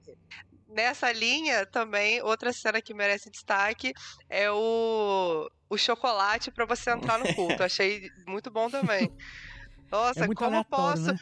nessa 0.76 1.10
linha 1.10 1.64
também, 1.66 2.22
outra 2.22 2.52
cena 2.52 2.82
que 2.82 2.92
merece 2.92 3.30
destaque 3.30 3.92
é 4.28 4.50
o, 4.50 5.48
o 5.70 5.78
chocolate 5.78 6.50
pra 6.50 6.66
você 6.66 6.90
entrar 6.90 7.18
no 7.18 7.34
culto. 7.34 7.62
Achei 7.64 8.10
muito 8.28 8.50
bom 8.50 8.68
também. 8.68 9.10
Nossa, 9.90 10.24
É 10.24 10.34
como 10.34 10.48
aleatório, 10.48 10.68
posso, 10.68 11.12
né? 11.12 11.18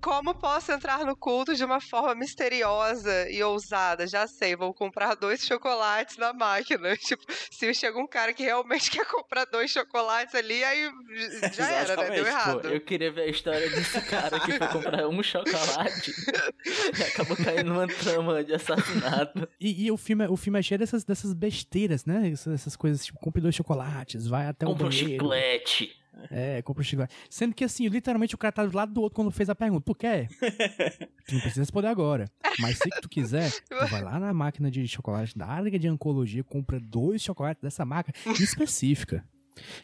Como 0.00 0.34
posso 0.34 0.72
entrar 0.72 1.04
no 1.04 1.16
culto 1.16 1.54
de 1.54 1.64
uma 1.64 1.80
forma 1.80 2.14
misteriosa 2.14 3.28
e 3.30 3.42
ousada? 3.42 4.06
Já 4.06 4.26
sei, 4.26 4.56
vou 4.56 4.72
comprar 4.74 5.14
dois 5.14 5.44
chocolates 5.44 6.16
na 6.16 6.32
máquina. 6.32 6.96
Tipo, 7.08 7.24
se 7.50 7.72
chega 7.74 7.98
um 7.98 8.06
cara 8.06 8.32
que 8.32 8.42
realmente 8.42 8.90
quer 8.92 9.06
comprar 9.06 9.44
dois 9.46 9.70
chocolates 9.70 10.34
ali, 10.34 10.62
aí 10.64 10.90
já 11.54 11.70
era, 11.70 11.96
né? 11.96 12.10
Deu 12.10 12.26
errado. 12.26 12.60
Pô, 12.62 12.68
eu 12.68 12.80
queria 12.80 13.10
ver 13.10 13.22
a 13.22 13.26
história 13.26 13.68
desse 13.70 14.00
cara 14.02 14.38
que 14.40 14.52
foi 14.52 14.68
comprar 14.68 15.08
um 15.08 15.22
chocolate 15.22 16.12
e 16.98 17.02
acabou 17.02 17.36
caindo 17.36 17.72
numa 17.72 17.86
trama 17.86 18.42
de 18.44 18.54
assassinato. 18.54 19.48
E, 19.60 19.86
e 19.86 19.90
o, 19.90 19.96
filme, 19.96 20.24
é- 20.24 20.28
o 20.28 20.36
filme 20.36 20.58
é 20.58 20.62
cheio 20.62 20.78
dessas, 20.78 21.04
dessas 21.04 21.32
besteiras, 21.32 22.04
né? 22.04 22.30
Essas, 22.30 22.54
essas 22.54 22.76
coisas, 22.76 23.04
tipo, 23.04 23.18
compre 23.18 23.40
dois 23.40 23.54
chocolates, 23.54 24.26
vai 24.26 24.46
até 24.46 24.66
Compra 24.66 24.84
o 24.84 24.86
um 24.86 24.90
banheiro. 24.90 25.10
chiclete. 25.24 25.96
É, 26.30 26.62
compra 26.62 26.80
um 26.80 26.84
chiclete. 26.84 27.14
Sendo 27.30 27.54
que, 27.54 27.64
assim, 27.64 27.88
literalmente 27.88 28.34
o 28.34 28.38
cara 28.38 28.52
tá 28.52 28.64
do 28.64 28.76
lado 28.76 28.92
do 28.92 29.00
outro 29.00 29.16
quando 29.16 29.30
fez 29.30 29.48
a 29.48 29.54
pergunta. 29.54 29.84
Tu 29.84 29.94
quer? 29.94 30.28
tu 31.26 31.34
não 31.34 31.40
precisa 31.40 31.62
responder 31.62 31.88
agora. 31.88 32.26
Mas 32.58 32.78
se 32.78 32.88
tu 33.00 33.08
quiser, 33.08 33.50
tu 33.50 33.86
vai 33.90 34.02
lá 34.02 34.18
na 34.18 34.32
máquina 34.32 34.70
de 34.70 34.86
chocolate 34.88 35.36
da 35.36 35.46
área 35.46 35.78
de 35.78 35.88
oncologia, 35.88 36.42
compra 36.42 36.80
dois 36.80 37.22
chocolates 37.22 37.62
dessa 37.62 37.84
marca 37.84 38.12
específica. 38.40 39.24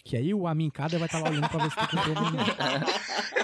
Que 0.04 0.16
aí 0.16 0.32
o 0.32 0.46
Amincada 0.46 0.98
vai 0.98 1.06
estar 1.06 1.18
lá 1.18 1.30
olhando 1.30 1.48
pra 1.48 1.64
ver 1.64 1.70
se 1.70 1.76
tu 1.76 1.88
comprou. 1.88 3.43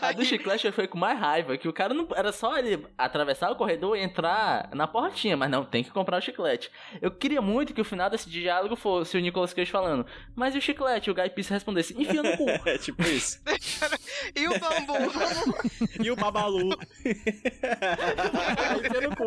A 0.00 0.12
do 0.12 0.24
chiclete 0.24 0.70
foi 0.72 0.86
com 0.88 0.98
mais 0.98 1.18
raiva, 1.18 1.56
que 1.56 1.68
o 1.68 1.72
cara 1.72 1.92
não. 1.94 2.08
Era 2.14 2.32
só 2.32 2.56
ele 2.58 2.84
atravessar 2.98 3.50
o 3.50 3.56
corredor 3.56 3.96
e 3.96 4.00
entrar 4.02 4.68
na 4.74 4.86
portinha, 4.86 5.36
mas 5.36 5.50
não, 5.50 5.64
tem 5.64 5.84
que 5.84 5.90
comprar 5.90 6.18
o 6.18 6.20
chiclete. 6.20 6.70
Eu 7.00 7.10
queria 7.10 7.40
muito 7.42 7.72
que 7.74 7.80
o 7.80 7.84
final 7.84 8.08
desse 8.10 8.28
diálogo 8.28 8.76
fosse 8.76 9.16
o 9.16 9.20
Nicolas 9.20 9.52
Cage 9.54 9.70
falando, 9.70 10.06
mas 10.34 10.54
e 10.54 10.58
o 10.58 10.62
chiclete? 10.62 11.10
O 11.10 11.14
Guy 11.14 11.30
Pearce 11.30 11.52
respondesse, 11.52 11.94
enfia 12.00 12.22
no 12.22 12.36
cu. 12.36 12.44
É 12.68 12.78
tipo 12.78 13.02
isso. 13.02 13.40
E 14.34 14.46
o 14.48 14.58
bambu? 14.58 14.94
E 16.02 16.10
o 16.10 16.16
Babalu. 16.16 16.70
enfia 17.04 19.00
no 19.08 19.14
cu. 19.16 19.26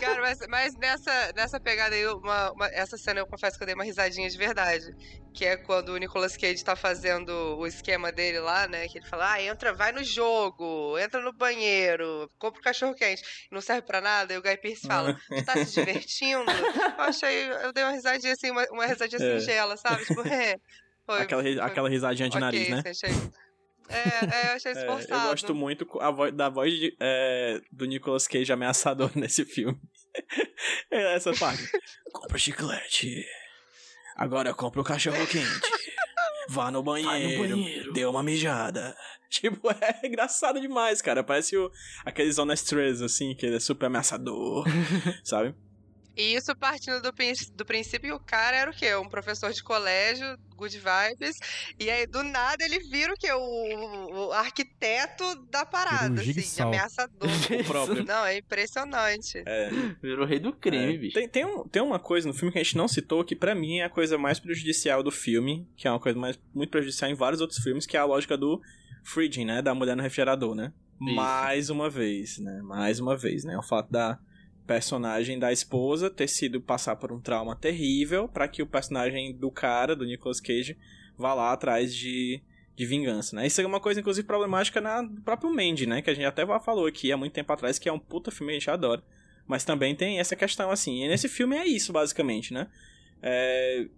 Cara, 0.00 0.20
mas, 0.20 0.38
mas 0.48 0.74
nessa, 0.76 1.32
nessa 1.34 1.60
pegada 1.60 1.94
aí, 1.94 2.06
uma, 2.06 2.52
uma- 2.52 2.68
essa 2.68 2.96
cena 2.96 3.20
eu 3.20 3.26
confesso 3.26 3.56
que 3.56 3.62
eu 3.62 3.66
dei 3.66 3.74
uma 3.74 3.84
risadinha 3.84 4.28
de 4.28 4.36
verdade. 4.38 4.94
Que 5.32 5.44
é 5.44 5.56
quando 5.56 5.90
o 5.90 5.96
Nicolas 5.96 6.36
Cage 6.36 6.64
tá 6.64 6.74
fazendo 6.74 7.19
o 7.28 7.66
esquema 7.66 8.10
dele 8.12 8.38
lá, 8.40 8.66
né? 8.66 8.88
Que 8.88 8.98
ele 8.98 9.06
fala, 9.06 9.32
ah, 9.32 9.42
entra, 9.42 9.72
vai 9.74 9.92
no 9.92 10.02
jogo, 10.02 10.98
entra 10.98 11.20
no 11.20 11.32
banheiro, 11.32 12.30
compra 12.38 12.60
o 12.60 12.64
cachorro 12.64 12.94
quente. 12.94 13.22
Não 13.50 13.60
serve 13.60 13.82
pra 13.82 14.00
nada. 14.00 14.32
E 14.32 14.38
o 14.38 14.42
Guy 14.42 14.56
Pearce 14.56 14.86
fala, 14.86 15.14
tu 15.28 15.44
tá 15.44 15.64
se 15.64 15.74
divertindo? 15.78 16.50
Eu 16.50 17.04
achei, 17.04 17.50
eu 17.50 17.72
dei 17.72 17.84
uma 17.84 17.92
risadinha 17.92 18.32
assim, 18.32 18.50
uma, 18.50 18.64
uma 18.70 18.86
risadinha 18.86 19.22
É. 19.22 19.38
singela, 19.40 19.76
sabe? 19.76 20.04
Tipo, 20.04 20.26
é. 20.26 20.56
Foi, 21.06 21.22
Aquela, 21.22 21.42
foi- 21.42 21.60
aquela 21.60 21.88
risadinha 21.88 22.28
de 22.28 22.36
ok, 22.36 22.40
nariz, 22.40 22.68
né? 22.68 22.82
assim, 22.86 23.06
achei- 23.06 23.30
É, 23.88 24.46
é, 24.46 24.50
eu 24.52 24.56
achei 24.56 24.70
É, 24.72 24.78
esforçado. 24.78 25.24
eu 25.24 25.30
gosto 25.30 25.54
muito 25.54 25.84
voz, 26.14 26.32
da 26.32 26.48
voz 26.48 26.72
de- 26.72 26.96
é, 27.00 27.60
do 27.72 27.84
Nicolas 27.86 28.28
Cage 28.28 28.52
ameaçador 28.52 29.10
nesse 29.16 29.44
filme. 29.44 29.78
É 30.90 31.14
Essa 31.16 31.32
parte. 31.32 31.62
Compra 32.12 32.38
chiclete. 32.38 33.24
Agora 34.16 34.52
compra 34.54 34.80
o 34.80 34.84
cachorro 34.84 35.26
quente. 35.26 35.60
Vá 36.50 36.68
no 36.70 36.82
banheiro. 36.82 37.48
banheiro. 37.48 37.92
Deu 37.92 38.10
uma 38.10 38.22
mijada. 38.22 38.96
Tipo, 39.30 39.70
é 39.70 40.04
engraçado 40.04 40.60
demais, 40.60 41.00
cara. 41.00 41.22
Parece 41.22 41.56
o, 41.56 41.70
aqueles 42.04 42.36
Honest 42.36 42.66
Trails, 42.66 43.00
assim, 43.00 43.32
que 43.32 43.46
ele 43.46 43.54
é 43.54 43.60
super 43.60 43.86
ameaçador, 43.86 44.64
sabe? 45.22 45.54
E 46.20 46.34
isso 46.34 46.54
partindo 46.56 47.00
do, 47.00 47.10
do 47.56 47.64
princípio 47.64 48.10
que 48.10 48.12
o 48.12 48.20
cara 48.20 48.56
era 48.56 48.70
o 48.70 48.74
quê? 48.74 48.94
Um 48.96 49.08
professor 49.08 49.52
de 49.52 49.62
colégio, 49.62 50.36
good 50.56 50.76
vibes. 50.78 51.36
E 51.78 51.88
aí, 51.90 52.06
do 52.06 52.22
nada, 52.22 52.62
ele 52.64 52.78
vira 52.80 53.12
o 53.12 53.16
quê? 53.16 53.32
O, 53.32 54.26
o 54.28 54.32
arquiteto 54.32 55.24
da 55.50 55.64
parada, 55.64 56.20
assim, 56.20 56.32
Jigsaw. 56.32 56.68
ameaçador. 56.68 57.20
O 57.60 57.64
próprio. 57.64 58.04
Não, 58.04 58.24
é 58.26 58.38
impressionante. 58.38 59.42
É, 59.46 59.70
Virou 60.02 60.26
rei 60.26 60.38
do 60.38 60.52
crime, 60.52 60.94
É, 60.94 60.98
bicho. 60.98 61.14
Tem, 61.14 61.28
tem, 61.28 61.44
um- 61.44 61.66
tem 61.66 61.82
uma 61.82 61.98
coisa 61.98 62.28
no 62.28 62.34
filme 62.34 62.52
que 62.52 62.58
a 62.58 62.62
gente 62.62 62.76
não 62.76 62.86
citou 62.88 63.24
que 63.24 63.34
pra 63.34 63.54
mim 63.54 63.78
é 63.78 63.84
a 63.84 63.90
coisa 63.90 64.16
mais 64.18 64.38
prejudicial 64.38 65.02
do 65.02 65.10
filme, 65.10 65.66
que 65.76 65.88
é 65.88 65.90
uma 65.90 66.00
coisa 66.00 66.18
mais, 66.18 66.38
muito 66.54 66.70
prejudicial 66.70 67.10
em 67.10 67.14
vários 67.14 67.40
outros 67.40 67.58
filmes, 67.62 67.86
que 67.86 67.96
é 67.96 68.00
a 68.00 68.04
lógica 68.04 68.36
do 68.36 68.60
fridging, 69.02 69.44
né? 69.44 69.62
Da 69.62 69.74
mulher 69.74 69.96
no 69.96 70.02
refrigerador, 70.02 70.54
né? 70.54 70.72
Isso. 71.00 71.14
Mais 71.14 71.70
uma 71.70 71.88
vez, 71.88 72.38
né? 72.38 72.60
Mais 72.62 73.00
uma 73.00 73.16
vez, 73.16 73.44
né? 73.44 73.56
O 73.56 73.62
fato 73.62 73.90
da 73.90 74.18
personagem 74.70 75.36
da 75.36 75.52
esposa 75.52 76.08
ter 76.08 76.28
sido 76.28 76.60
passar 76.60 76.94
por 76.94 77.10
um 77.10 77.20
trauma 77.20 77.56
terrível 77.56 78.28
pra 78.28 78.46
que 78.46 78.62
o 78.62 78.66
personagem 78.66 79.34
do 79.34 79.50
cara, 79.50 79.96
do 79.96 80.04
Nicolas 80.04 80.40
Cage, 80.40 80.78
vá 81.18 81.34
lá 81.34 81.52
atrás 81.52 81.92
de, 81.92 82.40
de 82.76 82.86
vingança, 82.86 83.34
né? 83.34 83.48
Isso 83.48 83.60
é 83.60 83.66
uma 83.66 83.80
coisa, 83.80 83.98
inclusive, 83.98 84.24
problemática 84.24 84.80
na, 84.80 85.02
próprio 85.24 85.52
Mandy, 85.52 85.86
né? 85.86 86.00
Que 86.00 86.10
a 86.10 86.14
gente 86.14 86.24
até 86.24 86.46
falou 86.60 86.86
aqui 86.86 87.10
há 87.10 87.16
muito 87.16 87.32
tempo 87.32 87.52
atrás, 87.52 87.80
que 87.80 87.88
é 87.88 87.92
um 87.92 87.98
puta 87.98 88.30
filme 88.30 88.52
que 88.52 88.58
a 88.58 88.60
gente 88.60 88.70
adora. 88.70 89.02
Mas 89.44 89.64
também 89.64 89.92
tem 89.92 90.20
essa 90.20 90.36
questão, 90.36 90.70
assim. 90.70 91.04
E 91.04 91.08
nesse 91.08 91.28
filme 91.28 91.56
é 91.56 91.66
isso, 91.66 91.92
basicamente, 91.92 92.54
né? 92.54 92.68
É, 93.20 93.88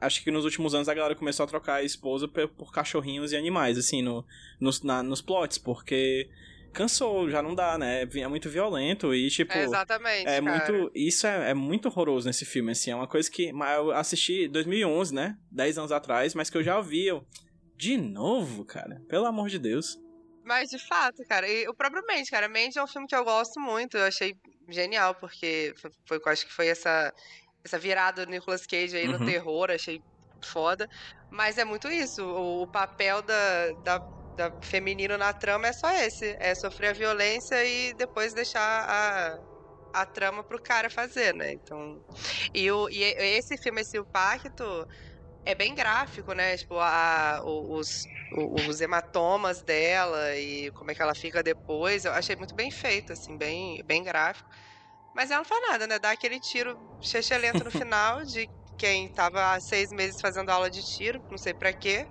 Acho 0.00 0.22
que 0.22 0.30
nos 0.30 0.44
últimos 0.44 0.72
anos 0.72 0.88
a 0.88 0.94
galera 0.94 1.16
começou 1.16 1.42
a 1.42 1.48
trocar 1.48 1.74
a 1.74 1.82
esposa 1.82 2.28
por, 2.28 2.46
por 2.48 2.72
cachorrinhos 2.72 3.32
e 3.32 3.36
animais, 3.36 3.76
assim, 3.76 4.02
no, 4.02 4.24
nos, 4.60 4.82
na- 4.82 5.02
nos 5.02 5.20
plots, 5.20 5.58
porque 5.58 6.28
cansou, 6.72 7.28
já 7.30 7.42
não 7.42 7.54
dá, 7.54 7.76
né? 7.78 8.02
É 8.02 8.28
muito 8.28 8.48
violento 8.50 9.14
e, 9.14 9.28
tipo. 9.30 9.52
É, 9.52 9.62
exatamente, 9.64 10.28
É 10.28 10.40
cara. 10.40 10.72
muito. 10.72 10.90
Isso 10.94 11.26
é, 11.26 11.50
é 11.50 11.54
muito 11.54 11.86
horroroso 11.88 12.26
nesse 12.26 12.44
filme, 12.44 12.72
assim. 12.72 12.90
É 12.90 12.96
uma 12.96 13.06
coisa 13.08 13.30
que. 13.30 13.52
Mas 13.52 13.76
eu 13.78 13.90
assisti 13.92 14.44
em 14.46 14.50
2011, 14.50 15.14
né? 15.14 15.36
10 15.50 15.78
anos 15.78 15.92
atrás, 15.92 16.34
mas 16.34 16.50
que 16.50 16.56
eu 16.56 16.62
já 16.62 16.76
ouvi. 16.76 17.06
Eu, 17.06 17.24
de 17.76 17.96
novo, 17.96 18.64
cara? 18.64 19.00
Pelo 19.08 19.26
amor 19.26 19.48
de 19.48 19.58
Deus. 19.58 19.96
Mas, 20.44 20.70
de 20.70 20.78
fato, 20.88 21.22
cara, 21.28 21.48
e 21.48 21.68
o 21.68 21.74
próprio 21.74 22.02
Mandy, 22.08 22.28
cara, 22.28 22.48
Mandy 22.48 22.76
é 22.76 22.82
um 22.82 22.86
filme 22.88 23.06
que 23.06 23.14
eu 23.14 23.24
gosto 23.24 23.60
muito, 23.60 23.96
eu 23.96 24.04
achei 24.04 24.34
genial, 24.68 25.14
porque 25.14 25.72
foi, 25.80 25.90
foi- 26.08 26.16
eu 26.18 26.32
acho 26.32 26.44
que 26.46 26.52
foi 26.52 26.66
essa, 26.66 27.12
essa 27.64 27.78
virada 27.78 28.26
do 28.26 28.30
Nicolas 28.32 28.66
Cage 28.66 28.96
aí 28.96 29.06
Uhum. 29.06 29.18
no 29.20 29.24
terror, 29.24 29.70
achei 29.70 30.00
foda. 30.44 30.88
Mas 31.30 31.58
é 31.58 31.64
muito 31.64 31.86
isso, 31.88 32.24
o, 32.24 32.62
o 32.62 32.66
papel 32.66 33.22
da, 33.22 33.72
da, 33.84 34.00
da 34.36 34.50
feminino 34.62 35.16
na 35.18 35.32
trama 35.32 35.68
é 35.68 35.72
só 35.72 35.90
esse, 35.92 36.36
é 36.40 36.54
sofrer 36.54 36.88
a 36.90 36.92
violência 36.92 37.64
e 37.64 37.94
depois 37.94 38.34
deixar 38.34 38.60
a, 38.62 39.36
a 40.02 40.06
trama 40.06 40.44
pro 40.44 40.62
cara 40.62 40.90
fazer, 40.90 41.34
né? 41.34 41.52
Então, 41.52 42.00
e, 42.54 42.70
o, 42.70 42.88
e 42.90 43.02
esse 43.02 43.56
filme, 43.58 43.80
esse 43.82 43.98
O 43.98 44.06
Pacto, 44.06 44.86
é 45.44 45.54
bem 45.54 45.74
gráfico, 45.74 46.32
né? 46.32 46.56
Tipo, 46.56 46.78
a, 46.78 47.40
os, 47.44 47.88
os 48.68 48.80
hematomas 48.80 49.62
dela 49.62 50.36
e 50.36 50.70
como 50.72 50.90
é 50.90 50.94
que 50.94 51.02
ela 51.02 51.14
fica 51.14 51.42
depois. 51.42 52.04
Eu 52.04 52.12
achei 52.12 52.36
muito 52.36 52.54
bem 52.54 52.70
feito, 52.70 53.12
assim, 53.12 53.36
bem, 53.36 53.82
bem 53.84 54.02
gráfico. 54.02 54.48
Mas 55.14 55.30
ela 55.30 55.40
não 55.40 55.44
faz 55.48 55.60
nada, 55.68 55.86
né? 55.86 55.98
Dá 55.98 56.10
aquele 56.12 56.40
tiro 56.40 56.76
lento 57.40 57.64
no 57.64 57.70
final 57.70 58.22
de 58.24 58.48
quem 58.78 59.08
tava 59.12 59.54
há 59.54 59.60
seis 59.60 59.90
meses 59.90 60.16
fazendo 60.20 60.50
aula 60.50 60.70
de 60.70 60.80
tiro, 60.82 61.20
não 61.30 61.38
sei 61.38 61.54
pra 61.54 61.72
quê. 61.72 62.06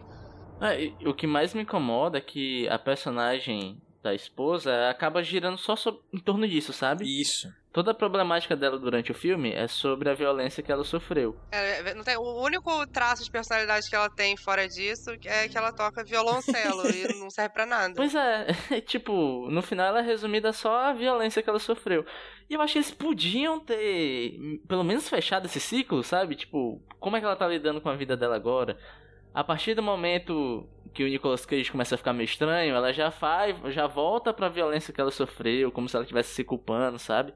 É, 0.61 0.83
e 0.99 1.07
o 1.07 1.13
que 1.13 1.25
mais 1.27 1.53
me 1.53 1.63
incomoda 1.63 2.17
é 2.17 2.21
que 2.21 2.67
a 2.69 2.77
personagem 2.77 3.81
da 4.03 4.13
esposa 4.15 4.89
acaba 4.89 5.23
girando 5.23 5.57
só 5.57 5.75
so- 5.75 6.01
em 6.11 6.17
torno 6.19 6.47
disso, 6.47 6.73
sabe? 6.73 7.03
Isso. 7.05 7.51
Toda 7.71 7.91
a 7.91 7.93
problemática 7.93 8.55
dela 8.55 8.77
durante 8.77 9.11
o 9.11 9.15
filme 9.15 9.51
é 9.53 9.65
sobre 9.67 10.09
a 10.09 10.13
violência 10.13 10.61
que 10.61 10.71
ela 10.71 10.83
sofreu. 10.83 11.37
É, 11.51 11.93
não 11.93 12.03
tem, 12.03 12.17
o 12.17 12.41
único 12.43 12.85
traço 12.87 13.23
de 13.23 13.31
personalidade 13.31 13.89
que 13.89 13.95
ela 13.95 14.09
tem 14.09 14.35
fora 14.35 14.67
disso 14.67 15.11
é 15.23 15.47
que 15.47 15.57
ela 15.57 15.71
toca 15.71 16.03
violoncelo 16.03 16.89
e 16.89 17.13
não 17.19 17.29
serve 17.29 17.53
pra 17.53 17.65
nada. 17.65 17.93
Pois 17.95 18.13
é, 18.15 18.47
tipo, 18.81 19.47
no 19.49 19.61
final 19.61 19.87
ela 19.87 19.99
é 19.99 20.03
resumida 20.03 20.51
só 20.51 20.75
a 20.85 20.93
violência 20.93 21.41
que 21.41 21.49
ela 21.49 21.59
sofreu. 21.59 22.05
E 22.49 22.55
eu 22.55 22.61
acho 22.61 22.73
que 22.73 22.79
eles 22.79 22.91
podiam 22.91 23.59
ter, 23.59 24.35
hum, 24.37 24.59
pelo 24.67 24.83
menos, 24.83 25.07
fechado 25.07 25.45
esse 25.45 25.59
ciclo, 25.59 26.03
sabe? 26.03 26.35
Tipo, 26.35 26.81
como 26.99 27.15
é 27.15 27.19
que 27.19 27.25
ela 27.25 27.35
tá 27.37 27.47
lidando 27.47 27.79
com 27.79 27.87
a 27.89 27.95
vida 27.95 28.17
dela 28.17 28.35
agora? 28.35 28.77
A 29.33 29.43
partir 29.43 29.73
do 29.75 29.81
momento 29.83 30.67
que 30.93 31.03
o 31.03 31.07
Nicolas 31.07 31.45
Cage 31.45 31.71
começa 31.71 31.95
a 31.95 31.97
ficar 31.97 32.11
meio 32.13 32.25
estranho, 32.25 32.75
ela 32.75 32.91
já 32.91 33.09
faz, 33.11 33.55
já 33.73 33.87
volta 33.87 34.33
pra 34.33 34.49
violência 34.49 34.93
que 34.93 34.99
ela 34.99 35.11
sofreu, 35.11 35.71
como 35.71 35.87
se 35.87 35.95
ela 35.95 36.03
estivesse 36.03 36.33
se 36.33 36.43
culpando, 36.43 36.99
sabe? 36.99 37.33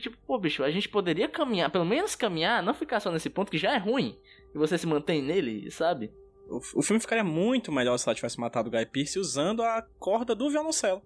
Tipo, 0.00 0.16
pô, 0.26 0.38
bicho, 0.38 0.62
a 0.62 0.70
gente 0.70 0.88
poderia 0.88 1.26
caminhar, 1.28 1.70
pelo 1.70 1.84
menos 1.84 2.14
caminhar, 2.14 2.62
não 2.62 2.74
ficar 2.74 3.00
só 3.00 3.10
nesse 3.10 3.30
ponto 3.30 3.50
que 3.50 3.58
já 3.58 3.72
é 3.74 3.78
ruim, 3.78 4.18
e 4.54 4.58
você 4.58 4.76
se 4.76 4.86
mantém 4.86 5.22
nele, 5.22 5.70
sabe? 5.70 6.12
O, 6.48 6.58
o 6.78 6.82
filme 6.82 7.00
ficaria 7.00 7.24
muito 7.24 7.72
melhor 7.72 7.96
se 7.98 8.08
ela 8.08 8.14
tivesse 8.14 8.38
matado 8.38 8.68
o 8.68 8.70
Guy 8.72 8.86
Pearce 8.86 9.18
usando 9.18 9.62
a 9.62 9.82
corda 9.98 10.34
do 10.34 10.48
violoncelo. 10.50 11.02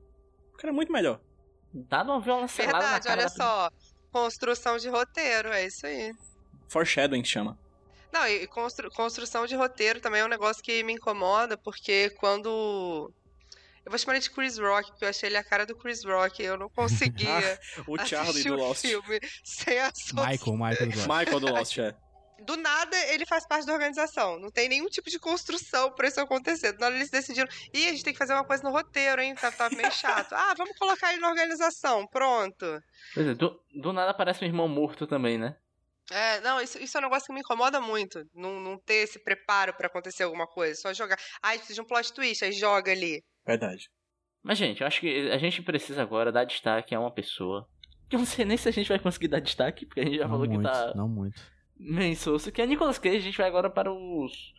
Ficaria 0.52 0.74
muito 0.74 0.92
melhor. 0.92 1.20
Dá 1.72 2.02
uma 2.02 2.20
violência 2.20 2.66
na 2.66 2.72
Verdade, 2.72 3.06
cara 3.06 3.20
olha 3.20 3.28
da- 3.30 3.34
só. 3.34 3.70
Construção 4.12 4.76
de 4.76 4.88
roteiro, 4.88 5.48
é 5.48 5.64
isso 5.66 5.86
aí. 5.86 6.12
Foreshadowing 6.68 7.24
chama. 7.24 7.56
Não, 8.12 8.26
e 8.26 8.46
constru- 8.46 8.90
construção 8.90 9.46
de 9.46 9.54
roteiro 9.54 10.00
também 10.00 10.20
é 10.20 10.24
um 10.24 10.28
negócio 10.28 10.62
que 10.62 10.82
me 10.82 10.92
incomoda, 10.94 11.56
porque 11.56 12.10
quando. 12.18 13.12
Eu 13.84 13.90
vou 13.90 13.98
chamar 13.98 14.14
ele 14.14 14.22
de 14.22 14.30
Chris 14.30 14.58
Rock, 14.58 14.90
porque 14.90 15.04
eu 15.04 15.08
achei 15.08 15.28
ele 15.28 15.36
a 15.38 15.44
cara 15.44 15.64
do 15.64 15.74
Chris 15.76 16.04
Rock. 16.04 16.42
Eu 16.42 16.58
não 16.58 16.68
conseguia 16.68 17.58
O 17.88 17.96
Charlie 18.04 18.44
do 18.44 18.54
Lost. 18.56 18.82
filme 18.82 19.18
sem 19.42 19.78
associar. 19.78 20.28
Michael, 20.30 20.56
Michael 20.56 20.90
do 20.90 20.96
Lost. 20.96 21.08
Michael 21.08 21.40
do 21.40 21.46
Lost, 21.52 21.78
é. 21.78 21.96
Do 22.44 22.56
nada 22.56 22.96
ele 23.12 23.26
faz 23.26 23.46
parte 23.46 23.66
da 23.66 23.72
organização. 23.72 24.38
Não 24.38 24.50
tem 24.50 24.68
nenhum 24.68 24.86
tipo 24.88 25.10
de 25.10 25.18
construção 25.18 25.92
pra 25.92 26.08
isso 26.08 26.18
acontecer. 26.20 26.72
Do 26.72 26.80
nada 26.80 26.96
eles 26.96 27.10
decidiram. 27.10 27.48
Ih, 27.72 27.86
a 27.88 27.90
gente 27.92 28.04
tem 28.04 28.12
que 28.14 28.18
fazer 28.18 28.32
uma 28.32 28.44
coisa 28.44 28.62
no 28.62 28.70
roteiro, 28.70 29.20
hein? 29.20 29.34
Tá, 29.34 29.50
tá 29.52 29.68
meio 29.70 29.90
chato. 29.92 30.32
Ah, 30.36 30.54
vamos 30.56 30.76
colocar 30.78 31.12
ele 31.12 31.20
na 31.20 31.28
organização. 31.28 32.06
Pronto. 32.06 32.82
Pois 33.14 33.26
é, 33.28 33.34
do, 33.34 33.60
do 33.74 33.92
nada 33.92 34.10
aparece 34.10 34.42
um 34.44 34.46
irmão 34.48 34.68
morto 34.68 35.06
também, 35.06 35.36
né? 35.38 35.54
É, 36.10 36.40
não, 36.40 36.60
isso, 36.60 36.78
isso 36.78 36.96
é 36.96 37.00
um 37.00 37.04
negócio 37.04 37.26
que 37.26 37.32
me 37.32 37.40
incomoda 37.40 37.80
muito. 37.80 38.24
Não, 38.34 38.60
não 38.60 38.78
ter 38.78 39.04
esse 39.04 39.22
preparo 39.22 39.72
pra 39.74 39.86
acontecer 39.86 40.24
alguma 40.24 40.46
coisa. 40.46 40.80
Só 40.80 40.92
jogar. 40.92 41.16
Ah, 41.42 41.50
precisa 41.50 41.74
de 41.74 41.80
um 41.80 41.84
plot 41.86 42.12
twist, 42.12 42.44
aí 42.44 42.52
joga 42.52 42.90
ali. 42.92 43.22
Verdade. 43.46 43.88
Mas, 44.42 44.58
gente, 44.58 44.80
eu 44.80 44.86
acho 44.86 45.00
que 45.00 45.30
a 45.30 45.38
gente 45.38 45.62
precisa 45.62 46.02
agora 46.02 46.32
dar 46.32 46.44
destaque 46.44 46.94
a 46.94 47.00
uma 47.00 47.12
pessoa. 47.12 47.68
Que 48.08 48.16
eu 48.16 48.18
não 48.20 48.26
sei 48.26 48.44
nem 48.44 48.56
se 48.56 48.68
a 48.68 48.72
gente 48.72 48.88
vai 48.88 48.98
conseguir 48.98 49.28
dar 49.28 49.40
destaque, 49.40 49.86
porque 49.86 50.00
a 50.00 50.04
gente 50.04 50.16
já 50.16 50.24
Não 50.24 50.30
falou 50.30 50.46
muito, 50.48 50.62
que 50.62 50.72
tá 50.72 50.94
não 50.96 51.08
muito. 51.08 51.40
meio 51.76 52.10
insosso, 52.12 52.50
que 52.50 52.60
é 52.60 52.66
Nicolas 52.66 52.98
Cage. 52.98 53.16
A 53.18 53.20
gente 53.20 53.38
vai 53.38 53.46
agora 53.46 53.70
para 53.70 53.92
os 53.92 54.52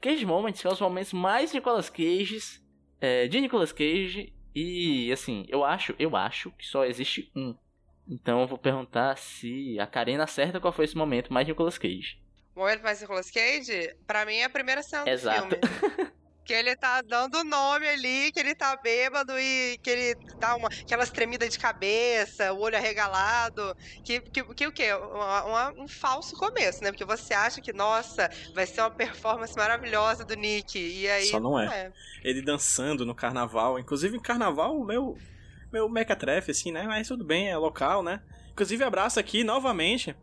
Cage 0.00 0.26
Moments, 0.26 0.58
que 0.60 0.62
são 0.62 0.72
os 0.72 0.80
momentos 0.80 1.12
mais 1.12 1.52
Nicolas 1.52 1.88
Cages, 1.88 2.62
é, 3.00 3.26
de 3.28 3.40
Nicolas 3.40 3.72
Cage. 3.72 4.34
E, 4.54 5.10
assim, 5.12 5.46
eu 5.48 5.64
acho, 5.64 5.94
eu 5.98 6.16
acho 6.16 6.50
que 6.52 6.66
só 6.66 6.84
existe 6.84 7.30
um. 7.34 7.54
Então 8.08 8.40
eu 8.40 8.46
vou 8.46 8.58
perguntar 8.58 9.16
se 9.18 9.78
a 9.78 9.86
Karina 9.86 10.24
acerta 10.24 10.58
qual 10.60 10.72
foi 10.72 10.84
esse 10.86 10.96
momento 10.96 11.32
mais 11.32 11.46
Nicolas 11.46 11.76
Cage. 11.78 12.18
O 12.56 12.60
momento 12.60 12.82
mais 12.82 13.00
Nicolas 13.00 13.30
Cage, 13.30 13.94
pra 14.06 14.24
mim 14.24 14.36
é 14.36 14.44
a 14.44 14.50
primeira 14.50 14.82
cena 14.82 15.04
do 15.04 15.10
Exato. 15.10 15.48
filme. 15.48 15.58
Que 16.48 16.54
ele 16.54 16.74
tá 16.74 17.02
dando 17.02 17.40
o 17.40 17.44
nome 17.44 17.86
ali, 17.86 18.32
que 18.32 18.40
ele 18.40 18.54
tá 18.54 18.74
bêbado 18.74 19.38
e 19.38 19.76
que 19.82 19.90
ele 19.90 20.14
dá 20.38 20.56
uma, 20.56 20.68
aquelas 20.68 21.10
tremidas 21.10 21.50
de 21.50 21.58
cabeça, 21.58 22.54
o 22.54 22.60
olho 22.60 22.74
arregalado. 22.74 23.76
Que, 24.02 24.18
que, 24.18 24.42
que 24.54 24.66
o 24.66 24.72
quê? 24.72 24.94
Uma- 24.94 25.44
uma- 25.44 25.72
um 25.82 25.86
falso 25.86 26.34
começo, 26.38 26.82
né? 26.82 26.90
Porque 26.90 27.04
você 27.04 27.34
acha 27.34 27.60
que, 27.60 27.70
nossa, 27.70 28.30
vai 28.54 28.64
ser 28.64 28.80
uma 28.80 28.90
performance 28.90 29.54
maravilhosa 29.54 30.24
do 30.24 30.34
Nick. 30.36 30.78
E 30.78 31.06
aí. 31.06 31.26
Só 31.26 31.38
não 31.38 31.60
é. 31.60 31.92
Ele 32.24 32.40
dançando 32.40 33.04
no 33.04 33.14
carnaval. 33.14 33.78
Inclusive, 33.78 34.16
em 34.16 34.20
carnaval, 34.20 34.82
meu, 34.82 35.18
meu 35.72 35.88
mequetrefe, 35.88 36.50
assim, 36.50 36.72
né? 36.72 36.84
Mas 36.86 37.08
tudo 37.08 37.24
bem, 37.24 37.48
é 37.48 37.56
local, 37.56 38.02
né? 38.02 38.20
Inclusive, 38.50 38.82
abraço 38.84 39.20
aqui 39.20 39.44
novamente. 39.44 40.14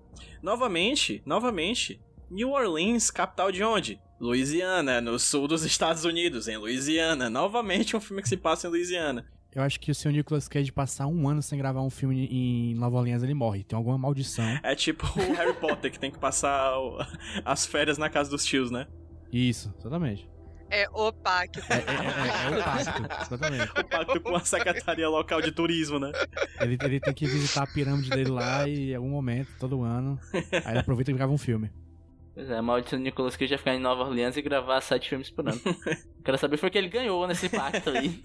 Novamente, 0.41 1.21
novamente. 1.25 2.01
New 2.29 2.51
Orleans, 2.51 3.11
capital 3.11 3.51
de 3.51 3.63
onde? 3.63 3.99
Louisiana, 4.19 5.01
no 5.01 5.19
sul 5.19 5.47
dos 5.47 5.63
Estados 5.63 6.05
Unidos, 6.05 6.47
em 6.47 6.57
Louisiana. 6.57 7.29
Novamente 7.29 7.95
um 7.95 8.01
filme 8.01 8.21
que 8.21 8.29
se 8.29 8.37
passa 8.37 8.67
em 8.67 8.69
Louisiana. 8.69 9.25
Eu 9.53 9.61
acho 9.61 9.79
que 9.79 9.93
se 9.93 10.05
o 10.05 10.11
Nicolas 10.11 10.49
Cage 10.49 10.69
passar 10.69 11.07
um 11.07 11.29
ano 11.29 11.41
sem 11.41 11.57
gravar 11.57 11.81
um 11.81 11.89
filme 11.89 12.27
em 12.29 12.75
Nova 12.75 12.97
Orleans, 12.97 13.23
ele 13.23 13.33
morre. 13.33 13.63
Tem 13.63 13.77
alguma 13.77 13.97
maldição. 13.97 14.43
É 14.61 14.75
tipo 14.75 15.05
o 15.05 15.33
Harry 15.33 15.53
Potter, 15.53 15.89
que 15.89 15.97
tem 15.97 16.11
que 16.11 16.19
passar 16.19 16.73
as 17.45 17.65
férias 17.65 17.97
na 17.97 18.09
casa 18.09 18.29
dos 18.29 18.43
tios, 18.43 18.69
né? 18.69 18.85
Isso, 19.31 19.73
exatamente. 19.79 20.27
É 20.69 20.87
o 20.91 21.11
pacto. 21.13 21.59
É, 21.69 21.75
é, 21.75 21.77
é, 21.77 22.55
é 22.55 22.59
o 22.59 22.63
pacto, 22.63 23.21
exatamente. 23.21 23.71
O 23.71 23.83
pacto 23.83 24.21
com 24.21 24.35
a 24.35 24.39
Secretaria 24.39 25.07
Local 25.07 25.41
de 25.41 25.51
Turismo, 25.51 25.99
né? 25.99 26.11
Ele, 26.59 26.77
ele 26.83 26.99
tem 26.99 27.13
que 27.13 27.27
visitar 27.27 27.63
a 27.63 27.67
pirâmide 27.67 28.09
dele 28.09 28.31
lá 28.31 28.67
e 28.67 28.91
em 28.91 28.95
algum 28.95 29.09
momento, 29.09 29.49
todo 29.59 29.83
ano. 29.83 30.19
Aí 30.33 30.71
ele 30.71 30.79
aproveita 30.79 31.11
e 31.11 31.13
grava 31.13 31.31
um 31.31 31.37
filme. 31.37 31.71
Pois 32.33 32.49
é, 32.49 32.59
do 32.61 32.97
Nicolas 32.97 33.37
Cage 33.37 33.53
ia 33.53 33.57
ficar 33.57 33.73
em 33.73 33.79
Nova 33.79 34.03
Orleans 34.03 34.35
e 34.35 34.41
gravar 34.41 34.81
sete 34.81 35.07
filmes 35.07 35.29
por 35.29 35.47
ano. 35.47 35.61
Quero 36.25 36.37
saber 36.37 36.57
foi 36.57 36.67
o 36.67 36.71
que 36.71 36.77
ele 36.77 36.89
ganhou 36.89 37.25
nesse 37.27 37.47
pacto 37.47 37.91
aí. 37.91 38.21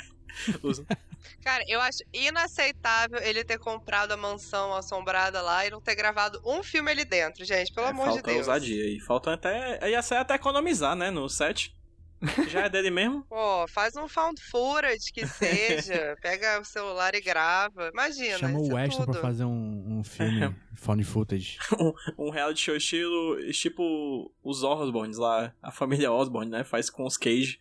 Cara, 1.43 1.65
eu 1.69 1.81
acho 1.81 1.99
inaceitável 2.13 3.21
ele 3.23 3.45
ter 3.45 3.59
comprado 3.59 4.13
a 4.13 4.17
mansão 4.17 4.75
assombrada 4.75 5.41
lá 5.43 5.67
e 5.67 5.71
não 5.71 5.81
ter 5.81 5.95
gravado 5.95 6.41
um 6.45 6.63
filme 6.63 6.91
ali 6.91 7.05
dentro, 7.05 7.45
gente. 7.45 7.73
Pelo 7.73 7.87
É, 7.87 7.91
amor 7.91 8.07
de 8.09 8.15
falta 8.15 8.23
Deus. 8.27 8.39
ousadia 8.49 8.85
aí. 8.85 9.01
Falta 9.01 9.33
até. 9.35 9.91
Ia 9.91 10.03
ser 10.03 10.17
até 10.17 10.35
economizar, 10.35 10.97
né? 10.97 11.11
No 11.11 11.29
set. 11.29 11.75
Já 12.49 12.63
é 12.63 12.69
dele 12.69 12.91
mesmo. 12.91 13.25
Pô, 13.29 13.67
faz 13.69 13.97
um 13.97 14.07
found 14.09 14.41
footage 14.41 15.13
que 15.13 15.27
seja. 15.27 16.17
Pega 16.21 16.61
o 16.61 16.65
celular 16.65 17.15
e 17.15 17.21
grava. 17.21 17.91
Imagina. 17.93 18.39
Chama 18.39 18.61
o 18.61 18.71
é 18.71 18.75
Weston 18.75 19.05
pra 19.05 19.21
fazer 19.21 19.45
um, 19.45 19.99
um 19.99 20.05
filme 20.05 20.55
found 20.77 21.03
footage. 21.05 21.59
Um 22.19 22.31
reality 22.31 22.61
show 22.61 22.77
estilo. 22.77 23.53
Tipo 23.53 24.33
os 24.43 24.63
Osborns 24.63 25.17
lá. 25.17 25.53
A 25.63 25.71
família 25.71 26.13
Osborne, 26.13 26.51
né? 26.51 26.65
Faz 26.65 26.91
com 26.91 27.05
os 27.05 27.17
Cage. 27.17 27.59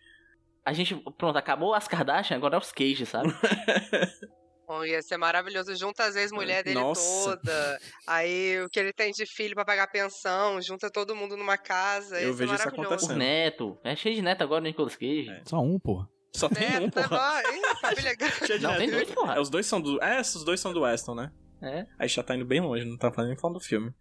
A 0.65 0.73
gente, 0.73 0.95
pronto, 1.17 1.37
acabou 1.37 1.73
as 1.73 1.87
Kardashian, 1.87 2.37
agora 2.37 2.55
é 2.55 2.59
os 2.59 2.71
Cage, 2.71 3.05
sabe? 3.05 3.33
Bom, 4.69 4.85
ia 4.85 5.01
ser 5.01 5.17
maravilhoso. 5.17 5.75
Junta 5.75 6.03
as 6.03 6.15
ex-mulher 6.15 6.63
dele 6.63 6.79
Nossa. 6.79 7.35
toda. 7.37 7.79
Aí 8.05 8.61
o 8.63 8.69
que 8.69 8.79
ele 8.79 8.93
tem 8.93 9.11
de 9.11 9.25
filho 9.25 9.55
pra 9.55 9.65
pagar 9.65 9.87
pensão. 9.87 10.61
Junta 10.61 10.91
todo 10.91 11.15
mundo 11.15 11.35
numa 11.35 11.57
casa. 11.57 12.21
Eu 12.21 12.35
vejo 12.35 12.53
isso 12.53 12.67
acontecendo. 12.67 13.15
neto. 13.17 13.79
É 13.83 13.95
cheio 13.95 14.13
de 14.13 14.21
neto 14.21 14.43
agora 14.43 14.61
no 14.61 14.67
Nicolas 14.67 14.95
Cage. 14.95 15.27
É. 15.27 15.41
Só 15.43 15.59
um, 15.59 15.79
porra. 15.79 16.07
Só 16.35 16.47
tem 16.47 16.67
É, 16.75 16.79
um, 16.81 16.87
tá 16.87 17.09
porra. 17.09 17.41
Ih, 17.51 17.75
família 17.81 18.13
grande. 18.15 18.35
Cheio 18.45 18.59
de 18.59 18.63
Não, 18.63 18.77
tem 18.77 18.85
neto. 18.85 18.95
dois, 18.97 19.11
porra. 19.11 19.33
É, 19.37 19.39
os 19.39 19.49
dois 19.49 19.65
são 19.65 19.81
do. 19.81 19.99
É, 20.03 20.21
os 20.21 20.43
dois 20.45 20.59
são 20.59 20.71
do 20.71 20.81
Weston, 20.81 21.15
né? 21.15 21.31
É. 21.63 21.87
Aí 21.97 22.07
já 22.07 22.21
tá 22.21 22.35
indo 22.35 22.45
bem 22.45 22.61
longe, 22.61 22.85
não 22.85 22.95
tá 22.95 23.11
nem 23.23 23.35
falando 23.35 23.57
do 23.57 23.65
filme. 23.65 23.91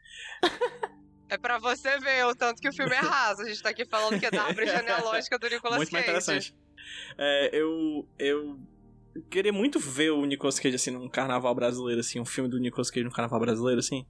É 1.30 1.38
pra 1.38 1.58
você 1.58 1.98
ver 1.98 2.26
o 2.26 2.34
tanto 2.34 2.60
que 2.60 2.68
o 2.68 2.72
filme 2.74 2.94
é 2.94 2.98
raso. 3.00 3.40
A 3.42 3.48
gente 3.48 3.62
tá 3.62 3.70
aqui 3.70 3.86
falando 3.86 4.20
que 4.20 4.26
é 4.26 4.30
da 4.30 4.42
árvore 4.44 4.66
genealógica 4.66 5.38
do 5.38 5.48
Nicolas 5.48 5.78
muito 5.78 5.92
mais 5.92 6.04
Cage. 6.04 6.18
interessante. 6.18 6.56
É, 7.16 7.50
eu. 7.56 8.06
Eu. 8.18 8.58
Queria 9.30 9.52
muito 9.52 9.78
ver 9.78 10.10
o 10.10 10.24
Nicolas 10.24 10.58
Cage 10.58 10.74
assim 10.76 10.90
num 10.90 11.08
carnaval 11.08 11.54
brasileiro, 11.54 12.00
assim, 12.00 12.20
um 12.20 12.24
filme 12.24 12.48
do 12.50 12.58
Nicolas 12.58 12.90
Cage 12.90 13.04
no 13.04 13.10
carnaval 13.12 13.40
brasileiro, 13.40 13.78
assim. 13.80 14.06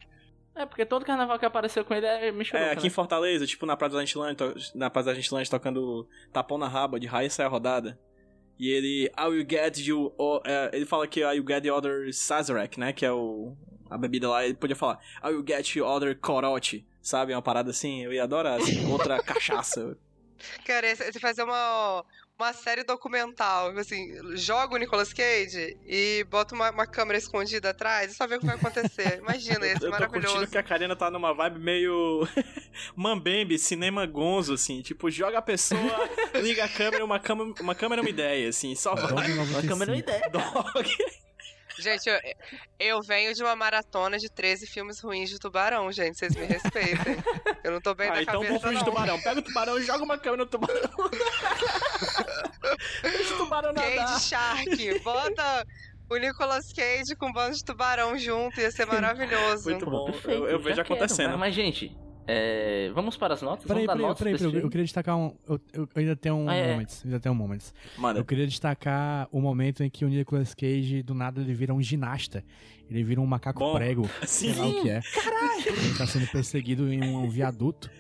É, 0.54 0.66
porque 0.66 0.84
todo 0.84 1.04
carnaval 1.04 1.38
que 1.38 1.46
apareceu 1.46 1.84
com 1.84 1.94
ele 1.94 2.04
é 2.06 2.32
Michuruca, 2.32 2.59
É, 2.66 2.72
aqui 2.72 2.86
em 2.88 2.90
Fortaleza, 2.90 3.46
tipo 3.46 3.64
na 3.64 3.76
Praça 3.76 3.94
da 3.94 4.00
Gentilândia, 4.00 4.34
to- 4.34 4.54
na 4.74 4.90
Praça 4.90 5.11
da 5.11 5.14
Gentilândia 5.14 5.48
tocando 5.50 6.09
Tapão 6.32 6.59
na 6.59 6.66
Raba, 6.66 6.98
de 6.98 7.06
Raia 7.06 7.30
sai 7.30 7.46
a 7.46 7.48
rodada. 7.48 7.98
E 8.59 8.68
ele, 8.68 9.04
I 9.16 9.28
will 9.28 9.46
get 9.48 9.78
you, 9.86 10.12
é, 10.44 10.70
ele 10.72 10.84
fala 10.84 11.06
que 11.06 11.20
I 11.20 11.38
will 11.38 11.44
get 11.46 11.62
the 11.62 11.72
other 11.72 12.12
Sazerac, 12.12 12.78
né, 12.80 12.92
que 12.92 13.06
é 13.06 13.12
o, 13.12 13.56
a 13.88 13.96
bebida 13.96 14.28
lá, 14.28 14.44
ele 14.44 14.54
podia 14.54 14.74
falar, 14.74 14.98
I 15.24 15.28
will 15.28 15.44
get 15.46 15.76
you 15.76 15.86
other 15.86 16.18
corote, 16.18 16.84
sabe, 17.00 17.32
uma 17.32 17.40
parada 17.40 17.70
assim, 17.70 18.02
eu 18.02 18.12
ia 18.12 18.24
adorar, 18.24 18.59
assim, 18.61 18.84
outra 18.90 19.22
cachaça. 19.22 19.96
Cara, 20.64 20.94
se 20.96 21.20
fazer 21.20 21.44
uma, 21.44 22.04
uma 22.39 22.53
série 22.53 22.84
documental, 22.84 23.76
assim, 23.76 24.36
joga 24.36 24.74
o 24.74 24.78
Nicolas 24.78 25.12
Cage 25.12 25.76
e 25.84 26.24
bota 26.30 26.55
uma, 26.55 26.70
uma 26.70 26.86
câmera 26.86 27.18
escondida 27.18 27.70
atrás 27.70 28.12
e 28.12 28.14
só 28.14 28.26
vê 28.28 28.36
o 28.36 28.41
que 28.41 28.47
vai 28.47 28.55
acontecer. 28.55 29.18
Imagina, 29.18 29.66
isso 29.66 29.76
Eu 29.76 29.80
tô 29.80 29.91
maravilhoso. 29.91 30.47
que 30.47 30.57
a 30.59 30.62
Karina 30.62 30.95
tá 30.95 31.11
numa 31.11 31.34
vibe 31.34 31.59
meio 31.59 32.26
Mambembe, 32.95 33.59
cinema 33.59 34.07
gonzo, 34.07 34.55
assim. 34.55 34.80
Tipo, 34.82 35.11
joga 35.11 35.39
a 35.39 35.43
pessoa, 35.43 35.80
liga 36.41 36.64
a 36.64 36.68
câmera, 36.68 37.05
uma 37.05 37.18
câmera, 37.18 37.53
uma 37.61 37.74
câmera 37.74 38.01
é 38.01 38.05
uma 38.05 38.11
ideia, 38.11 38.49
assim. 38.49 38.74
Só 38.76 38.95
vai. 38.95 39.09
Dog 39.09 39.32
Uma 39.32 39.62
câmera 39.62 39.64
é 39.64 39.66
95. 39.68 39.91
uma 39.91 39.97
ideia. 39.97 40.30
Dog. 40.30 40.97
Gente, 41.80 42.09
eu, 42.09 42.18
eu 42.80 43.03
venho 43.03 43.32
de 43.32 43.41
uma 43.41 43.55
maratona 43.55 44.18
de 44.18 44.28
13 44.28 44.66
filmes 44.66 44.99
ruins 44.99 45.30
de 45.30 45.39
tubarão, 45.39 45.93
gente. 45.93 46.18
Vocês 46.18 46.34
me 46.34 46.45
respeitem. 46.45 47.16
Eu 47.62 47.70
não 47.70 47.80
tô 47.80 47.95
bem 47.95 48.09
Ah, 48.09 48.14
da 48.14 48.22
então 48.22 48.43
cabeça, 48.43 48.53
bom 48.55 48.61
filme 48.61 48.78
de 48.78 48.84
tubarão. 48.84 49.20
Pega 49.20 49.39
o 49.39 49.43
tubarão 49.43 49.78
e 49.78 49.84
joga 49.84 50.03
uma 50.03 50.18
câmera 50.18 50.43
no 50.43 50.51
tubarão. 50.51 50.91
Deixa 53.02 53.34
o 53.34 53.38
tubarão 53.38 53.72
nadar. 53.72 53.94
Cage 53.96 54.20
Shark. 54.24 55.00
Bota 55.00 55.66
o 56.10 56.16
Nicolas 56.16 56.72
Cage 56.72 57.14
com 57.16 57.26
um 57.28 57.32
bando 57.32 57.56
de 57.56 57.64
tubarão 57.64 58.16
junto. 58.18 58.60
Ia 58.60 58.70
ser 58.70 58.86
maravilhoso. 58.86 59.70
Muito 59.70 59.84
bom. 59.88 60.06
Perfeito, 60.06 60.30
eu, 60.30 60.46
eu 60.46 60.50
já 60.50 60.56
vejo 60.58 60.76
quero. 60.76 60.80
acontecendo. 60.82 61.30
Mas, 61.30 61.38
mas, 61.40 61.54
gente, 61.54 61.96
é, 62.26 62.90
vamos 62.94 63.16
para 63.16 63.34
as 63.34 63.42
notas? 63.42 63.66
Peraí, 63.66 63.86
peraí, 63.86 64.14
peraí, 64.14 64.36
peraí, 64.38 64.54
eu, 64.62 64.68
queria 64.70 64.84
destacar 64.84 65.16
um. 65.16 65.34
Eu, 65.48 65.60
eu- 65.72 65.82
eu 65.82 65.88
ainda 65.96 66.14
tenho 66.16 66.34
um 66.36 66.48
Ah, 66.48 66.54
é. 66.54 66.72
momento. 66.72 66.94
Ainda 67.04 67.20
tenho 67.20 67.34
um 67.34 67.38
momento. 67.38 67.72
Mano, 67.96 68.18
Eu 68.20 68.24
queria 68.24 68.46
destacar 68.46 69.26
o 69.32 69.40
momento 69.40 69.82
em 69.82 69.90
que 69.90 70.04
o 70.04 70.08
Nicolas 70.08 70.54
Cage, 70.54 71.02
do 71.02 71.14
nada, 71.14 71.40
ele 71.40 71.54
vira 71.54 71.72
um 71.74 71.82
ginasta. 71.82 72.44
Ele 72.90 73.02
vira 73.04 73.20
um 73.20 73.26
macaco 73.26 73.58
Bom. 73.60 73.74
prego. 73.74 74.08
Sim. 74.26 74.54
Sei 74.54 74.62
lá 74.62 74.68
o 74.68 74.82
que 74.82 74.90
é. 74.90 75.00
Caralho! 75.00 75.68
Ele 75.68 75.98
tá 75.98 76.06
sendo 76.06 76.26
perseguido 76.28 76.92
em 76.92 77.02
um 77.02 77.28
viaduto. 77.28 77.90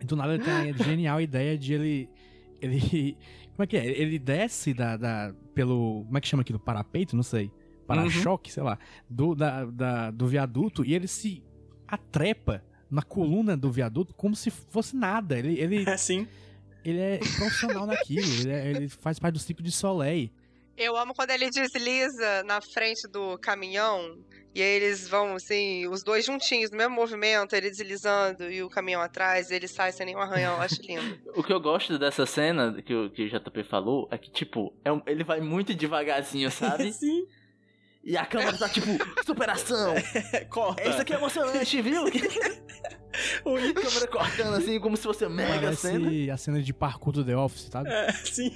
E 0.00 0.04
do 0.04 0.14
nada 0.14 0.34
ele 0.34 0.44
tem 0.44 0.52
a 0.52 0.72
genial 0.72 1.20
ideia 1.20 1.58
de 1.58 1.74
ele. 1.74 2.10
Ele. 2.60 3.16
Como 3.58 3.64
é 3.64 3.66
que 3.66 3.76
é? 3.76 3.84
Ele 3.84 4.20
desce 4.20 4.72
da. 4.72 4.96
da 4.96 5.34
pelo. 5.52 6.04
Como 6.04 6.16
é 6.16 6.20
que 6.20 6.28
chama 6.28 6.42
aquilo? 6.42 6.60
Parapeito? 6.60 7.16
Não 7.16 7.24
sei. 7.24 7.50
Para-choque, 7.88 8.52
sei 8.52 8.62
lá. 8.62 8.78
Do, 9.10 9.34
da, 9.34 9.64
da- 9.64 10.10
do 10.12 10.28
viaduto 10.28 10.84
e 10.84 10.94
ele 10.94 11.08
se 11.08 11.42
atrepa 11.88 12.62
na 12.88 13.02
coluna 13.02 13.56
do 13.56 13.68
viaduto 13.72 14.14
como 14.14 14.36
se 14.36 14.48
fosse 14.48 14.94
nada. 14.94 15.36
Ele, 15.36 15.58
ele, 15.58 15.82
é 15.90 15.96
sim. 15.96 16.28
ele 16.84 17.00
é 17.00 17.18
profissional 17.18 17.84
naquilo. 17.84 18.24
Ele, 18.42 18.50
é- 18.52 18.70
ele 18.70 18.88
faz 18.88 19.18
parte 19.18 19.32
do 19.34 19.40
ciclo 19.40 19.64
de 19.64 19.72
Soleil. 19.72 20.30
Eu 20.76 20.96
amo 20.96 21.12
quando 21.12 21.30
ele 21.30 21.50
desliza 21.50 22.44
na 22.44 22.60
frente 22.60 23.08
do 23.08 23.36
caminhão 23.38 24.18
e 24.60 24.62
aí 24.62 24.70
eles 24.76 25.08
vão, 25.08 25.34
assim, 25.34 25.86
os 25.88 26.02
dois 26.02 26.24
juntinhos, 26.24 26.70
no 26.70 26.76
mesmo 26.76 26.94
movimento, 26.94 27.54
ele 27.54 27.70
deslizando 27.70 28.50
e 28.50 28.62
o 28.62 28.68
caminhão 28.68 29.00
atrás, 29.00 29.50
e 29.50 29.54
ele 29.54 29.68
sai 29.68 29.92
sem 29.92 30.06
nenhum 30.06 30.20
arranhão. 30.20 30.54
Eu 30.56 30.62
acho 30.62 30.80
lindo. 30.82 31.18
O 31.36 31.42
que 31.42 31.52
eu 31.52 31.60
gosto 31.60 31.98
dessa 31.98 32.26
cena 32.26 32.80
que 32.82 32.94
o, 32.94 33.10
que 33.10 33.24
o 33.24 33.28
JP 33.28 33.62
falou 33.64 34.08
é 34.10 34.18
que, 34.18 34.30
tipo, 34.30 34.74
é 34.84 34.90
um- 34.92 35.02
ele 35.06 35.22
vai 35.24 35.40
muito 35.40 35.72
devagarzinho, 35.74 36.50
sabe? 36.50 36.90
Sim. 36.94 37.26
e 38.02 38.16
a 38.16 38.24
câmera 38.26 38.56
tá, 38.56 38.68
tipo, 38.68 38.86
superação! 39.24 39.94
É, 40.32 40.44
corta. 40.44 40.82
Isso 40.88 41.00
aqui 41.00 41.12
é 41.12 41.16
emocionante, 41.16 41.80
viu? 41.82 42.02
O 43.44 43.56
a 43.56 43.72
câmera 43.74 44.06
cortando 44.06 44.54
assim, 44.56 44.78
como 44.78 44.96
se 44.96 45.02
fosse 45.02 45.26
mega 45.28 45.72
cena. 45.74 46.04
Parece 46.04 46.30
a 46.30 46.36
cena 46.36 46.62
de 46.62 46.72
parkour 46.72 47.12
do 47.12 47.24
The 47.24 47.36
Office, 47.36 47.68
sabe? 47.70 47.88
É, 47.90 48.12
sim. 48.12 48.54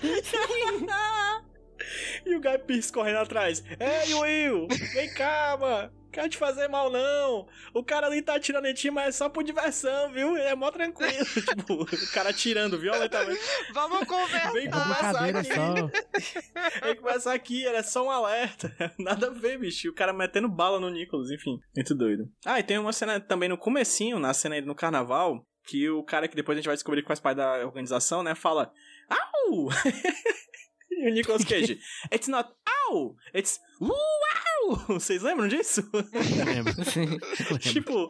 e 2.26 2.34
o 2.34 2.40
Guy 2.40 2.58
Pearce 2.58 2.92
correndo 2.92 3.18
atrás. 3.18 3.62
Ei, 3.78 4.14
Will! 4.14 4.68
Vem 4.94 5.12
cá, 5.14 5.56
mano! 5.60 5.92
Quero 6.12 6.28
te 6.28 6.36
fazer 6.36 6.68
mal, 6.68 6.90
não! 6.90 7.48
O 7.72 7.82
cara 7.82 8.06
ali 8.06 8.20
tá 8.20 8.34
atirando 8.34 8.66
em 8.66 8.74
ti, 8.74 8.90
mas 8.90 9.08
é 9.08 9.12
só 9.12 9.30
por 9.30 9.42
diversão, 9.42 10.12
viu? 10.12 10.36
Ele 10.36 10.46
é 10.46 10.54
mó 10.54 10.70
tranquilo. 10.70 11.24
tipo, 11.24 11.84
o 11.84 12.12
cara 12.12 12.28
atirando 12.28 12.78
violentamente. 12.78 13.40
Vamos 13.72 14.06
conversar. 14.06 14.52
Vem 14.52 14.66
É 14.66 14.70
conversar 14.70 15.24
aqui. 15.24 15.54
só. 15.54 16.84
Vem 16.84 16.96
conversar 16.96 17.32
aqui, 17.32 17.66
era 17.66 17.82
só 17.82 18.04
um 18.04 18.10
alerta. 18.10 18.74
Nada 18.98 19.28
a 19.28 19.30
ver, 19.30 19.58
bicho. 19.58 19.86
E 19.86 19.90
O 19.90 19.94
cara 19.94 20.12
metendo 20.12 20.50
bala 20.50 20.78
no 20.78 20.90
Nicholas, 20.90 21.30
enfim. 21.30 21.58
Muito 21.74 21.94
doido. 21.94 22.24
Ah, 22.44 22.60
e 22.60 22.62
tem 22.62 22.76
uma 22.76 22.92
cena 22.92 23.18
também 23.18 23.48
no 23.48 23.56
comecinho, 23.56 24.18
na 24.18 24.34
cena 24.34 24.56
aí 24.56 24.60
no 24.60 24.74
carnaval, 24.74 25.42
que 25.66 25.88
o 25.88 26.02
cara 26.04 26.28
que 26.28 26.36
depois 26.36 26.56
a 26.56 26.60
gente 26.60 26.66
vai 26.66 26.76
descobrir 26.76 27.00
que 27.00 27.08
faz 27.08 27.20
parte 27.20 27.38
da 27.38 27.64
organização, 27.64 28.22
né, 28.22 28.34
fala 28.34 28.70
Au! 29.08 29.68
E 30.98 31.08
o 31.10 31.14
Nicolas 31.14 31.44
Cage, 31.44 31.78
It's 32.12 32.28
not 32.28 32.48
au! 32.88 33.14
It's 33.34 33.58
uau! 33.80 34.76
Vocês 34.98 35.22
lembram 35.22 35.48
disso? 35.48 35.82
Lembro. 36.44 36.72
Tipo, 37.58 38.08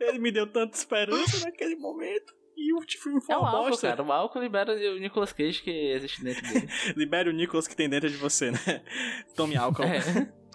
ele 0.00 0.18
me 0.18 0.30
deu 0.30 0.46
tanta 0.46 0.76
esperança 0.76 1.44
naquele 1.46 1.76
momento. 1.76 2.32
E 2.56 2.72
o 2.74 2.80
filme 2.82 3.20
foi 3.20 3.34
É 3.34 3.38
o 3.38 3.40
uma 3.40 3.50
álcool, 3.50 3.70
bosta. 3.70 3.88
cara. 3.88 4.02
O 4.02 4.12
álcool 4.12 4.40
libera 4.40 4.72
o 4.72 4.98
Nicolas 4.98 5.32
Cage 5.32 5.62
que 5.62 5.70
existe 5.70 6.22
dentro 6.24 6.42
dele. 6.52 6.68
Libere 6.96 7.30
o 7.30 7.32
Nicolas 7.32 7.68
que 7.68 7.76
tem 7.76 7.88
dentro 7.88 8.10
de 8.10 8.16
você, 8.16 8.50
né? 8.50 8.58
Tome 9.36 9.56
álcool. 9.56 9.84
É. 9.84 10.00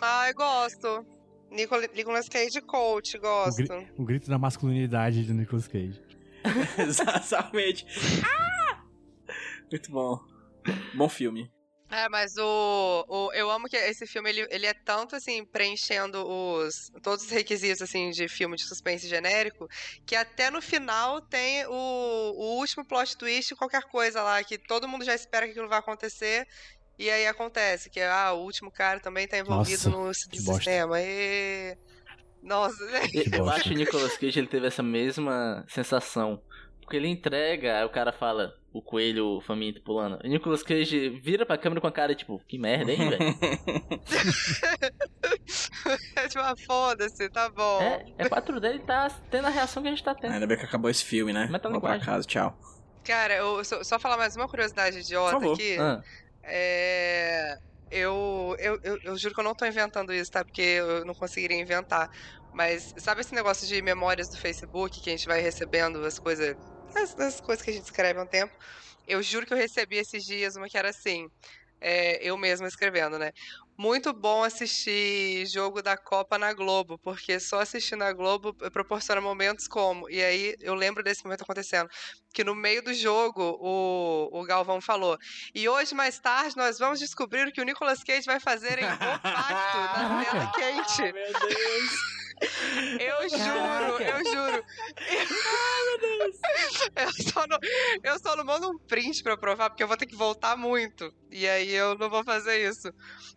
Ai, 0.02 0.34
gosto. 0.34 1.06
Nicolas, 1.50 1.88
Nicolas 1.94 2.28
Cage 2.28 2.60
coach, 2.62 3.18
gosto. 3.20 3.64
O 3.98 4.04
grito 4.04 4.28
da 4.30 4.38
masculinidade 4.38 5.24
do 5.24 5.34
Nicolas 5.34 5.68
Cage. 5.68 6.02
Exatamente. 6.78 7.86
Ah! 8.26 8.84
Muito 9.72 9.90
bom. 9.92 10.20
Bom 10.96 11.08
filme. 11.08 11.50
É, 11.94 12.10
mas 12.10 12.36
o, 12.38 13.06
o 13.08 13.32
eu 13.34 13.52
amo 13.52 13.70
que 13.70 13.78
esse 13.78 14.08
filme 14.08 14.28
ele, 14.30 14.48
ele 14.50 14.66
é 14.66 14.74
tanto 14.74 15.16
assim 15.16 15.46
preenchendo 15.46 16.26
os 16.28 16.92
todos 17.04 17.26
os 17.26 17.30
requisitos 17.30 17.84
assim 17.84 18.10
de 18.10 18.28
filme 18.28 18.56
de 18.56 18.64
suspense 18.64 19.08
genérico 19.08 19.68
que 20.04 20.16
até 20.16 20.50
no 20.50 20.60
final 20.60 21.22
tem 21.22 21.68
o, 21.68 21.72
o 21.72 22.58
último 22.58 22.84
plot 22.84 23.16
twist 23.16 23.56
qualquer 23.56 23.84
coisa 23.84 24.24
lá 24.24 24.44
que 24.44 24.58
todo 24.58 24.88
mundo 24.88 25.06
já 25.06 25.14
espera 25.14 25.46
que 25.46 25.52
aquilo 25.52 25.70
vai 25.70 25.78
acontecer 25.78 26.48
e 26.98 27.12
aí 27.12 27.28
acontece 27.28 27.92
que 27.92 28.00
ah, 28.00 28.34
o 28.34 28.42
último 28.42 28.72
cara 28.72 29.00
também 29.00 29.28
tá 29.28 29.38
envolvido 29.38 29.90
Nossa, 29.92 30.08
no 30.08 30.14
sistema 30.14 31.00
e 31.00 31.78
nossa 32.42 32.84
Eu 33.14 33.46
bosta. 33.46 33.56
acho 33.56 33.64
que 33.70 33.76
o 33.76 33.78
Nicolas 33.78 34.18
Cage 34.18 34.40
ele 34.40 34.48
teve 34.48 34.68
essa 34.68 34.84
mesma 34.84 35.66
sensação. 35.68 36.42
Porque 36.82 36.98
ele 36.98 37.08
entrega, 37.08 37.80
aí 37.80 37.86
o 37.86 37.90
cara 37.90 38.12
fala, 38.12 38.54
o 38.74 38.82
coelho 38.82 39.40
faminto 39.42 39.82
pulando. 39.82 40.20
O 40.24 40.28
Nicolas 40.28 40.64
Cage 40.64 41.10
vira 41.10 41.46
pra 41.46 41.58
câmera 41.58 41.80
com 41.80 41.88
a 41.88 41.92
cara, 41.92 42.16
tipo, 42.16 42.40
que 42.48 42.58
merda, 42.58 42.92
hein, 42.92 43.10
velho? 43.10 43.24
é 46.16 46.28
tipo 46.28 46.44
ah, 46.44 46.56
foda-se 46.66 47.30
tá 47.30 47.50
bom 47.50 47.82
é, 47.82 48.06
é 48.18 48.30
4 48.30 48.60
dele 48.60 48.80
tá 48.80 49.10
tendo 49.30 49.48
a 49.48 49.50
reação 49.50 49.84
que 49.84 49.90
a 49.90 49.92
gente 49.92 50.04
tá 50.04 50.16
tendo. 50.16 50.34
Ainda 50.34 50.48
bem 50.48 50.58
que 50.58 50.66
acabou 50.66 50.90
esse 50.90 51.06
filme, 51.06 51.32
né? 51.32 51.48
Mas 51.52 51.62
tá 51.62 51.70
Vou 51.70 51.80
pra 51.80 52.00
casa, 52.00 52.28
tchau. 52.28 52.58
cara 53.04 53.36
eu 53.36 53.64
só, 53.64 53.84
só 53.84 54.00
falar 54.00 54.18
mais 54.18 54.36
uma 54.36 54.48
curiosidade 54.48 55.00
idiota 55.00 55.34
Por 55.34 55.42
favor. 55.42 55.54
aqui 55.54 55.78
Ah, 55.78 56.02
É, 56.44 57.58
eu, 57.92 58.56
eu, 58.60 58.80
eu, 58.84 59.00
eu 59.04 59.18
juro 59.18 59.36
que 59.36 59.40
eu 59.40 59.44
não 59.44 59.54
tô 59.54 59.66
inventando 59.66 60.12
isso, 60.12 60.32
tá? 60.32 60.44
Porque 60.44 60.62
eu 60.62 61.06
não 61.06 61.14
conseguiria 61.14 61.60
inventar. 61.60 62.10
Mas 62.52 62.94
sabe 62.98 63.22
esse 63.22 63.34
negócio 63.34 63.68
de 63.68 63.82
memórias 63.82 64.30
do 64.30 64.38
Facebook 64.38 65.02
que 65.02 65.10
a 65.10 65.14
gente 65.14 65.28
vai 65.28 65.42
recebendo 65.42 66.04
as 66.06 66.20
coisas, 66.20 66.56
as, 66.96 67.20
as 67.20 67.42
coisas 67.42 67.64
que 67.64 67.72
a 67.72 67.74
gente 67.74 67.86
escreve 67.86 68.20
há 68.20 68.24
um 68.24 68.28
tempo? 68.28 68.54
Eu 69.08 69.22
juro 69.22 69.46
que 69.46 69.54
eu 69.54 69.58
recebi 69.58 69.98
esses 69.98 70.24
dias 70.24 70.56
uma 70.56 70.70
que 70.70 70.78
era 70.78 70.90
assim, 70.90 71.30
é, 71.84 72.18
eu 72.22 72.38
mesma 72.38 72.68
escrevendo, 72.68 73.20
né? 73.20 73.32
Muito 73.78 74.14
bom 74.14 74.44
assistir 74.44 75.46
jogo 75.48 75.82
da 75.82 75.98
Copa 75.98 76.38
na 76.38 76.54
Globo, 76.54 76.98
porque 77.00 77.40
só 77.40 77.60
assistir 77.60 77.96
na 77.96 78.14
Globo 78.14 78.54
proporciona 78.72 79.20
momentos 79.20 79.68
como. 79.68 80.10
E 80.10 80.24
aí 80.24 80.56
eu 80.62 80.76
lembro 80.76 81.04
desse 81.04 81.24
momento 81.26 81.42
acontecendo. 81.42 81.90
Que 82.34 82.44
no 82.44 82.56
meio 82.56 82.84
do 82.84 82.94
jogo 82.94 83.58
o, 83.60 84.30
o 84.32 84.44
Galvão 84.46 84.80
falou: 84.80 85.18
E 85.54 85.68
hoje, 85.68 85.94
mais 85.94 86.20
tarde, 86.20 86.56
nós 86.56 86.78
vamos 86.80 87.00
descobrir 87.00 87.48
o 87.48 87.52
que 87.52 87.62
o 87.62 87.66
Nicolas 87.66 88.04
Cage 88.04 88.26
vai 88.26 88.40
fazer 88.40 88.80
em 88.80 88.86
O 88.86 88.98
Pacto, 88.98 89.78
na 89.78 90.24
tela 90.24 90.52
quente. 90.52 91.02
Ah, 91.02 91.14
meu 91.14 91.34
Deus. 91.50 92.24
Eu 93.00 93.30
juro, 93.30 94.04
eu 94.04 94.26
juro. 94.32 94.64
Eu 95.94 96.00
só, 97.34 97.48
não, 97.48 97.58
eu 98.04 98.20
só 98.20 98.36
não 98.36 98.46
mando 98.46 98.70
um 98.70 98.78
print 98.78 99.24
pra 99.24 99.38
provar, 99.38 99.70
porque 99.70 99.84
eu 99.84 99.88
vou 99.88 99.98
ter 99.98 100.06
que 100.06 100.16
voltar 100.16 100.56
muito. 100.56 101.14
E 101.32 101.48
aí 101.48 101.74
eu 101.74 101.98
não 101.98 102.10
vou 102.10 102.24
fazer 102.24 102.70
isso. 102.70 102.94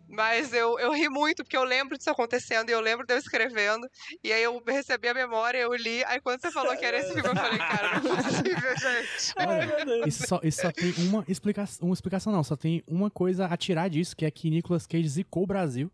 Mas 0.07 0.53
eu, 0.53 0.79
eu 0.79 0.93
ri 0.93 1.09
muito, 1.09 1.43
porque 1.43 1.57
eu 1.57 1.63
lembro 1.63 1.97
disso 1.97 2.09
acontecendo, 2.09 2.69
e 2.69 2.73
eu 2.73 2.79
lembro 2.79 3.05
de 3.05 3.13
eu 3.13 3.17
escrevendo. 3.17 3.87
E 4.23 4.31
aí 4.31 4.43
eu 4.43 4.61
recebi 4.65 5.07
a 5.07 5.13
memória, 5.13 5.57
eu 5.57 5.73
li. 5.73 6.03
Aí 6.05 6.21
quando 6.21 6.41
você 6.41 6.51
falou 6.51 6.75
que 6.77 6.85
era 6.85 6.99
esse 6.99 7.13
filme, 7.13 7.29
eu 7.29 7.35
falei, 7.35 7.57
cara, 7.57 7.99
não 8.01 8.13
é 8.13 8.23
possível, 8.23 8.77
gente. 8.77 9.33
Olha, 9.37 10.07
isso 10.07 10.27
só, 10.27 10.39
isso 10.43 10.61
só 10.61 10.71
tem 10.71 10.93
uma 11.07 11.25
explicação, 11.27 11.87
uma 11.87 11.93
explicação 11.93 12.31
não, 12.31 12.43
só 12.43 12.55
tem 12.55 12.83
uma 12.87 13.09
coisa 13.09 13.45
a 13.45 13.57
tirar 13.57 13.89
disso, 13.89 14.15
que 14.15 14.25
é 14.25 14.31
que 14.31 14.49
Nicolas 14.49 14.87
Cage 14.87 15.07
zicou 15.07 15.43
o 15.43 15.47
Brasil. 15.47 15.91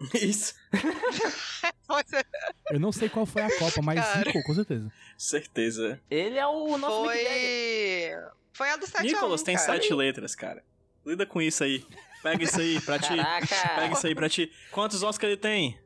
Isso. 0.14 0.54
Eu 2.70 2.80
não 2.80 2.90
sei 2.92 3.08
qual 3.08 3.26
foi 3.26 3.42
a 3.42 3.58
Copa, 3.58 3.80
mas 3.82 4.00
Cara. 4.00 4.32
com 4.32 4.54
certeza. 4.54 4.92
Certeza. 5.18 6.00
ele 6.10 6.38
é 6.38 6.46
o 6.46 6.76
nosso 6.78 7.04
foi. 7.04 7.24
Foi 8.52 8.70
a 8.70 8.76
do 8.76 8.86
7 8.86 9.02
Nicolas 9.04 9.42
tem 9.42 9.56
cara. 9.56 9.66
sete 9.72 9.92
letras, 9.92 10.34
cara. 10.34 10.62
Lida 11.04 11.26
com 11.26 11.42
isso 11.42 11.62
aí. 11.64 11.84
Pega 12.22 12.42
isso 12.44 12.60
aí 12.60 12.80
pra 12.80 12.98
ti. 12.98 13.08
Pega 13.10 13.46
Caraca! 13.46 13.92
isso 13.92 14.06
aí 14.06 14.14
pra 14.14 14.28
ti. 14.28 14.50
Quantos 14.70 15.02
Oscars 15.02 15.32
ele 15.32 15.40
tem? 15.40 15.78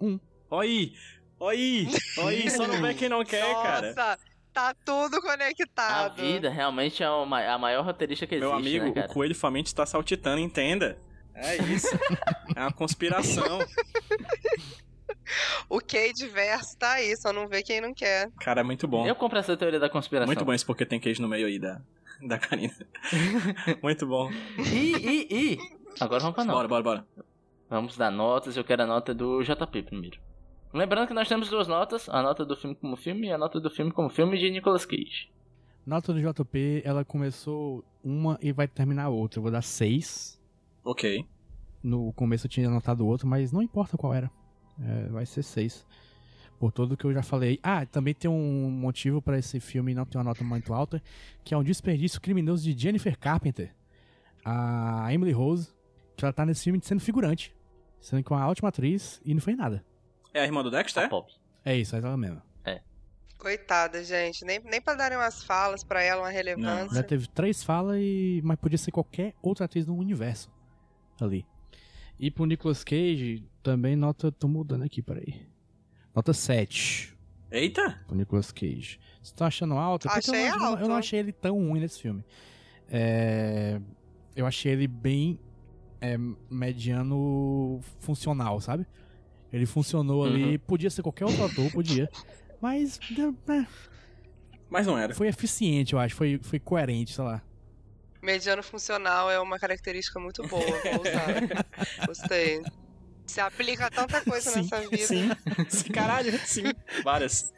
Um. 0.00 0.18
Ó 0.50 0.60
aí. 0.60 0.92
Ó 1.38 1.48
aí. 1.50 1.86
Ó 2.18 2.26
aí. 2.28 2.50
Só 2.50 2.66
não 2.66 2.80
vê 2.82 2.94
quem 2.94 3.08
não 3.08 3.24
quer, 3.24 3.52
cara. 3.62 3.88
Nossa, 3.94 4.18
Tá 4.52 4.74
tudo 4.84 5.18
A 5.18 5.22
conectado. 5.22 6.16
vida 6.20 6.50
realmente 6.50 7.00
é 7.02 7.08
uma- 7.10 7.44
a 7.44 7.56
maior 7.58 7.84
roteirista 7.84 8.26
que 8.26 8.34
existe, 8.34 8.48
Meu 8.50 8.56
amigo, 8.58 8.84
né, 8.86 8.90
o 8.90 8.94
cara? 8.94 9.08
coelho 9.08 9.34
faminto 9.34 9.68
está 9.68 9.86
saltitando, 9.86 10.40
entenda. 10.40 10.98
É 11.34 11.56
isso. 11.62 11.86
é 12.56 12.60
uma 12.60 12.72
conspiração. 12.72 13.60
O 15.68 15.80
Cade 15.80 16.26
verso 16.28 16.76
tá 16.78 16.92
aí, 16.92 17.16
só 17.16 17.32
não 17.32 17.48
vê 17.48 17.62
quem 17.62 17.80
não 17.80 17.92
quer. 17.94 18.30
Cara, 18.40 18.60
é 18.60 18.64
muito 18.64 18.86
bom. 18.88 19.06
Eu 19.06 19.14
compro 19.14 19.38
essa 19.38 19.56
teoria 19.56 19.78
da 19.78 19.88
conspiração. 19.88 20.26
Muito 20.26 20.44
bom 20.44 20.52
isso 20.52 20.66
porque 20.66 20.86
tem 20.86 21.00
queijo 21.00 21.22
no 21.22 21.28
meio 21.28 21.46
aí 21.46 21.58
da, 21.58 21.80
da 22.26 22.38
Karina. 22.38 22.74
muito 23.82 24.06
bom. 24.06 24.30
E, 24.58 24.94
e, 24.96 25.28
e... 25.30 25.58
Agora 26.00 26.20
vamos 26.20 26.34
pra 26.34 26.44
nota. 26.44 26.56
Bora, 26.56 26.68
bora, 26.68 26.82
bora. 26.82 27.06
Vamos 27.68 27.96
dar 27.96 28.10
notas, 28.10 28.56
eu 28.56 28.64
quero 28.64 28.82
a 28.82 28.86
nota 28.86 29.14
do 29.14 29.42
JP 29.42 29.82
primeiro. 29.82 30.18
Lembrando 30.72 31.08
que 31.08 31.14
nós 31.14 31.28
temos 31.28 31.48
duas 31.48 31.66
notas, 31.66 32.08
a 32.08 32.22
nota 32.22 32.44
do 32.44 32.56
filme 32.56 32.74
como 32.76 32.96
filme 32.96 33.28
e 33.28 33.32
a 33.32 33.38
nota 33.38 33.60
do 33.60 33.70
filme 33.70 33.90
como 33.90 34.08
filme 34.08 34.38
de 34.38 34.50
Nicolas 34.50 34.84
Cage. 34.84 35.30
Nota 35.86 36.12
do 36.12 36.20
JP, 36.20 36.82
ela 36.84 37.04
começou 37.04 37.84
uma 38.04 38.38
e 38.42 38.52
vai 38.52 38.68
terminar 38.68 39.08
outra. 39.08 39.38
Eu 39.38 39.42
vou 39.42 39.50
dar 39.50 39.62
seis. 39.62 40.38
Ok. 40.84 41.24
No 41.82 42.12
começo 42.12 42.46
eu 42.46 42.50
tinha 42.50 42.68
anotado 42.68 43.06
outro, 43.06 43.26
mas 43.26 43.52
não 43.52 43.62
importa 43.62 43.96
qual 43.96 44.12
era. 44.12 44.30
É, 44.80 45.08
vai 45.08 45.26
ser 45.26 45.42
seis. 45.42 45.86
Por 46.58 46.72
tudo 46.72 46.96
que 46.96 47.04
eu 47.04 47.12
já 47.12 47.22
falei. 47.22 47.58
Ah, 47.62 47.86
também 47.86 48.14
tem 48.14 48.30
um 48.30 48.70
motivo 48.70 49.22
pra 49.22 49.38
esse 49.38 49.60
filme 49.60 49.94
não 49.94 50.04
ter 50.04 50.18
uma 50.18 50.24
nota 50.24 50.42
muito 50.42 50.74
alta, 50.74 51.02
que 51.44 51.54
é 51.54 51.56
um 51.56 51.62
desperdício 51.62 52.20
criminoso 52.20 52.64
de 52.64 52.80
Jennifer 52.80 53.16
Carpenter. 53.18 53.72
A 54.44 55.12
Emily 55.12 55.32
Rose, 55.32 55.72
que 56.16 56.24
ela 56.24 56.32
tá 56.32 56.44
nesse 56.44 56.64
filme 56.64 56.80
sendo 56.82 57.00
figurante. 57.00 57.54
Sendo 58.00 58.22
que 58.22 58.32
é 58.32 58.36
uma 58.36 58.48
ótima 58.48 58.68
atriz 58.68 59.20
e 59.24 59.34
não 59.34 59.40
fez 59.40 59.56
nada. 59.56 59.84
É 60.34 60.40
a 60.40 60.44
irmã 60.44 60.62
do 60.62 60.70
Dexter? 60.70 61.04
A 61.04 61.08
pop. 61.08 61.32
É 61.64 61.76
isso, 61.76 61.94
é 61.94 61.98
ela 61.98 62.16
mesma. 62.16 62.42
Coitada, 63.38 64.02
gente. 64.02 64.44
Nem, 64.44 64.58
nem 64.58 64.80
pra 64.80 64.94
darem 64.94 65.16
umas 65.16 65.44
falas 65.44 65.84
pra 65.84 66.02
ela, 66.02 66.22
uma 66.22 66.30
relevância. 66.30 66.96
Já 66.96 67.02
teve 67.04 67.28
três 67.28 67.62
falas, 67.62 67.96
e... 68.00 68.40
mas 68.44 68.58
podia 68.58 68.76
ser 68.76 68.90
qualquer 68.90 69.32
outra 69.40 69.64
atriz 69.64 69.86
no 69.86 69.96
universo 69.96 70.50
ali. 71.20 71.46
E 72.18 72.32
pro 72.32 72.44
Nicolas 72.46 72.82
Cage, 72.82 73.44
também 73.72 73.94
nota. 73.96 74.32
Tô 74.32 74.48
mudando 74.48 74.82
aqui, 74.84 75.02
peraí. 75.02 75.46
Nota 76.14 76.32
7 76.32 77.14
Eita! 77.50 78.00
pro 78.06 78.16
Nicolas 78.16 78.50
Cage. 78.50 78.98
Vocês 79.16 79.28
estão 79.28 79.46
achando 79.46 79.74
alto? 79.74 80.08
É 80.08 80.10
Porque 80.12 80.30
Achei 80.30 80.48
eu, 80.48 80.50
não- 80.50 80.52
eu 80.56 80.58
não- 80.58 80.70
eu 80.80 80.88
não 80.88 80.94
alto. 80.96 81.04
achei 81.04 81.18
ele 81.18 81.32
tão 81.32 81.56
ruim 81.68 81.80
nesse 81.80 82.00
filme. 82.00 82.24
É, 82.88 83.80
Eu 84.34 84.46
achei 84.46 84.72
ele 84.72 84.86
bem 84.86 85.38
é, 86.00 86.16
mediano 86.50 87.80
funcional, 87.98 88.60
sabe? 88.60 88.86
Ele 89.52 89.66
funcionou 89.66 90.24
ali. 90.24 90.52
Uhum. 90.52 90.58
Podia 90.60 90.88
ser 90.90 91.02
qualquer 91.02 91.24
outro 91.24 91.44
ator, 91.44 91.70
podia. 91.72 92.08
Mas 92.60 93.00
é, 93.48 93.66
Mas 94.70 94.86
não 94.86 94.96
era. 94.96 95.12
foi 95.14 95.26
eficiente, 95.28 95.92
eu 95.94 95.98
acho. 95.98 96.14
Foi, 96.14 96.38
foi 96.42 96.58
coerente, 96.60 97.12
sei 97.14 97.24
lá. 97.24 97.42
Mediano 98.22 98.62
funcional 98.62 99.30
é 99.30 99.40
uma 99.40 99.58
característica 99.58 100.18
muito 100.20 100.46
boa, 100.46 100.62
vou 100.62 101.00
usar. 101.02 101.66
Gostei. 102.06 102.62
Se 103.28 103.40
aplica 103.40 103.86
a 103.86 103.90
tanta 103.90 104.20
coisa 104.22 104.50
sim, 104.50 104.62
nessa 104.62 104.80
vida. 104.88 104.96
sim. 105.06 105.30
sim. 105.68 105.92
Caralho, 105.92 106.32
sim. 106.46 106.64
Várias. 107.04 107.52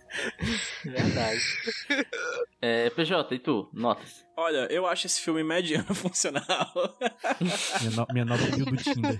Verdade. 0.84 1.40
é, 2.60 2.90
PJ, 2.90 3.34
e 3.36 3.38
tu? 3.38 3.70
Notas. 3.72 4.26
Olha, 4.36 4.66
eu 4.70 4.84
acho 4.86 5.06
esse 5.06 5.20
filme 5.20 5.44
mediano 5.44 5.94
funcional. 5.94 6.72
Minha, 7.80 7.96
no- 7.96 8.06
minha 8.12 8.24
nota 8.24 8.56
mil 8.56 8.64
do 8.66 8.76
Tinder. 8.76 9.16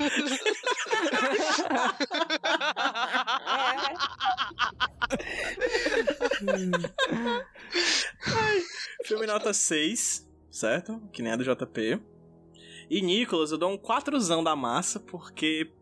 filme 9.05 9.27
nota 9.27 9.53
6, 9.55 10.29
certo? 10.51 11.01
Que 11.13 11.23
nem 11.23 11.33
a 11.33 11.37
do 11.37 11.45
JP. 11.45 12.01
E 12.91 13.01
Nicolas, 13.01 13.53
eu 13.53 13.59
dou 13.59 13.71
um 13.71 13.79
4zão 13.79 14.43
da 14.43 14.57
massa, 14.57 14.99
porque 14.99 15.73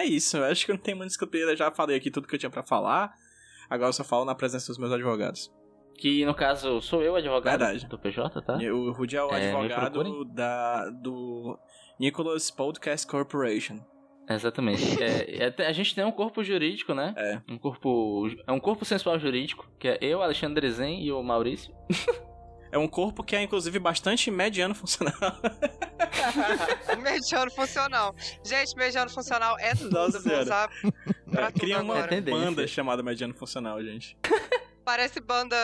é 0.00 0.04
isso. 0.04 0.36
Eu 0.36 0.44
acho 0.44 0.64
que 0.66 0.72
não 0.72 0.78
tem 0.78 0.94
muito 0.94 1.08
discutir. 1.08 1.38
Eu 1.38 1.56
já 1.56 1.70
falei 1.70 1.96
aqui 1.96 2.10
tudo 2.10 2.26
que 2.26 2.34
eu 2.34 2.38
tinha 2.38 2.50
pra 2.50 2.62
falar. 2.62 3.12
Agora 3.68 3.88
eu 3.88 3.92
só 3.92 4.04
falo 4.04 4.24
na 4.24 4.34
presença 4.34 4.68
dos 4.68 4.78
meus 4.78 4.92
advogados. 4.92 5.52
Que 5.98 6.24
no 6.24 6.34
caso 6.34 6.80
sou 6.82 7.02
eu, 7.02 7.16
advogado 7.16 7.58
Verdade. 7.58 7.86
do 7.86 7.98
PJ, 7.98 8.42
tá? 8.42 8.54
O 8.56 8.92
Rudy 8.92 9.16
é 9.16 9.22
o 9.22 9.30
É, 9.30 9.50
advogado 9.50 10.24
da, 10.26 10.90
do 10.90 11.58
Nicholas 11.98 12.50
Podcast 12.50 13.06
Corporation. 13.06 13.80
Exatamente. 14.28 15.02
É, 15.02 15.46
é, 15.46 15.66
a 15.66 15.72
gente 15.72 15.94
tem 15.94 16.04
um 16.04 16.12
corpo 16.12 16.42
jurídico, 16.44 16.92
né? 16.92 17.14
É. 17.16 17.40
Um 17.48 17.56
corpo. 17.58 18.28
É 18.46 18.52
um 18.52 18.60
corpo 18.60 18.84
sensual 18.84 19.18
jurídico, 19.18 19.70
que 19.78 19.88
é 19.88 19.98
eu, 20.00 20.22
Alexandre 20.22 20.68
Zen 20.70 21.02
e 21.02 21.10
o 21.12 21.22
Maurício. 21.22 21.74
É 22.70 22.78
um 22.78 22.88
corpo 22.88 23.22
que 23.22 23.36
é, 23.36 23.42
inclusive, 23.42 23.78
bastante 23.78 24.30
mediano 24.30 24.74
funcional. 24.74 25.14
mediano 27.02 27.50
funcional. 27.50 28.14
Gente, 28.44 28.76
mediano 28.76 29.10
funcional 29.10 29.58
é 29.58 29.74
tudo. 29.74 29.90
Nossa 29.90 30.20
vou 30.20 30.40
usar 30.40 30.68
pra 31.30 31.46
É, 31.46 31.50
tudo 31.50 31.60
cria 31.60 31.80
uma 31.80 31.98
agora. 31.98 32.14
É 32.14 32.20
banda 32.20 32.66
chamada 32.66 33.02
Mediano 33.02 33.34
Funcional, 33.34 33.82
gente. 33.82 34.16
Parece 34.84 35.20
banda 35.20 35.56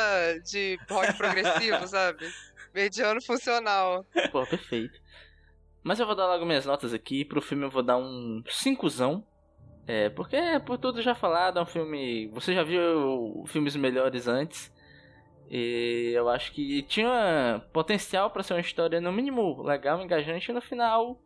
de 0.45 0.79
rock 0.91 1.13
progressivo, 1.17 1.87
sabe? 1.87 2.29
Mediano 2.75 3.23
funcional. 3.23 4.05
Pô, 4.31 4.47
perfeito. 4.47 4.99
Mas 5.83 5.99
eu 5.99 6.07
vou 6.07 6.15
dar 6.15 6.27
logo 6.27 6.47
minhas 6.47 6.65
notas 6.65 6.95
aqui. 6.95 7.25
Pro 7.25 7.43
filme 7.43 7.65
eu 7.65 7.71
vou 7.71 7.83
dar 7.83 7.97
um 7.97 8.43
5zão. 8.47 9.25
É, 9.87 10.09
porque 10.09 10.37
por 10.65 10.79
tudo 10.79 11.03
já 11.03 11.15
falado, 11.15 11.59
é 11.59 11.63
um 11.63 11.67
filme. 11.67 12.29
Você 12.29 12.55
já 12.55 12.63
viu 12.63 13.45
filmes 13.47 13.75
melhores 13.77 14.29
antes. 14.29 14.72
E 15.55 16.13
eu 16.15 16.31
acho 16.31 16.51
que 16.53 16.81
tinha 16.85 17.63
potencial 17.75 18.31
pra 18.31 18.43
ser 18.43 18.55
uma 18.55 18.61
história, 18.61 19.03
no 19.03 19.13
mínimo, 19.13 19.63
legal, 19.63 20.01
engajante, 20.01 20.51
e 20.51 20.55
no 20.55 20.63
final 20.63 21.21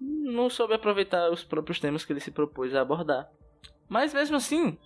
não 0.00 0.50
soube 0.50 0.74
aproveitar 0.74 1.30
os 1.30 1.44
próprios 1.44 1.78
temas 1.78 2.04
que 2.04 2.12
ele 2.12 2.18
se 2.18 2.32
propôs 2.32 2.74
a 2.74 2.80
abordar. 2.80 3.30
Mas 3.88 4.12
mesmo 4.12 4.36
assim, 4.36 4.76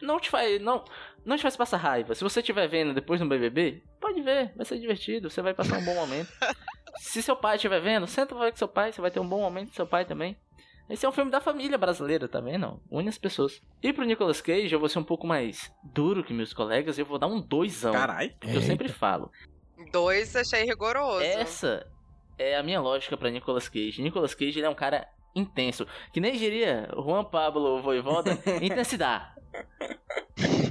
não 0.00 0.18
te 0.18 0.30
faz. 0.30 0.62
Não, 0.62 0.82
não 1.26 1.36
te 1.36 1.42
faz 1.42 1.58
passar 1.58 1.76
raiva. 1.76 2.14
Se 2.14 2.24
você 2.24 2.40
estiver 2.40 2.66
vendo 2.66 2.94
depois 2.94 3.20
no 3.20 3.28
BBB, 3.28 3.82
pode 4.00 4.22
ver, 4.22 4.54
vai 4.56 4.64
ser 4.64 4.78
divertido, 4.78 5.28
você 5.28 5.42
vai 5.42 5.52
passar 5.52 5.76
um 5.76 5.84
bom 5.84 5.94
momento. 5.94 6.32
Se 6.96 7.20
seu 7.20 7.36
pai 7.36 7.56
estiver 7.56 7.80
vendo, 7.80 8.06
senta 8.06 8.34
pra 8.34 8.46
ver 8.46 8.52
com 8.52 8.56
seu 8.56 8.68
pai, 8.68 8.92
você 8.92 9.00
vai 9.02 9.10
ter 9.10 9.20
um 9.20 9.28
bom 9.28 9.40
momento 9.40 9.68
com 9.68 9.74
seu 9.74 9.86
pai 9.86 10.06
também. 10.06 10.38
Esse 10.88 11.06
é 11.06 11.08
um 11.08 11.12
filme 11.12 11.30
da 11.30 11.40
família 11.40 11.78
brasileira, 11.78 12.28
tá 12.28 12.40
vendo? 12.40 12.78
Une 12.90 13.08
as 13.08 13.16
pessoas. 13.18 13.60
E 13.82 13.92
pro 13.92 14.04
Nicolas 14.04 14.40
Cage, 14.42 14.72
eu 14.72 14.78
vou 14.78 14.88
ser 14.88 14.98
um 14.98 15.04
pouco 15.04 15.26
mais 15.26 15.72
duro 15.82 16.22
que 16.22 16.32
meus 16.34 16.52
colegas, 16.52 16.98
eu 16.98 17.06
vou 17.06 17.18
dar 17.18 17.26
um 17.26 17.40
doisão. 17.40 17.92
Caralho. 17.92 18.34
Porque 18.38 18.56
eu 18.56 18.60
sempre 18.62 18.88
falo. 18.88 19.30
Dois 19.90 20.36
achei 20.36 20.64
rigoroso. 20.64 21.22
Essa 21.24 21.86
é 22.38 22.56
a 22.56 22.62
minha 22.62 22.80
lógica 22.80 23.16
pra 23.16 23.30
Nicolas 23.30 23.68
Cage. 23.68 24.02
Nicolas 24.02 24.34
Cage 24.34 24.58
ele 24.58 24.66
é 24.66 24.70
um 24.70 24.74
cara 24.74 25.08
intenso. 25.34 25.86
Que 26.12 26.20
nem 26.20 26.36
diria 26.36 26.88
Juan 26.94 27.24
Pablo 27.24 27.80
Voivoda, 27.80 28.38
intensidade. 28.62 29.32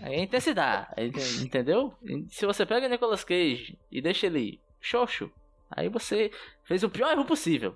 É 0.03 0.21
intensidade, 0.21 0.89
ent- 0.97 1.41
entendeu? 1.41 1.93
Se 2.29 2.45
você 2.45 2.65
pega 2.65 2.87
Nicolas 2.87 3.23
Cage 3.23 3.79
e 3.91 4.01
deixa 4.01 4.27
ele 4.27 4.59
xoxo, 4.81 5.31
aí 5.71 5.87
você 5.89 6.29
fez 6.63 6.83
o 6.83 6.89
pior 6.89 7.11
erro 7.11 7.25
possível. 7.25 7.75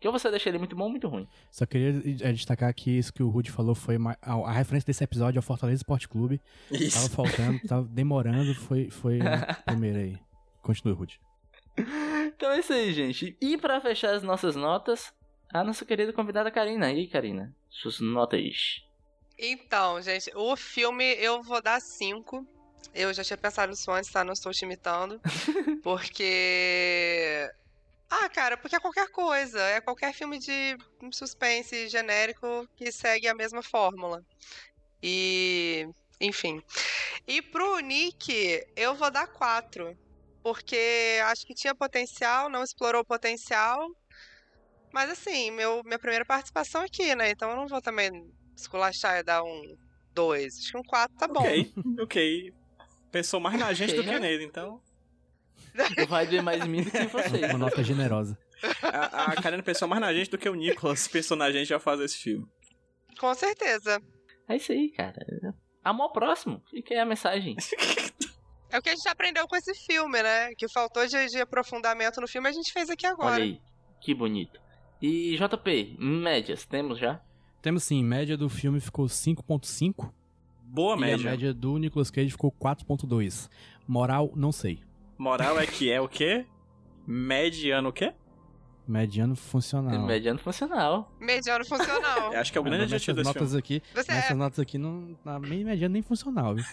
Que 0.00 0.06
ou 0.06 0.12
você 0.12 0.30
deixa 0.30 0.48
ele 0.48 0.58
muito 0.58 0.76
bom 0.76 0.84
ou 0.84 0.90
muito 0.90 1.08
ruim. 1.08 1.26
Só 1.50 1.64
queria 1.66 1.88
eh, 2.20 2.32
destacar 2.32 2.72
que 2.74 2.90
isso 2.90 3.12
que 3.12 3.22
o 3.22 3.28
Rudy 3.28 3.50
falou 3.50 3.74
foi 3.74 3.96
uma- 3.96 4.16
a, 4.20 4.32
a 4.34 4.52
referência 4.52 4.86
desse 4.86 5.02
episódio 5.02 5.38
ao 5.38 5.42
Fortaleza 5.42 5.78
Esporte 5.80 6.06
Clube. 6.08 6.40
Tava 6.68 6.82
Isso. 6.84 7.10
faltando, 7.10 7.60
tava 7.66 7.84
demorando, 7.88 8.54
foi, 8.54 8.90
foi 8.90 9.20
a 9.20 9.54
primeira 9.64 9.98
aí. 10.00 10.18
Continue, 10.62 10.94
Rudy. 10.94 11.20
Então 12.26 12.50
é 12.50 12.58
isso 12.60 12.72
aí, 12.72 12.92
gente. 12.92 13.36
E 13.40 13.56
pra 13.56 13.80
fechar 13.80 14.14
as 14.14 14.22
nossas 14.22 14.54
notas, 14.56 15.12
a 15.52 15.62
nossa 15.64 15.84
querida 15.84 16.12
convidada 16.12 16.50
Karina. 16.50 16.92
E 16.92 16.96
aí, 17.00 17.06
Karina? 17.08 17.54
Suas 17.70 18.00
notas. 18.00 18.82
Então, 19.38 20.00
gente, 20.02 20.30
o 20.34 20.56
filme 20.56 21.04
eu 21.14 21.42
vou 21.42 21.62
dar 21.62 21.80
cinco. 21.80 22.46
Eu 22.94 23.12
já 23.12 23.22
tinha 23.22 23.36
pensado 23.36 23.70
nisso 23.70 23.90
antes, 23.90 24.10
tá? 24.10 24.24
Não 24.24 24.32
estou 24.32 24.52
te 24.52 24.64
imitando. 24.64 25.20
Porque. 25.82 27.48
Ah, 28.08 28.28
cara, 28.28 28.56
porque 28.56 28.76
é 28.76 28.80
qualquer 28.80 29.08
coisa. 29.08 29.60
É 29.60 29.80
qualquer 29.80 30.12
filme 30.12 30.38
de 30.38 30.76
suspense 31.12 31.88
genérico 31.88 32.68
que 32.76 32.90
segue 32.92 33.28
a 33.28 33.34
mesma 33.34 33.62
fórmula. 33.62 34.22
E. 35.02 35.88
Enfim. 36.20 36.62
E 37.26 37.42
pro 37.42 37.78
Nick, 37.80 38.64
eu 38.76 38.94
vou 38.94 39.10
dar 39.10 39.26
quatro. 39.26 39.96
Porque 40.42 41.18
acho 41.24 41.44
que 41.44 41.54
tinha 41.54 41.74
potencial, 41.74 42.48
não 42.48 42.62
explorou 42.62 43.02
o 43.02 43.04
potencial. 43.04 43.90
Mas 44.92 45.10
assim, 45.10 45.50
meu, 45.50 45.82
minha 45.84 45.98
primeira 45.98 46.24
participação 46.24 46.82
aqui, 46.82 47.14
né? 47.14 47.30
Então 47.30 47.50
eu 47.50 47.56
não 47.56 47.66
vou 47.66 47.82
também 47.82 48.32
esculachar 48.56 49.18
e 49.18 49.22
dar 49.22 49.42
um 49.42 49.76
2. 50.14 50.58
Acho 50.58 50.70
que 50.72 50.78
um 50.78 50.82
4 50.84 51.16
tá 51.18 51.26
bom. 51.28 51.40
Ok, 51.40 51.72
ok. 52.00 52.54
Pensou 53.10 53.40
mais 53.40 53.58
na 53.58 53.72
gente 53.72 53.90
Ok, 53.90 54.02
do 54.02 54.04
que 54.04 54.12
né? 54.12 54.20
nele, 54.20 54.44
então. 54.44 54.80
Vai 56.08 56.26
doer 56.26 56.42
mais 56.42 56.64
em 56.64 56.68
mim 56.68 56.82
do 56.82 56.90
que 56.90 56.98
em 56.98 57.06
vocês. 57.06 57.50
Uma 57.50 57.58
nota 57.58 57.82
generosa. 57.82 58.38
A, 58.82 59.32
a 59.32 59.42
Karina 59.42 59.62
pensou 59.62 59.86
mais 59.88 60.00
na 60.00 60.12
gente 60.12 60.30
do 60.30 60.38
que 60.38 60.48
o 60.48 60.54
Nicholas 60.54 61.06
pensou 61.08 61.36
na 61.36 61.50
gente 61.50 61.72
ao 61.72 61.80
fazer 61.80 62.04
esse 62.04 62.18
filme. 62.18 62.46
Com 63.18 63.34
certeza. 63.34 64.00
É 64.48 64.56
isso 64.56 64.72
aí, 64.72 64.90
cara. 64.90 65.24
Amor 65.84 66.10
próximo. 66.12 66.62
Fica 66.70 66.94
aí 66.94 67.00
a 67.00 67.06
mensagem. 67.06 67.56
É 68.68 68.78
o 68.78 68.82
que 68.82 68.90
a 68.90 68.94
gente 68.94 69.08
aprendeu 69.08 69.46
com 69.46 69.56
esse 69.56 69.72
filme, 69.74 70.22
né? 70.22 70.52
Que 70.54 70.68
faltou 70.68 71.06
de, 71.06 71.28
de 71.28 71.40
aprofundamento 71.40 72.20
no 72.20 72.26
filme, 72.26 72.48
a 72.48 72.52
gente 72.52 72.72
fez 72.72 72.90
aqui 72.90 73.06
agora. 73.06 73.34
Olha 73.34 73.44
aí, 73.44 73.60
que 74.00 74.12
bonito. 74.12 74.60
E 75.00 75.36
JP, 75.36 75.96
médias, 75.98 76.66
temos 76.66 76.98
já? 76.98 77.20
Temos 77.62 77.84
sim, 77.84 78.02
média 78.02 78.36
do 78.36 78.48
filme 78.48 78.80
ficou 78.80 79.06
5.5 79.06 80.12
Boa 80.62 80.96
e 80.96 81.00
média. 81.00 81.28
a 81.28 81.30
média 81.30 81.54
do 81.54 81.78
Nicolas 81.78 82.10
Cage 82.10 82.30
ficou 82.30 82.50
4.2. 82.52 83.48
Moral, 83.86 84.32
não 84.34 84.50
sei. 84.50 84.80
Moral 85.18 85.58
é 85.58 85.66
que 85.66 85.90
é 85.90 86.00
o 86.00 86.08
quê? 86.08 86.46
Mediano 87.06 87.88
o 87.88 87.92
quê? 87.92 88.12
Mediano 88.86 89.34
funcional. 89.34 89.98
Mediano 90.06 90.38
funcional. 90.38 91.12
Mediano 91.18 91.64
funcional. 91.64 92.32
Eu 92.32 92.38
Acho 92.40 92.52
que 92.52 92.58
é 92.58 92.60
o 92.60 92.64
grande 92.64 92.84
adjetivo 92.84 93.16
desse 93.16 93.26
notas 93.26 93.48
filme. 93.48 93.58
aqui, 93.58 93.82
Você 93.94 94.12
nessas 94.12 94.30
é. 94.30 94.34
notas 94.34 94.60
aqui 94.60 94.78
não 94.78 95.14
tá 95.24 95.40
meio 95.40 95.66
mediano 95.66 95.92
nem 95.92 96.02
funcional, 96.02 96.54
viu? 96.54 96.64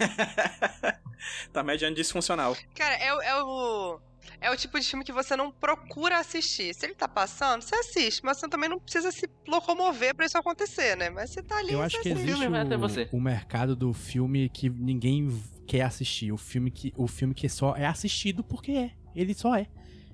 tá 1.52 1.64
mediano 1.64 1.96
disfuncional. 1.96 2.56
Cara, 2.76 2.96
é, 2.96 3.08
é 3.08 3.44
o. 3.44 4.00
É 4.42 4.52
o 4.52 4.58
tipo 4.58 4.78
de 4.80 4.86
filme 4.86 5.06
que 5.06 5.12
você 5.12 5.36
não 5.38 5.52
procura 5.52 6.18
assistir. 6.20 6.74
Se 6.74 6.86
ele 6.86 6.96
tá 6.96 7.08
passando, 7.08 7.62
você 7.62 7.76
assiste, 7.76 8.24
mas 8.26 8.38
você 8.38 8.48
também 8.50 8.70
não 8.70 8.78
precisa 8.80 9.12
se 9.12 9.30
locomover 9.48 10.14
pra 10.16 10.26
isso 10.26 10.38
acontecer, 10.38 10.98
né? 10.98 11.10
Mas 11.10 11.30
você 11.30 11.42
tá 11.42 11.58
ali, 11.58 11.72
Eu 11.74 11.80
você 11.80 11.86
acho 11.86 12.02
que 12.02 12.10
assiste. 12.10 12.24
existe 12.24 12.40
filme 12.42 12.50
vai 12.58 12.62
até 12.62 12.76
você. 12.78 13.08
o, 13.12 13.18
o 13.18 13.22
mercado 13.22 13.76
do 13.76 13.94
filme 13.94 14.50
que 14.50 14.70
ninguém 14.70 15.30
quer 15.66 15.82
assistir. 15.84 16.32
O 16.32 16.38
filme 16.38 16.70
que, 16.72 16.94
o 16.98 17.08
filme 17.08 17.34
que 17.34 17.48
só 17.48 17.76
é 17.76 17.86
assistido 17.86 18.44
porque 18.44 18.72
é. 18.74 18.92
Ele 19.16 19.34
só 19.34 19.56
é. 19.56 19.68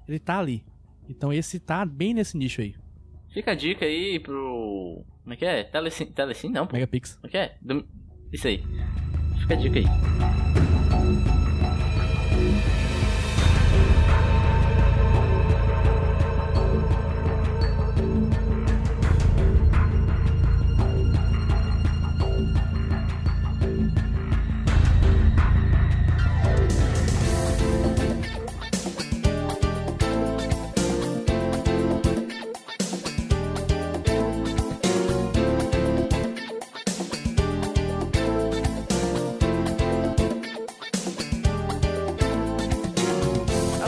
Ele 0.08 0.20
tá 0.20 0.38
ali. 0.38 0.64
Então 1.08 1.34
esse 1.34 1.60
tá 1.60 1.84
bem 1.86 2.14
nesse 2.14 2.38
nicho 2.38 2.62
aí. 2.62 2.76
Fica 3.34 3.52
a 3.52 3.56
dica 3.56 3.86
aí 3.86 4.20
pro. 4.20 5.04
Como 5.24 5.34
é 5.34 5.38
que 5.38 5.46
é? 5.46 5.64
Telecine, 5.64 6.12
Telecine 6.12 6.54
não, 6.54 6.68
pô. 6.68 6.74
Megapix. 6.74 7.16
Como 7.16 7.28
é 7.28 7.30
que 7.30 7.38
é? 7.38 7.58
Do- 7.62 7.88
Isso 8.32 8.48
aí. 8.48 8.64
Fica 9.40 9.54
a 9.54 9.58
dica 9.58 9.80
aí. 9.80 9.86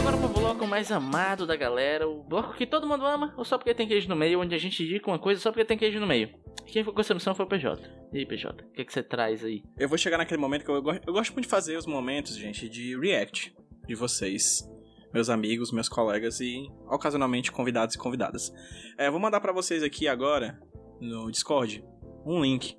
Agora 0.02 0.18
pro 0.18 0.30
bloco 0.30 0.66
mais 0.66 0.92
amado 0.92 1.46
da 1.46 1.56
galera, 1.56 2.10
o 2.10 2.24
bloco 2.24 2.56
que 2.56 2.66
todo 2.66 2.88
mundo 2.88 3.06
ama, 3.06 3.36
ou 3.38 3.46
só 3.46 3.56
porque 3.56 3.72
tem 3.72 3.88
queijo 3.88 4.10
no 4.10 4.16
meio, 4.16 4.42
onde 4.42 4.56
a 4.56 4.58
gente 4.58 4.84
indica 4.84 5.08
uma 5.08 5.20
coisa 5.20 5.40
só 5.40 5.52
porque 5.52 5.64
tem 5.64 5.78
queijo 5.78 6.00
no 6.00 6.08
meio. 6.08 6.32
Quem 6.66 6.84
foi 6.84 6.92
com 6.92 7.02
essa 7.02 7.14
missão 7.14 7.36
foi 7.36 7.46
o 7.46 7.48
PJ. 7.48 7.80
E 8.12 8.18
aí, 8.18 8.26
PJ, 8.26 8.64
o 8.64 8.72
que, 8.72 8.84
que 8.84 8.92
você 8.92 9.04
traz 9.04 9.46
aí? 9.46 9.62
Eu 9.78 9.88
vou 9.88 10.00
chegar 10.00 10.18
naquele 10.18 10.42
momento 10.42 10.66
que 10.66 10.72
eu, 10.72 10.82
gosto, 10.82 11.04
eu 11.06 11.14
gosto 11.14 11.34
muito 11.34 11.44
de 11.44 11.52
fazer 11.52 11.78
os 11.78 11.86
momentos, 11.86 12.36
gente, 12.36 12.68
de 12.68 13.00
react 13.00 13.56
de 13.88 13.94
vocês, 13.94 14.68
meus 15.14 15.30
amigos, 15.30 15.72
meus 15.72 15.88
colegas 15.88 16.40
e 16.40 16.68
ocasionalmente 16.90 17.52
convidados 17.52 17.94
e 17.94 18.00
convidadas. 18.00 18.52
É, 18.98 19.08
vou 19.08 19.20
mandar 19.20 19.40
pra 19.40 19.54
vocês 19.54 19.84
aqui 19.84 20.08
agora 20.08 20.60
no 21.00 21.30
Discord 21.30 21.86
um 22.26 22.42
link, 22.42 22.76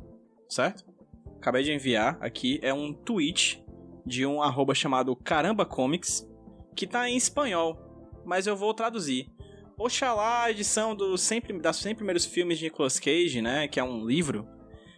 certo? 0.48 0.84
Acabei 1.36 1.62
de 1.62 1.72
enviar 1.72 2.18
aqui, 2.20 2.58
é 2.62 2.74
um 2.74 2.92
tweet 2.92 3.64
de 4.04 4.26
um 4.26 4.42
arroba 4.42 4.74
chamado 4.74 5.14
Caramba 5.14 5.64
Comics, 5.64 6.26
que 6.74 6.86
tá 6.86 7.08
em 7.08 7.16
espanhol, 7.16 7.78
mas 8.24 8.46
eu 8.46 8.56
vou 8.56 8.72
traduzir. 8.74 9.30
Oxalá 9.78 10.44
a 10.44 10.50
edição 10.50 10.94
dos 10.94 11.20
100, 11.22 11.58
das 11.60 11.76
100 11.76 11.94
primeiros 11.94 12.24
filmes 12.24 12.58
de 12.58 12.64
Nicolas 12.64 13.00
Cage, 13.00 13.40
né, 13.40 13.66
que 13.66 13.80
é 13.80 13.84
um 13.84 14.06
livro, 14.06 14.46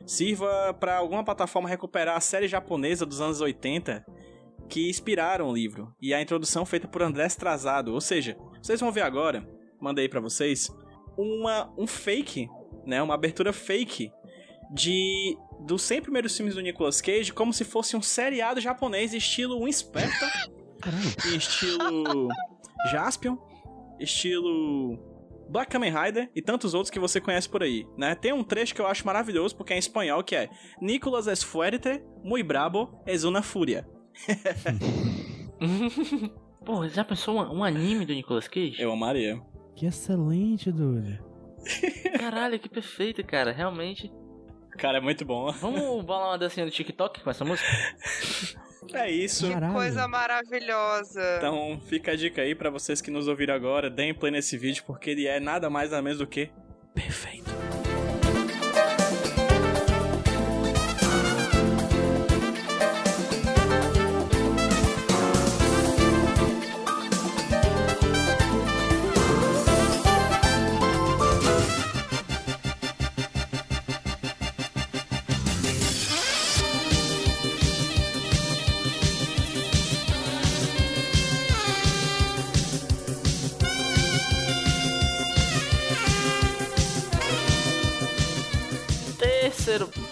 sirva 0.07 0.75
para 0.79 0.97
alguma 0.97 1.25
plataforma 1.25 1.69
recuperar 1.69 2.17
a 2.17 2.21
série 2.21 2.49
japonesa 2.49 3.07
dos 3.07 3.21
anos 3.21 3.41
80 3.41 4.05
que 4.69 4.89
inspiraram 4.89 5.49
o 5.49 5.55
livro 5.55 5.95
e 6.01 6.13
a 6.13 6.21
introdução 6.21 6.65
feita 6.65 6.89
por 6.89 7.03
André 7.03 7.27
Strazado. 7.27 7.93
Ou 7.93 8.01
seja, 8.01 8.37
vocês 8.63 8.81
vão 8.81 8.93
ver 8.93 9.03
agora, 9.03 9.47
mandei 9.81 10.09
para 10.09 10.21
vocês, 10.21 10.71
uma 11.17 11.73
um 11.79 11.87
fake, 11.87 12.49
né, 12.87 13.03
uma 13.03 13.15
abertura 13.15 13.53
fake 13.53 14.11
de 14.73 15.37
dos 15.61 15.83
100 15.83 16.03
primeiros 16.03 16.37
filmes 16.37 16.55
do 16.55 16.61
Nicolas 16.61 17.01
Cage 17.01 17.33
como 17.33 17.53
se 17.53 17.65
fosse 17.65 17.97
um 17.97 18.03
seriado 18.03 18.61
japonês 18.61 19.15
estilo 19.15 19.69
Inspector 19.69 20.29
Caralho. 20.85 21.37
estilo 21.37 22.29
Jaspion, 22.91 23.37
estilo 23.99 24.99
Black 25.49 25.71
Kamen 25.71 25.93
Rider 25.93 26.31
e 26.35 26.43
tantos 26.43 26.75
outros 26.75 26.91
que 26.91 26.99
você 26.99 27.21
conhece 27.21 27.49
por 27.49 27.63
aí, 27.63 27.87
né? 27.97 28.15
Tem 28.15 28.33
um 28.33 28.45
trecho 28.45 28.75
que 28.75 28.81
eu 28.81 28.87
acho 28.87 29.07
maravilhoso 29.07 29.57
porque 29.57 29.73
é 29.73 29.77
em 29.77 29.79
espanhol 29.79 30.23
que 30.23 30.37
é 30.37 30.51
Nicolas 30.81 31.27
es 31.27 31.43
fuerte, 31.43 32.03
muy 32.23 32.43
bravo, 32.43 33.03
es 33.07 33.25
una 33.25 33.43
furia. 33.43 33.87
Pô, 36.65 36.89
já 36.89 37.05
pensou 37.05 37.37
um, 37.37 37.59
um 37.59 37.65
anime 37.65 38.07
do 38.07 38.15
Nicolas 38.15 38.49
Cage? 38.49 38.81
Eu 38.81 38.93
amaria. 38.93 39.41
Que 39.77 39.87
excelente, 39.87 40.71
doido. 40.71 41.19
Caralho, 42.19 42.59
que 42.59 42.69
perfeito, 42.69 43.25
cara. 43.25 43.53
Realmente. 43.53 44.11
Cara, 44.79 44.99
é 44.99 45.01
muito 45.01 45.25
bom. 45.25 45.51
Vamos 45.53 46.05
bolar 46.05 46.31
uma 46.31 46.39
dancinha 46.39 46.67
no 46.67 46.73
TikTok 46.73 47.23
com 47.23 47.31
essa 47.31 47.45
música? 47.45 47.69
É 48.93 49.11
isso. 49.11 49.51
Caralho. 49.51 49.73
Coisa 49.73 50.09
maravilhosa. 50.09 51.37
Então 51.39 51.81
fica 51.87 52.13
a 52.13 52.17
dica 52.17 52.43
aí 52.43 52.55
pra 52.55 52.71
vocês 52.71 53.01
que 53.01 53.11
nos 53.11 53.29
ouviram 53.29 53.55
agora, 53.55 53.89
deem 53.89 54.15
play 54.15 54.33
nesse 54.33 54.57
vídeo 54.57 54.85
porque 54.87 55.11
ele 55.11 55.27
é 55.27 55.41
nada 55.41 55.71
mais 55.71 55.91
nada 55.91 56.03
menos 56.03 56.19
do 56.19 56.27
que 56.27 56.51
perfeito. 56.95 57.51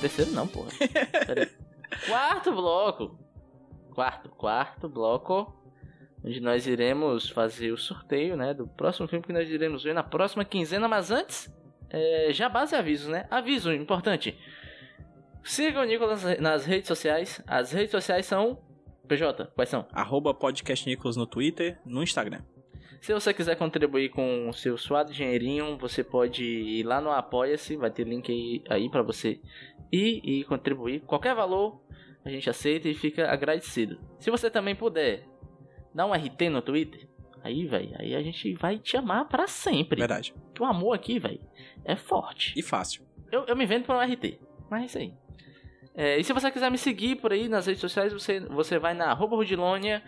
Terceiro. 0.02 0.32
Não, 0.32 0.48
porra. 0.48 0.70
Quarto 2.08 2.50
bloco. 2.50 3.18
Quarto, 3.94 4.28
quarto 4.30 4.88
bloco. 4.88 5.54
Onde 6.24 6.40
nós 6.40 6.66
iremos 6.66 7.30
fazer 7.30 7.70
o 7.70 7.76
sorteio, 7.76 8.36
né? 8.36 8.52
Do 8.52 8.66
próximo 8.66 9.06
filme 9.06 9.24
que 9.24 9.32
nós 9.32 9.48
iremos 9.48 9.84
ver 9.84 9.94
na 9.94 10.02
próxima 10.02 10.44
quinzena. 10.44 10.88
Mas 10.88 11.12
antes, 11.12 11.54
é, 11.88 12.32
já 12.32 12.48
base 12.48 12.74
avisos, 12.74 13.06
né? 13.06 13.28
Aviso 13.30 13.72
importante. 13.72 14.36
Sigam 15.44 15.82
o 15.82 15.84
Nicolas 15.84 16.24
nas 16.40 16.64
redes 16.64 16.88
sociais. 16.88 17.40
As 17.46 17.70
redes 17.70 17.92
sociais 17.92 18.26
são. 18.26 18.58
PJ, 19.06 19.52
quais 19.54 19.68
são? 19.68 19.86
Arroba 19.92 20.34
podcast 20.34 20.88
Nicolas 20.88 21.16
no 21.16 21.26
Twitter, 21.26 21.78
no 21.84 22.02
Instagram. 22.02 22.40
Se 23.02 23.12
você 23.12 23.34
quiser 23.34 23.56
contribuir 23.56 24.10
com 24.10 24.48
o 24.48 24.52
seu 24.52 24.78
suado 24.78 25.12
dinheirinho, 25.12 25.76
você 25.76 26.04
pode 26.04 26.44
ir 26.44 26.84
lá 26.84 27.00
no 27.00 27.10
Apoia-se, 27.10 27.74
vai 27.74 27.90
ter 27.90 28.06
link 28.06 28.30
aí, 28.30 28.62
aí 28.70 28.88
para 28.88 29.02
você 29.02 29.40
ir 29.92 30.20
e 30.24 30.44
contribuir. 30.44 31.00
Qualquer 31.00 31.34
valor 31.34 31.80
a 32.24 32.30
gente 32.30 32.48
aceita 32.48 32.88
e 32.88 32.94
fica 32.94 33.30
agradecido. 33.30 34.00
Se 34.18 34.30
você 34.30 34.50
também 34.50 34.74
puder 34.74 35.28
dar 35.94 36.06
um 36.06 36.12
RT 36.12 36.48
no 36.50 36.62
Twitter, 36.62 37.08
aí, 37.42 37.66
velho, 37.66 37.94
aí 37.98 38.14
a 38.14 38.22
gente 38.22 38.54
vai 38.54 38.78
te 38.78 38.96
amar 38.96 39.28
para 39.28 39.46
sempre. 39.46 39.98
Verdade. 39.98 40.34
Que 40.54 40.62
o 40.62 40.66
amor 40.66 40.94
aqui, 40.94 41.18
velho, 41.18 41.40
é 41.84 41.94
forte. 41.94 42.58
E 42.58 42.62
fácil. 42.62 43.02
Eu, 43.30 43.44
eu 43.46 43.56
me 43.56 43.66
vendo 43.66 43.84
por 43.84 43.94
um 43.94 44.00
RT, 44.00 44.38
mas 44.70 44.82
é 44.82 44.86
isso 44.86 44.98
aí. 44.98 45.14
É, 45.94 46.18
e 46.18 46.24
se 46.24 46.32
você 46.32 46.50
quiser 46.50 46.70
me 46.70 46.78
seguir 46.78 47.16
por 47.16 47.32
aí 47.32 47.48
nas 47.48 47.66
redes 47.66 47.80
sociais, 47.80 48.12
você, 48.12 48.40
você 48.40 48.78
vai 48.78 48.94
na 48.94 49.06
arroba 49.06 49.36
Rudilonia 49.36 50.02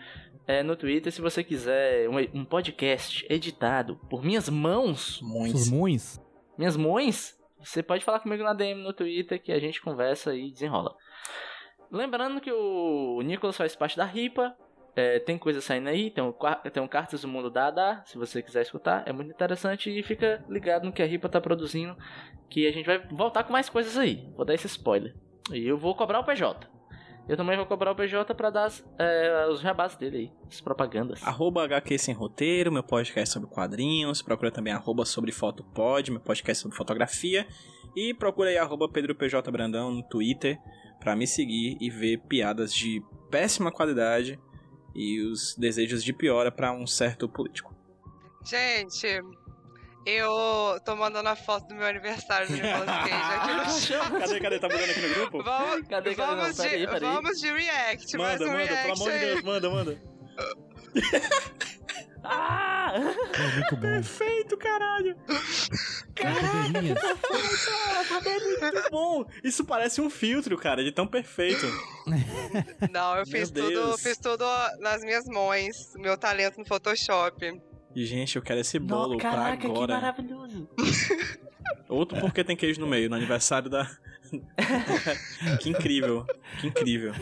é, 0.47 0.63
no 0.63 0.75
Twitter. 0.75 1.11
Se 1.11 1.21
você 1.21 1.43
quiser 1.43 2.09
um, 2.09 2.39
um 2.39 2.45
podcast 2.45 3.25
editado 3.29 3.97
por 4.09 4.23
minhas 4.23 4.49
mãos, 4.49 5.21
mões. 5.21 5.53
minhas 6.57 6.75
mães, 6.75 7.37
você 7.65 7.83
pode 7.83 8.03
falar 8.03 8.19
comigo 8.19 8.43
na 8.43 8.53
DM 8.53 8.81
no 8.81 8.93
Twitter 8.93 9.41
que 9.41 9.51
a 9.51 9.59
gente 9.59 9.81
conversa 9.81 10.35
e 10.35 10.51
desenrola. 10.51 10.95
Lembrando 11.91 12.41
que 12.41 12.51
o 12.51 13.21
Nicolas 13.21 13.57
faz 13.57 13.75
parte 13.75 13.97
da 13.97 14.05
RIPA. 14.05 14.55
é, 14.95 15.19
tem 15.19 15.37
coisa 15.37 15.59
saindo 15.59 15.89
aí, 15.89 16.09
tem 16.09 16.23
um, 16.23 16.33
tem 16.71 16.81
um 16.81 16.87
Cartas 16.87 17.21
do 17.21 17.27
Mundo 17.27 17.49
da 17.49 18.01
se 18.05 18.17
você 18.17 18.41
quiser 18.41 18.61
escutar, 18.61 19.03
é 19.05 19.11
muito 19.11 19.31
interessante 19.31 19.89
e 19.89 20.01
fica 20.01 20.43
ligado 20.47 20.85
no 20.85 20.93
que 20.93 21.01
a 21.01 21.05
RIPA 21.05 21.27
tá 21.27 21.41
produzindo, 21.41 21.97
que 22.49 22.65
a 22.65 22.71
gente 22.71 22.85
vai 22.85 22.99
voltar 23.09 23.43
com 23.43 23.51
mais 23.51 23.67
coisas 23.67 23.97
aí. 23.97 24.31
Vou 24.35 24.45
dar 24.45 24.53
esse 24.53 24.67
spoiler. 24.67 25.13
E 25.51 25.67
eu 25.67 25.77
vou 25.77 25.93
cobrar 25.95 26.19
o 26.19 26.23
PJ. 26.23 26.74
Eu 27.27 27.35
também 27.35 27.57
vou 27.57 27.65
cobrar 27.65 27.91
o 27.91 27.95
PJ 27.95 28.35
pra 28.35 28.51
dar 28.51 28.65
as, 28.65 28.85
é, 28.99 29.47
os 29.49 29.59
jabás 29.59 29.95
dele 29.95 30.17
aí, 30.17 30.31
as 30.47 30.61
propagandas. 30.61 31.23
Arroba 31.23 31.63
HQ 31.63 31.97
Sem 31.97 32.13
Roteiro, 32.13 32.71
meu 32.71 32.83
podcast 32.83 33.33
sobre 33.33 33.49
quadrinhos. 33.49 34.21
Procura 34.21 34.51
também 34.51 34.71
arroba 34.71 35.05
sobre 35.05 35.31
fotopod, 35.31 36.11
meu 36.11 36.21
podcast 36.21 36.61
sobre 36.61 36.77
fotografia. 36.77 37.47
E 37.95 38.13
procura 38.13 38.49
aí 38.49 38.57
arroba 38.57 38.87
Pedro 38.87 39.15
PJ 39.15 39.49
Brandão 39.51 39.91
no 39.91 40.03
Twitter 40.03 40.59
pra 40.99 41.15
me 41.15 41.25
seguir 41.25 41.77
e 41.81 41.89
ver 41.89 42.19
piadas 42.27 42.73
de 42.73 43.03
péssima 43.31 43.71
qualidade 43.71 44.39
e 44.93 45.21
os 45.21 45.55
desejos 45.55 46.03
de 46.03 46.13
piora 46.13 46.51
pra 46.51 46.71
um 46.71 46.85
certo 46.85 47.27
político. 47.27 47.73
Gente, 48.43 49.07
eu 50.05 50.79
tô 50.85 50.95
mandando 50.95 51.29
a 51.29 51.35
foto 51.35 51.67
do 51.69 51.75
meu 51.75 51.87
aniversário 51.87 52.47
do 52.47 52.53
Nicolas 52.53 52.85
Cage 53.09 53.93
aqui 53.93 54.11
no. 54.13 54.19
Cadê, 54.19 54.39
cadê? 54.39 54.59
Tá 54.59 54.67
mandando 54.69 54.91
aqui 54.91 55.01
no 55.01 55.13
grupo? 55.15 55.43
Vamos, 55.43 55.87
Cadê, 55.87 56.15
cadê? 56.15 56.31
Não, 56.31 56.37
vamos, 56.37 56.55
de, 56.55 56.61
peraí, 56.63 56.85
peraí. 56.87 56.99
vamos 56.99 57.39
de 57.41 57.51
react, 57.51 58.17
mais 58.17 58.39
Manda, 58.39 58.51
um 58.51 58.53
manda, 58.57 58.65
react 58.65 58.83
pelo 58.83 58.93
amor 58.93 59.09
de 59.09 59.15
aí. 59.17 59.25
Deus, 59.25 59.41
manda, 59.43 59.69
manda. 59.69 60.01
Ah! 62.27 62.91
É 62.95 63.55
muito 63.55 63.75
bom. 63.75 63.81
Perfeito, 63.81 64.57
caralho. 64.57 65.15
Cadeirinhas. 66.15 66.97
Muito 68.61 68.89
bom. 68.89 69.25
Isso 69.43 69.63
parece 69.63 70.01
um 70.01 70.09
filtro, 70.09 70.57
cara, 70.57 70.83
de 70.83 70.91
tão 70.91 71.05
perfeito. 71.05 71.65
Não, 72.91 73.11
eu 73.11 73.15
Meu 73.17 73.25
fiz 73.27 73.51
tudo, 73.51 73.97
fiz 73.99 74.17
tudo 74.17 74.43
nas 74.79 75.03
minhas 75.03 75.25
mãos, 75.25 75.93
meu 75.97 76.17
talento 76.17 76.57
no 76.57 76.65
Photoshop. 76.65 77.61
E, 77.95 78.05
gente, 78.05 78.35
eu 78.35 78.41
quero 78.41 78.59
esse 78.59 78.77
No, 78.79 78.85
bolo 78.87 79.17
caraca, 79.17 79.47
pra 79.49 79.57
que 79.57 79.67
agora. 79.67 79.93
maravilhoso. 79.95 80.67
Outro 81.87 82.19
porque 82.19 82.43
tem 82.43 82.55
queijo 82.55 82.79
no 82.81 82.87
meio, 82.87 83.09
no 83.09 83.15
aniversário 83.15 83.69
da. 83.69 83.89
que 85.61 85.69
incrível, 85.69 86.25
que 86.59 86.67
incrível. 86.67 87.13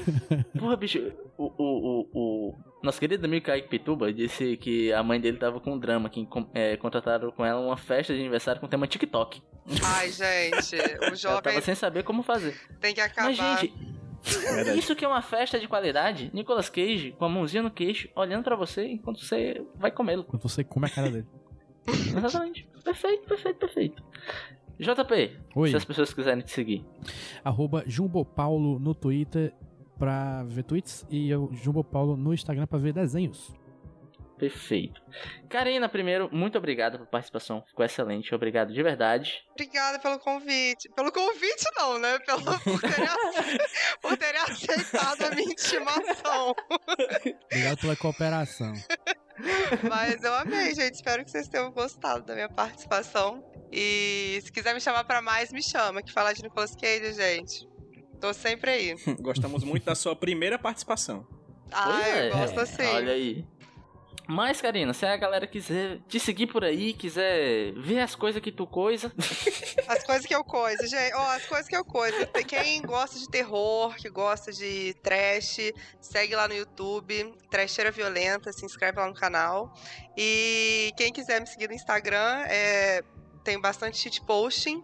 Porra, 0.57 0.76
bicho, 0.78 1.11
o, 1.38 1.43
o, 1.57 2.07
o, 2.13 2.49
o 2.51 2.55
nosso 2.82 2.99
querido 2.99 3.26
amigo 3.26 3.45
Kaique 3.45 3.67
Pituba 3.67 4.11
disse 4.11 4.55
que 4.57 4.91
a 4.93 5.03
mãe 5.03 5.19
dele 5.19 5.38
tava 5.38 5.59
com 5.59 5.78
drama, 5.78 6.09
que 6.09 6.28
é, 6.53 6.78
contrataram 6.78 7.30
com 7.32 7.45
ela 7.45 7.59
uma 7.59 7.78
festa 7.78 8.13
de 8.13 8.19
aniversário 8.19 8.61
com 8.61 8.67
tema 8.67 8.88
TikTok. 8.88 9.41
Ai, 9.84 10.11
gente, 10.11 10.76
o 10.76 11.03
Ela 11.05 11.15
jovem 11.15 11.41
tava 11.41 11.61
sem 11.61 11.76
saber 11.76 12.03
como 12.03 12.24
fazer. 12.24 12.55
tem 12.80 12.93
que 12.93 13.01
acabar. 13.01 13.28
Mas, 13.36 13.38
gente, 13.59 13.74
Verdade. 14.24 14.80
isso 14.80 14.95
que 14.95 15.03
é 15.03 15.07
uma 15.07 15.21
festa 15.21 15.59
de 15.59 15.67
qualidade, 15.67 16.32
Nicolas 16.34 16.69
Cage 16.69 17.13
com 17.17 17.26
a 17.26 17.30
mãozinha 17.30 17.61
no 17.61 17.69
queixo, 17.69 18.07
olhando 18.15 18.43
pra 18.43 18.55
você 18.55 18.86
enquanto 18.88 19.19
você 19.19 19.61
vai 19.76 19.91
comê-lo. 19.91 20.24
Quando 20.24 20.41
você 20.41 20.63
come 20.63 20.86
a 20.86 20.89
cara 20.89 21.09
dele. 21.09 21.28
Exatamente. 21.88 22.67
Perfeito, 22.84 23.28
perfeito, 23.28 23.57
perfeito. 23.59 24.03
JP, 24.80 25.38
Oi. 25.55 25.69
se 25.69 25.76
as 25.76 25.86
pessoas 25.86 26.13
quiserem 26.13 26.43
te 26.43 26.51
seguir. 26.51 26.86
Arroba 27.43 27.84
Jumbo 27.86 28.26
Paulo 28.26 28.80
no 28.80 28.95
Twitter 28.95 29.53
pra 29.99 30.43
ver 30.43 30.63
tweets 30.63 31.05
e 31.09 31.30
eu, 31.30 31.49
Jumbo 31.53 31.84
Paulo 31.84 32.17
no 32.17 32.34
Instagram 32.34 32.65
pra 32.65 32.80
ver 32.80 32.93
desenhos. 32.93 33.53
Perfeito. 34.49 35.01
Karina, 35.49 35.87
primeiro, 35.87 36.27
muito 36.31 36.57
obrigado 36.57 36.97
pela 36.97 37.05
participação. 37.05 37.63
Ficou 37.65 37.85
excelente. 37.85 38.35
Obrigado 38.35 38.73
de 38.73 38.83
verdade. 38.83 39.41
Obrigada 39.51 39.99
pelo 39.99 40.19
convite. 40.19 40.89
Pelo 40.89 41.11
convite, 41.13 41.63
não, 41.77 41.97
né? 41.97 42.19
Pelo, 42.19 42.41
por, 42.59 42.81
terem, 42.81 43.05
ace- 43.05 43.59
por 44.01 44.17
terem 44.17 44.41
aceitado 44.41 45.21
a 45.23 45.29
minha 45.33 45.49
intimação. 45.51 46.53
Obrigado 47.45 47.77
pela 47.79 47.95
cooperação. 47.95 48.73
Mas 49.89 50.21
eu 50.23 50.33
amei, 50.33 50.75
gente. 50.75 50.95
Espero 50.95 51.23
que 51.23 51.31
vocês 51.31 51.47
tenham 51.47 51.71
gostado 51.71 52.25
da 52.25 52.33
minha 52.35 52.49
participação. 52.49 53.43
E 53.71 54.39
se 54.43 54.51
quiser 54.51 54.73
me 54.73 54.81
chamar 54.81 55.05
pra 55.05 55.21
mais, 55.21 55.53
me 55.53 55.63
chama. 55.63 56.01
Que 56.03 56.11
falar 56.11 56.33
de 56.33 56.43
Nicolas 56.43 56.75
Cage, 56.75 57.13
gente. 57.13 57.65
Tô 58.19 58.33
sempre 58.33 58.71
aí. 58.71 58.95
Gostamos 59.21 59.63
muito 59.63 59.85
da 59.85 59.95
sua 59.95 60.15
primeira 60.15 60.59
participação. 60.59 61.25
Ah, 61.75 62.07
é, 62.07 62.29
eu 62.29 62.37
gosto 62.37 62.59
assim. 62.59 62.85
Olha 62.85 63.13
aí. 63.13 63.43
Mas, 64.28 64.61
Karina, 64.61 64.93
se 64.93 65.05
a 65.05 65.17
galera 65.17 65.45
quiser 65.45 65.99
te 66.07 66.19
seguir 66.19 66.47
por 66.47 66.63
aí, 66.63 66.93
quiser 66.93 67.74
ver 67.74 67.99
as 67.99 68.15
coisas 68.15 68.41
que 68.41 68.51
tu 68.51 68.65
coisa, 68.65 69.11
As 69.88 70.03
coisas 70.03 70.26
que 70.26 70.34
eu 70.34 70.43
coiso, 70.43 70.88
gente. 70.88 71.13
Ó, 71.13 71.30
as 71.32 71.45
coisas 71.45 71.67
que 71.67 71.76
eu 71.76 71.84
coiso. 71.84 72.26
Tem 72.28 72.45
quem 72.45 72.82
gosta 72.82 73.19
de 73.19 73.30
terror, 73.30 73.95
que 73.95 74.09
gosta 74.09 74.51
de 74.51 74.93
trash, 75.01 75.57
segue 75.99 76.36
lá 76.36 76.47
no 76.47 76.53
YouTube, 76.53 77.34
Trecheira 77.49 77.91
Violenta, 77.91 78.51
se 78.51 78.65
inscreve 78.65 78.99
lá 78.99 79.07
no 79.07 79.13
canal. 79.13 79.74
E 80.17 80.91
quem 80.95 81.11
quiser 81.11 81.41
me 81.41 81.47
seguir 81.47 81.67
no 81.67 81.74
Instagram, 81.74 82.43
é, 82.47 83.03
tem 83.43 83.59
bastante 83.59 83.97
shitposting. 83.97 84.84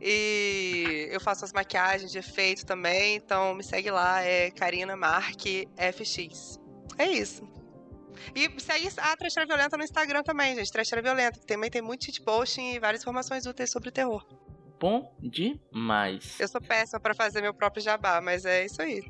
E 0.00 1.08
eu 1.10 1.20
faço 1.20 1.44
as 1.44 1.52
maquiagens 1.52 2.12
de 2.12 2.18
efeito 2.18 2.66
também, 2.66 3.16
então 3.16 3.54
me 3.54 3.64
segue 3.64 3.90
lá, 3.90 4.22
é 4.22 4.50
Karina 4.50 4.94
Mark 4.94 5.40
FX. 5.76 6.60
É 6.98 7.06
isso. 7.06 7.55
E 8.34 8.60
segue 8.60 8.88
a 8.98 9.16
Trecheira 9.16 9.46
Violenta 9.46 9.76
no 9.76 9.84
Instagram 9.84 10.22
também, 10.22 10.54
gente. 10.54 10.70
Trecheira 10.72 11.02
Violenta, 11.02 11.38
que 11.38 11.46
também 11.46 11.70
tem 11.70 11.82
muito 11.82 12.04
shitposting 12.04 12.74
e 12.74 12.78
várias 12.78 13.02
informações 13.02 13.46
úteis 13.46 13.70
sobre 13.70 13.90
terror. 13.90 14.24
bom 14.78 15.14
demais. 15.20 16.38
Eu 16.38 16.48
sou 16.48 16.60
péssima 16.60 17.00
pra 17.00 17.14
fazer 17.14 17.40
meu 17.40 17.54
próprio 17.54 17.82
jabá, 17.82 18.20
mas 18.20 18.44
é 18.44 18.64
isso 18.66 18.80
aí. 18.82 19.02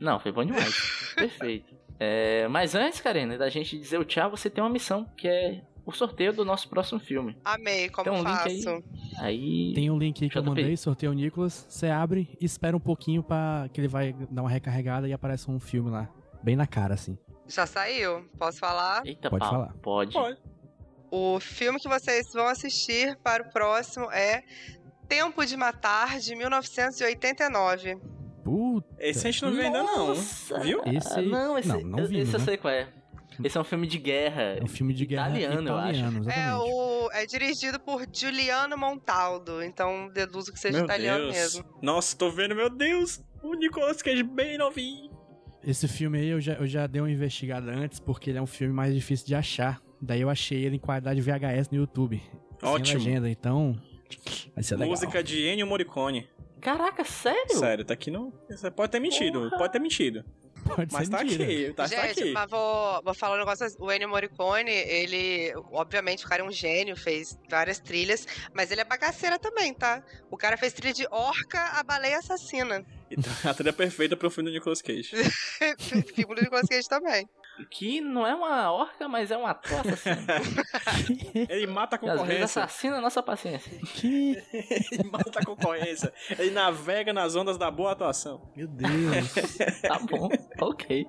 Não, 0.00 0.18
foi 0.18 0.32
bom 0.32 0.44
demais. 0.44 0.74
Perfeito. 1.14 1.74
É, 2.00 2.48
mas 2.48 2.74
antes, 2.74 3.00
Karina, 3.00 3.38
da 3.38 3.48
gente 3.48 3.78
dizer 3.78 3.98
o 3.98 4.04
tchau, 4.04 4.30
você 4.30 4.50
tem 4.50 4.62
uma 4.62 4.70
missão, 4.70 5.04
que 5.16 5.28
é 5.28 5.62
o 5.84 5.92
sorteio 5.92 6.32
do 6.32 6.44
nosso 6.44 6.68
próximo 6.68 6.98
filme. 6.98 7.36
Amei, 7.44 7.88
como 7.88 8.10
Tem 8.10 8.12
um 8.12 8.24
link 8.24 8.48
aí? 8.48 8.62
faço. 8.62 8.84
Aí. 9.18 9.72
Tem 9.74 9.90
um 9.90 9.98
link 9.98 10.22
aí 10.22 10.30
que 10.30 10.38
eu 10.38 10.42
mandei, 10.42 10.76
sorteio 10.76 11.12
o 11.12 11.14
Nicolas. 11.14 11.66
Você 11.68 11.88
abre, 11.88 12.36
espera 12.40 12.76
um 12.76 12.80
pouquinho 12.80 13.22
pra 13.22 13.68
que 13.72 13.80
ele 13.80 13.88
vai 13.88 14.14
dar 14.30 14.42
uma 14.42 14.50
recarregada 14.50 15.08
e 15.08 15.12
aparece 15.12 15.50
um 15.50 15.60
filme 15.60 15.90
lá. 15.90 16.08
Bem 16.42 16.56
na 16.56 16.66
cara, 16.66 16.94
assim. 16.94 17.16
Já 17.54 17.66
saiu? 17.66 18.24
Posso 18.38 18.58
falar? 18.58 19.02
Eita, 19.06 19.28
Pode 19.30 19.40
pau. 19.40 19.50
falar. 19.50 19.74
Pode. 19.82 20.12
Pode. 20.12 20.38
O 21.10 21.38
filme 21.40 21.78
que 21.78 21.88
vocês 21.88 22.32
vão 22.32 22.46
assistir 22.46 23.16
para 23.22 23.42
o 23.42 23.50
próximo 23.50 24.10
é 24.10 24.42
Tempo 25.08 25.44
de 25.44 25.56
Matar, 25.56 26.18
de 26.18 26.34
1989. 26.34 27.96
Puta. 28.42 28.88
Esse 28.98 29.28
a 29.28 29.30
gente 29.30 29.42
não 29.42 29.52
viu 29.52 29.62
ainda 29.62 29.82
não, 29.82 30.14
viu? 30.62 30.82
Esse 30.86 31.18
aí- 31.18 31.28
Não, 31.28 31.58
esse, 31.58 31.68
não, 31.68 31.80
não 31.82 31.98
esse 32.00 32.08
vimos, 32.08 32.32
eu 32.32 32.38
né? 32.40 32.44
sei 32.44 32.56
qual 32.56 32.72
é. 32.72 32.88
Esse 33.44 33.56
é 33.56 33.60
um 33.60 33.64
filme 33.64 33.86
de 33.86 33.98
guerra. 33.98 34.42
É 34.58 34.62
um 34.62 34.66
filme 34.66 34.92
de 34.92 35.06
guerra 35.06 35.28
Italiano, 35.28 35.68
eu 35.68 35.76
acho. 35.76 35.98
italiano, 36.00 36.30
É, 36.30 36.54
o, 36.56 37.10
é 37.12 37.24
dirigido 37.26 37.78
por 37.80 38.04
Giuliano 38.12 38.76
Montaldo, 38.76 39.62
então 39.62 40.08
deduzo 40.12 40.52
que 40.52 40.58
seja 40.58 40.76
Meu 40.78 40.84
italiano 40.84 41.24
Deus. 41.24 41.34
mesmo. 41.34 41.64
Nossa, 41.82 42.16
tô 42.16 42.30
vendo, 42.30 42.54
meu 42.54 42.68
Deus. 42.70 43.22
O 43.42 43.54
Nicolas 43.54 44.00
Cage 44.02 44.22
bem 44.22 44.56
novinho. 44.58 45.11
Esse 45.64 45.86
filme 45.86 46.18
aí 46.18 46.28
eu 46.28 46.40
já, 46.40 46.54
eu 46.54 46.66
já 46.66 46.86
dei 46.86 47.00
uma 47.00 47.10
investigada 47.10 47.70
antes, 47.70 48.00
porque 48.00 48.30
ele 48.30 48.38
é 48.38 48.42
um 48.42 48.46
filme 48.46 48.72
mais 48.74 48.94
difícil 48.94 49.26
de 49.26 49.34
achar. 49.34 49.80
Daí 50.00 50.20
eu 50.20 50.28
achei 50.28 50.64
ele 50.64 50.76
em 50.76 50.78
qualidade 50.80 51.20
VHS 51.20 51.70
no 51.70 51.78
YouTube. 51.78 52.20
Ótimo. 52.62 53.00
Sem 53.00 53.08
legenda, 53.10 53.30
então. 53.30 53.76
Vai 54.54 54.62
ser 54.64 54.74
legal. 54.74 54.90
Música 54.90 55.22
de 55.22 55.46
Ennio 55.46 55.66
Morricone. 55.66 56.28
Caraca, 56.60 57.04
sério? 57.04 57.56
Sério, 57.56 57.84
tá 57.84 57.94
aqui 57.94 58.10
não. 58.10 58.32
Você 58.48 58.70
pode 58.70 58.92
ter 58.92 59.00
mentido, 59.00 59.40
Porra. 59.40 59.58
pode 59.58 59.72
ter 59.72 59.78
mentido. 59.80 60.24
Pode 60.76 60.92
Mas 60.92 61.06
ser 61.06 61.10
tá 61.10 61.24
mentira. 61.24 61.44
aqui, 61.44 61.72
tá, 61.74 61.88
tá 61.88 61.88
Gente, 61.88 62.20
aqui. 62.22 62.32
mas 62.32 62.50
vou, 62.50 63.02
vou 63.02 63.14
falar 63.14 63.36
um 63.36 63.38
negócio. 63.38 63.66
O 63.78 63.90
Ennio 63.92 64.08
Morricone, 64.08 64.70
ele, 64.70 65.52
obviamente, 65.72 66.24
o 66.24 66.28
cara 66.28 66.42
é 66.42 66.44
um 66.44 66.52
gênio, 66.52 66.96
fez 66.96 67.38
várias 67.50 67.78
trilhas, 67.78 68.26
mas 68.54 68.70
ele 68.70 68.80
é 68.80 68.84
bagaceira 68.84 69.38
também, 69.38 69.74
tá? 69.74 70.02
O 70.30 70.36
cara 70.36 70.56
fez 70.56 70.72
trilha 70.72 70.94
de 70.94 71.06
Orca, 71.10 71.60
a 71.78 71.82
baleia 71.82 72.18
assassina. 72.18 72.84
Então, 73.10 73.32
a 73.44 73.54
trilha 73.54 73.72
perfeita 73.72 74.16
pro 74.16 74.30
filme 74.30 74.50
do 74.50 74.54
Nicolas 74.54 74.80
Cage. 74.80 75.10
Filme 76.14 76.34
do 76.34 76.42
Nicolas 76.42 76.66
Cage 76.66 76.88
também. 76.88 77.28
Que 77.70 78.00
não 78.00 78.26
é 78.26 78.34
uma 78.34 78.72
orca, 78.72 79.08
mas 79.08 79.30
é 79.30 79.36
um 79.36 79.46
ator 79.46 79.80
assassino. 79.80 80.26
Ele 81.48 81.66
mata 81.66 81.96
a 81.96 81.98
Que 81.98 82.06
às 82.06 82.12
vezes 82.12 82.20
concorrência. 82.28 82.44
assassina 82.62 82.96
a 82.96 83.00
nossa 83.00 83.22
paciência. 83.22 83.72
Que... 83.94 84.42
Ele 84.90 85.10
mata 85.10 85.38
a 85.38 85.44
concorrência. 85.44 86.12
Ele 86.38 86.50
navega 86.50 87.12
nas 87.12 87.36
ondas 87.36 87.58
da 87.58 87.70
boa 87.70 87.92
atuação. 87.92 88.40
Meu 88.56 88.66
Deus. 88.66 88.90
Tá 89.82 89.98
bom, 89.98 90.28
ok. 90.60 91.06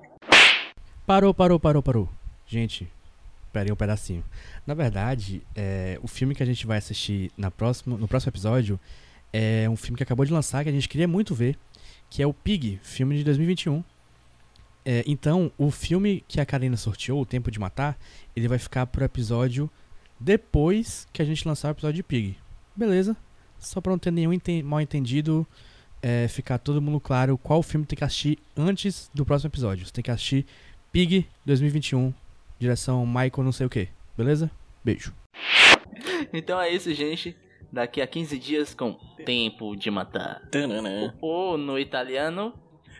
Parou, 1.06 1.32
parou, 1.32 1.58
parou, 1.58 1.82
parou. 1.82 2.08
Gente, 2.46 2.88
peraí 3.52 3.72
um 3.72 3.76
pedacinho. 3.76 4.24
Na 4.66 4.74
verdade, 4.74 5.42
é, 5.54 5.98
o 6.02 6.08
filme 6.08 6.34
que 6.34 6.42
a 6.42 6.46
gente 6.46 6.66
vai 6.66 6.78
assistir 6.78 7.30
na 7.36 7.50
próximo, 7.50 7.96
no 7.96 8.06
próximo 8.08 8.30
episódio 8.30 8.78
é 9.32 9.68
um 9.68 9.76
filme 9.76 9.96
que 9.96 10.02
acabou 10.02 10.24
de 10.24 10.32
lançar, 10.32 10.62
que 10.62 10.68
a 10.70 10.72
gente 10.72 10.88
queria 10.88 11.08
muito 11.08 11.34
ver, 11.34 11.58
que 12.10 12.22
é 12.22 12.26
o 12.26 12.32
Pig, 12.34 12.78
filme 12.82 13.16
de 13.16 13.24
2021. 13.24 13.82
É, 14.84 15.02
então, 15.06 15.50
o 15.56 15.70
filme 15.70 16.22
que 16.28 16.40
a 16.40 16.46
Karina 16.46 16.76
sorteou, 16.76 17.22
O 17.22 17.26
Tempo 17.26 17.50
de 17.50 17.58
Matar, 17.58 17.98
ele 18.36 18.48
vai 18.48 18.58
ficar 18.58 18.86
pro 18.86 19.04
episódio 19.04 19.70
depois 20.20 21.08
que 21.12 21.22
a 21.22 21.24
gente 21.24 21.46
lançar 21.46 21.68
o 21.68 21.70
episódio 21.70 21.96
de 21.96 22.02
Pig. 22.02 22.36
Beleza? 22.76 23.16
Só 23.58 23.80
pra 23.80 23.92
não 23.92 23.98
ter 23.98 24.10
nenhum 24.10 24.38
mal 24.64 24.80
entendido, 24.80 25.46
é, 26.02 26.28
ficar 26.28 26.58
todo 26.58 26.82
mundo 26.82 27.00
claro 27.00 27.38
qual 27.38 27.62
filme 27.62 27.86
tem 27.86 27.96
que 27.96 28.04
assistir 28.04 28.38
antes 28.54 29.10
do 29.14 29.24
próximo 29.24 29.48
episódio. 29.48 29.86
Você 29.86 29.92
tem 29.92 30.04
que 30.04 30.10
assistir 30.10 30.44
Pig 30.92 31.26
2021, 31.46 32.12
direção 32.58 33.06
Michael 33.06 33.42
não 33.42 33.52
sei 33.52 33.66
o 33.66 33.70
que. 33.70 33.88
Beleza? 34.16 34.50
Beijo. 34.84 35.14
Então 36.32 36.60
é 36.60 36.70
isso, 36.70 36.92
gente. 36.92 37.36
Daqui 37.72 38.00
a 38.00 38.06
15 38.06 38.38
dias 38.38 38.74
com 38.74 38.92
Tempo 39.24 39.74
de 39.74 39.90
Matar. 39.90 40.42
Ou 41.20 41.56
no 41.58 41.78
italiano, 41.78 42.54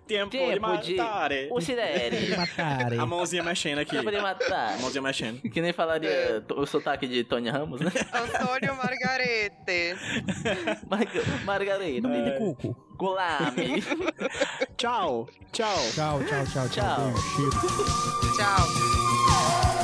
Tempo, 0.07 0.31
de 0.31 0.39
Tempo 0.39 0.77
de 0.79 0.97
matar. 0.97 1.31
Considere. 1.49 2.37
Matare. 2.37 2.99
A 2.99 3.07
mãozinha 3.07 3.43
mexendo 3.43 3.79
aqui. 3.79 3.97
Tempo 3.97 4.11
de 4.11 4.21
matar. 4.21 4.75
A 4.75 4.79
mãozinha 4.79 5.01
mexendo. 5.03 5.41
Que 5.41 5.61
nem 5.61 5.73
falaria 5.73 6.43
to- 6.47 6.61
o 6.61 6.67
sotaque 6.67 7.07
de 7.07 7.25
Tony 7.25 7.49
Ramos, 7.49 7.81
né? 7.81 7.91
Antônio 8.13 8.77
Margarete. 8.77 9.97
Mar 10.89 11.01
Margarida. 11.45 12.07
Nome 12.09 12.23
de 12.31 12.39
cuco. 12.39 12.77
Golame. 12.97 13.83
Tchau. 14.77 15.29
Tchau. 15.53 15.77
Tchau, 15.95 16.21
tchau, 16.25 16.45
tchau, 16.47 16.69
tchau. 16.69 17.13
Tchau. 18.37 18.67
Tchau. 18.67 19.84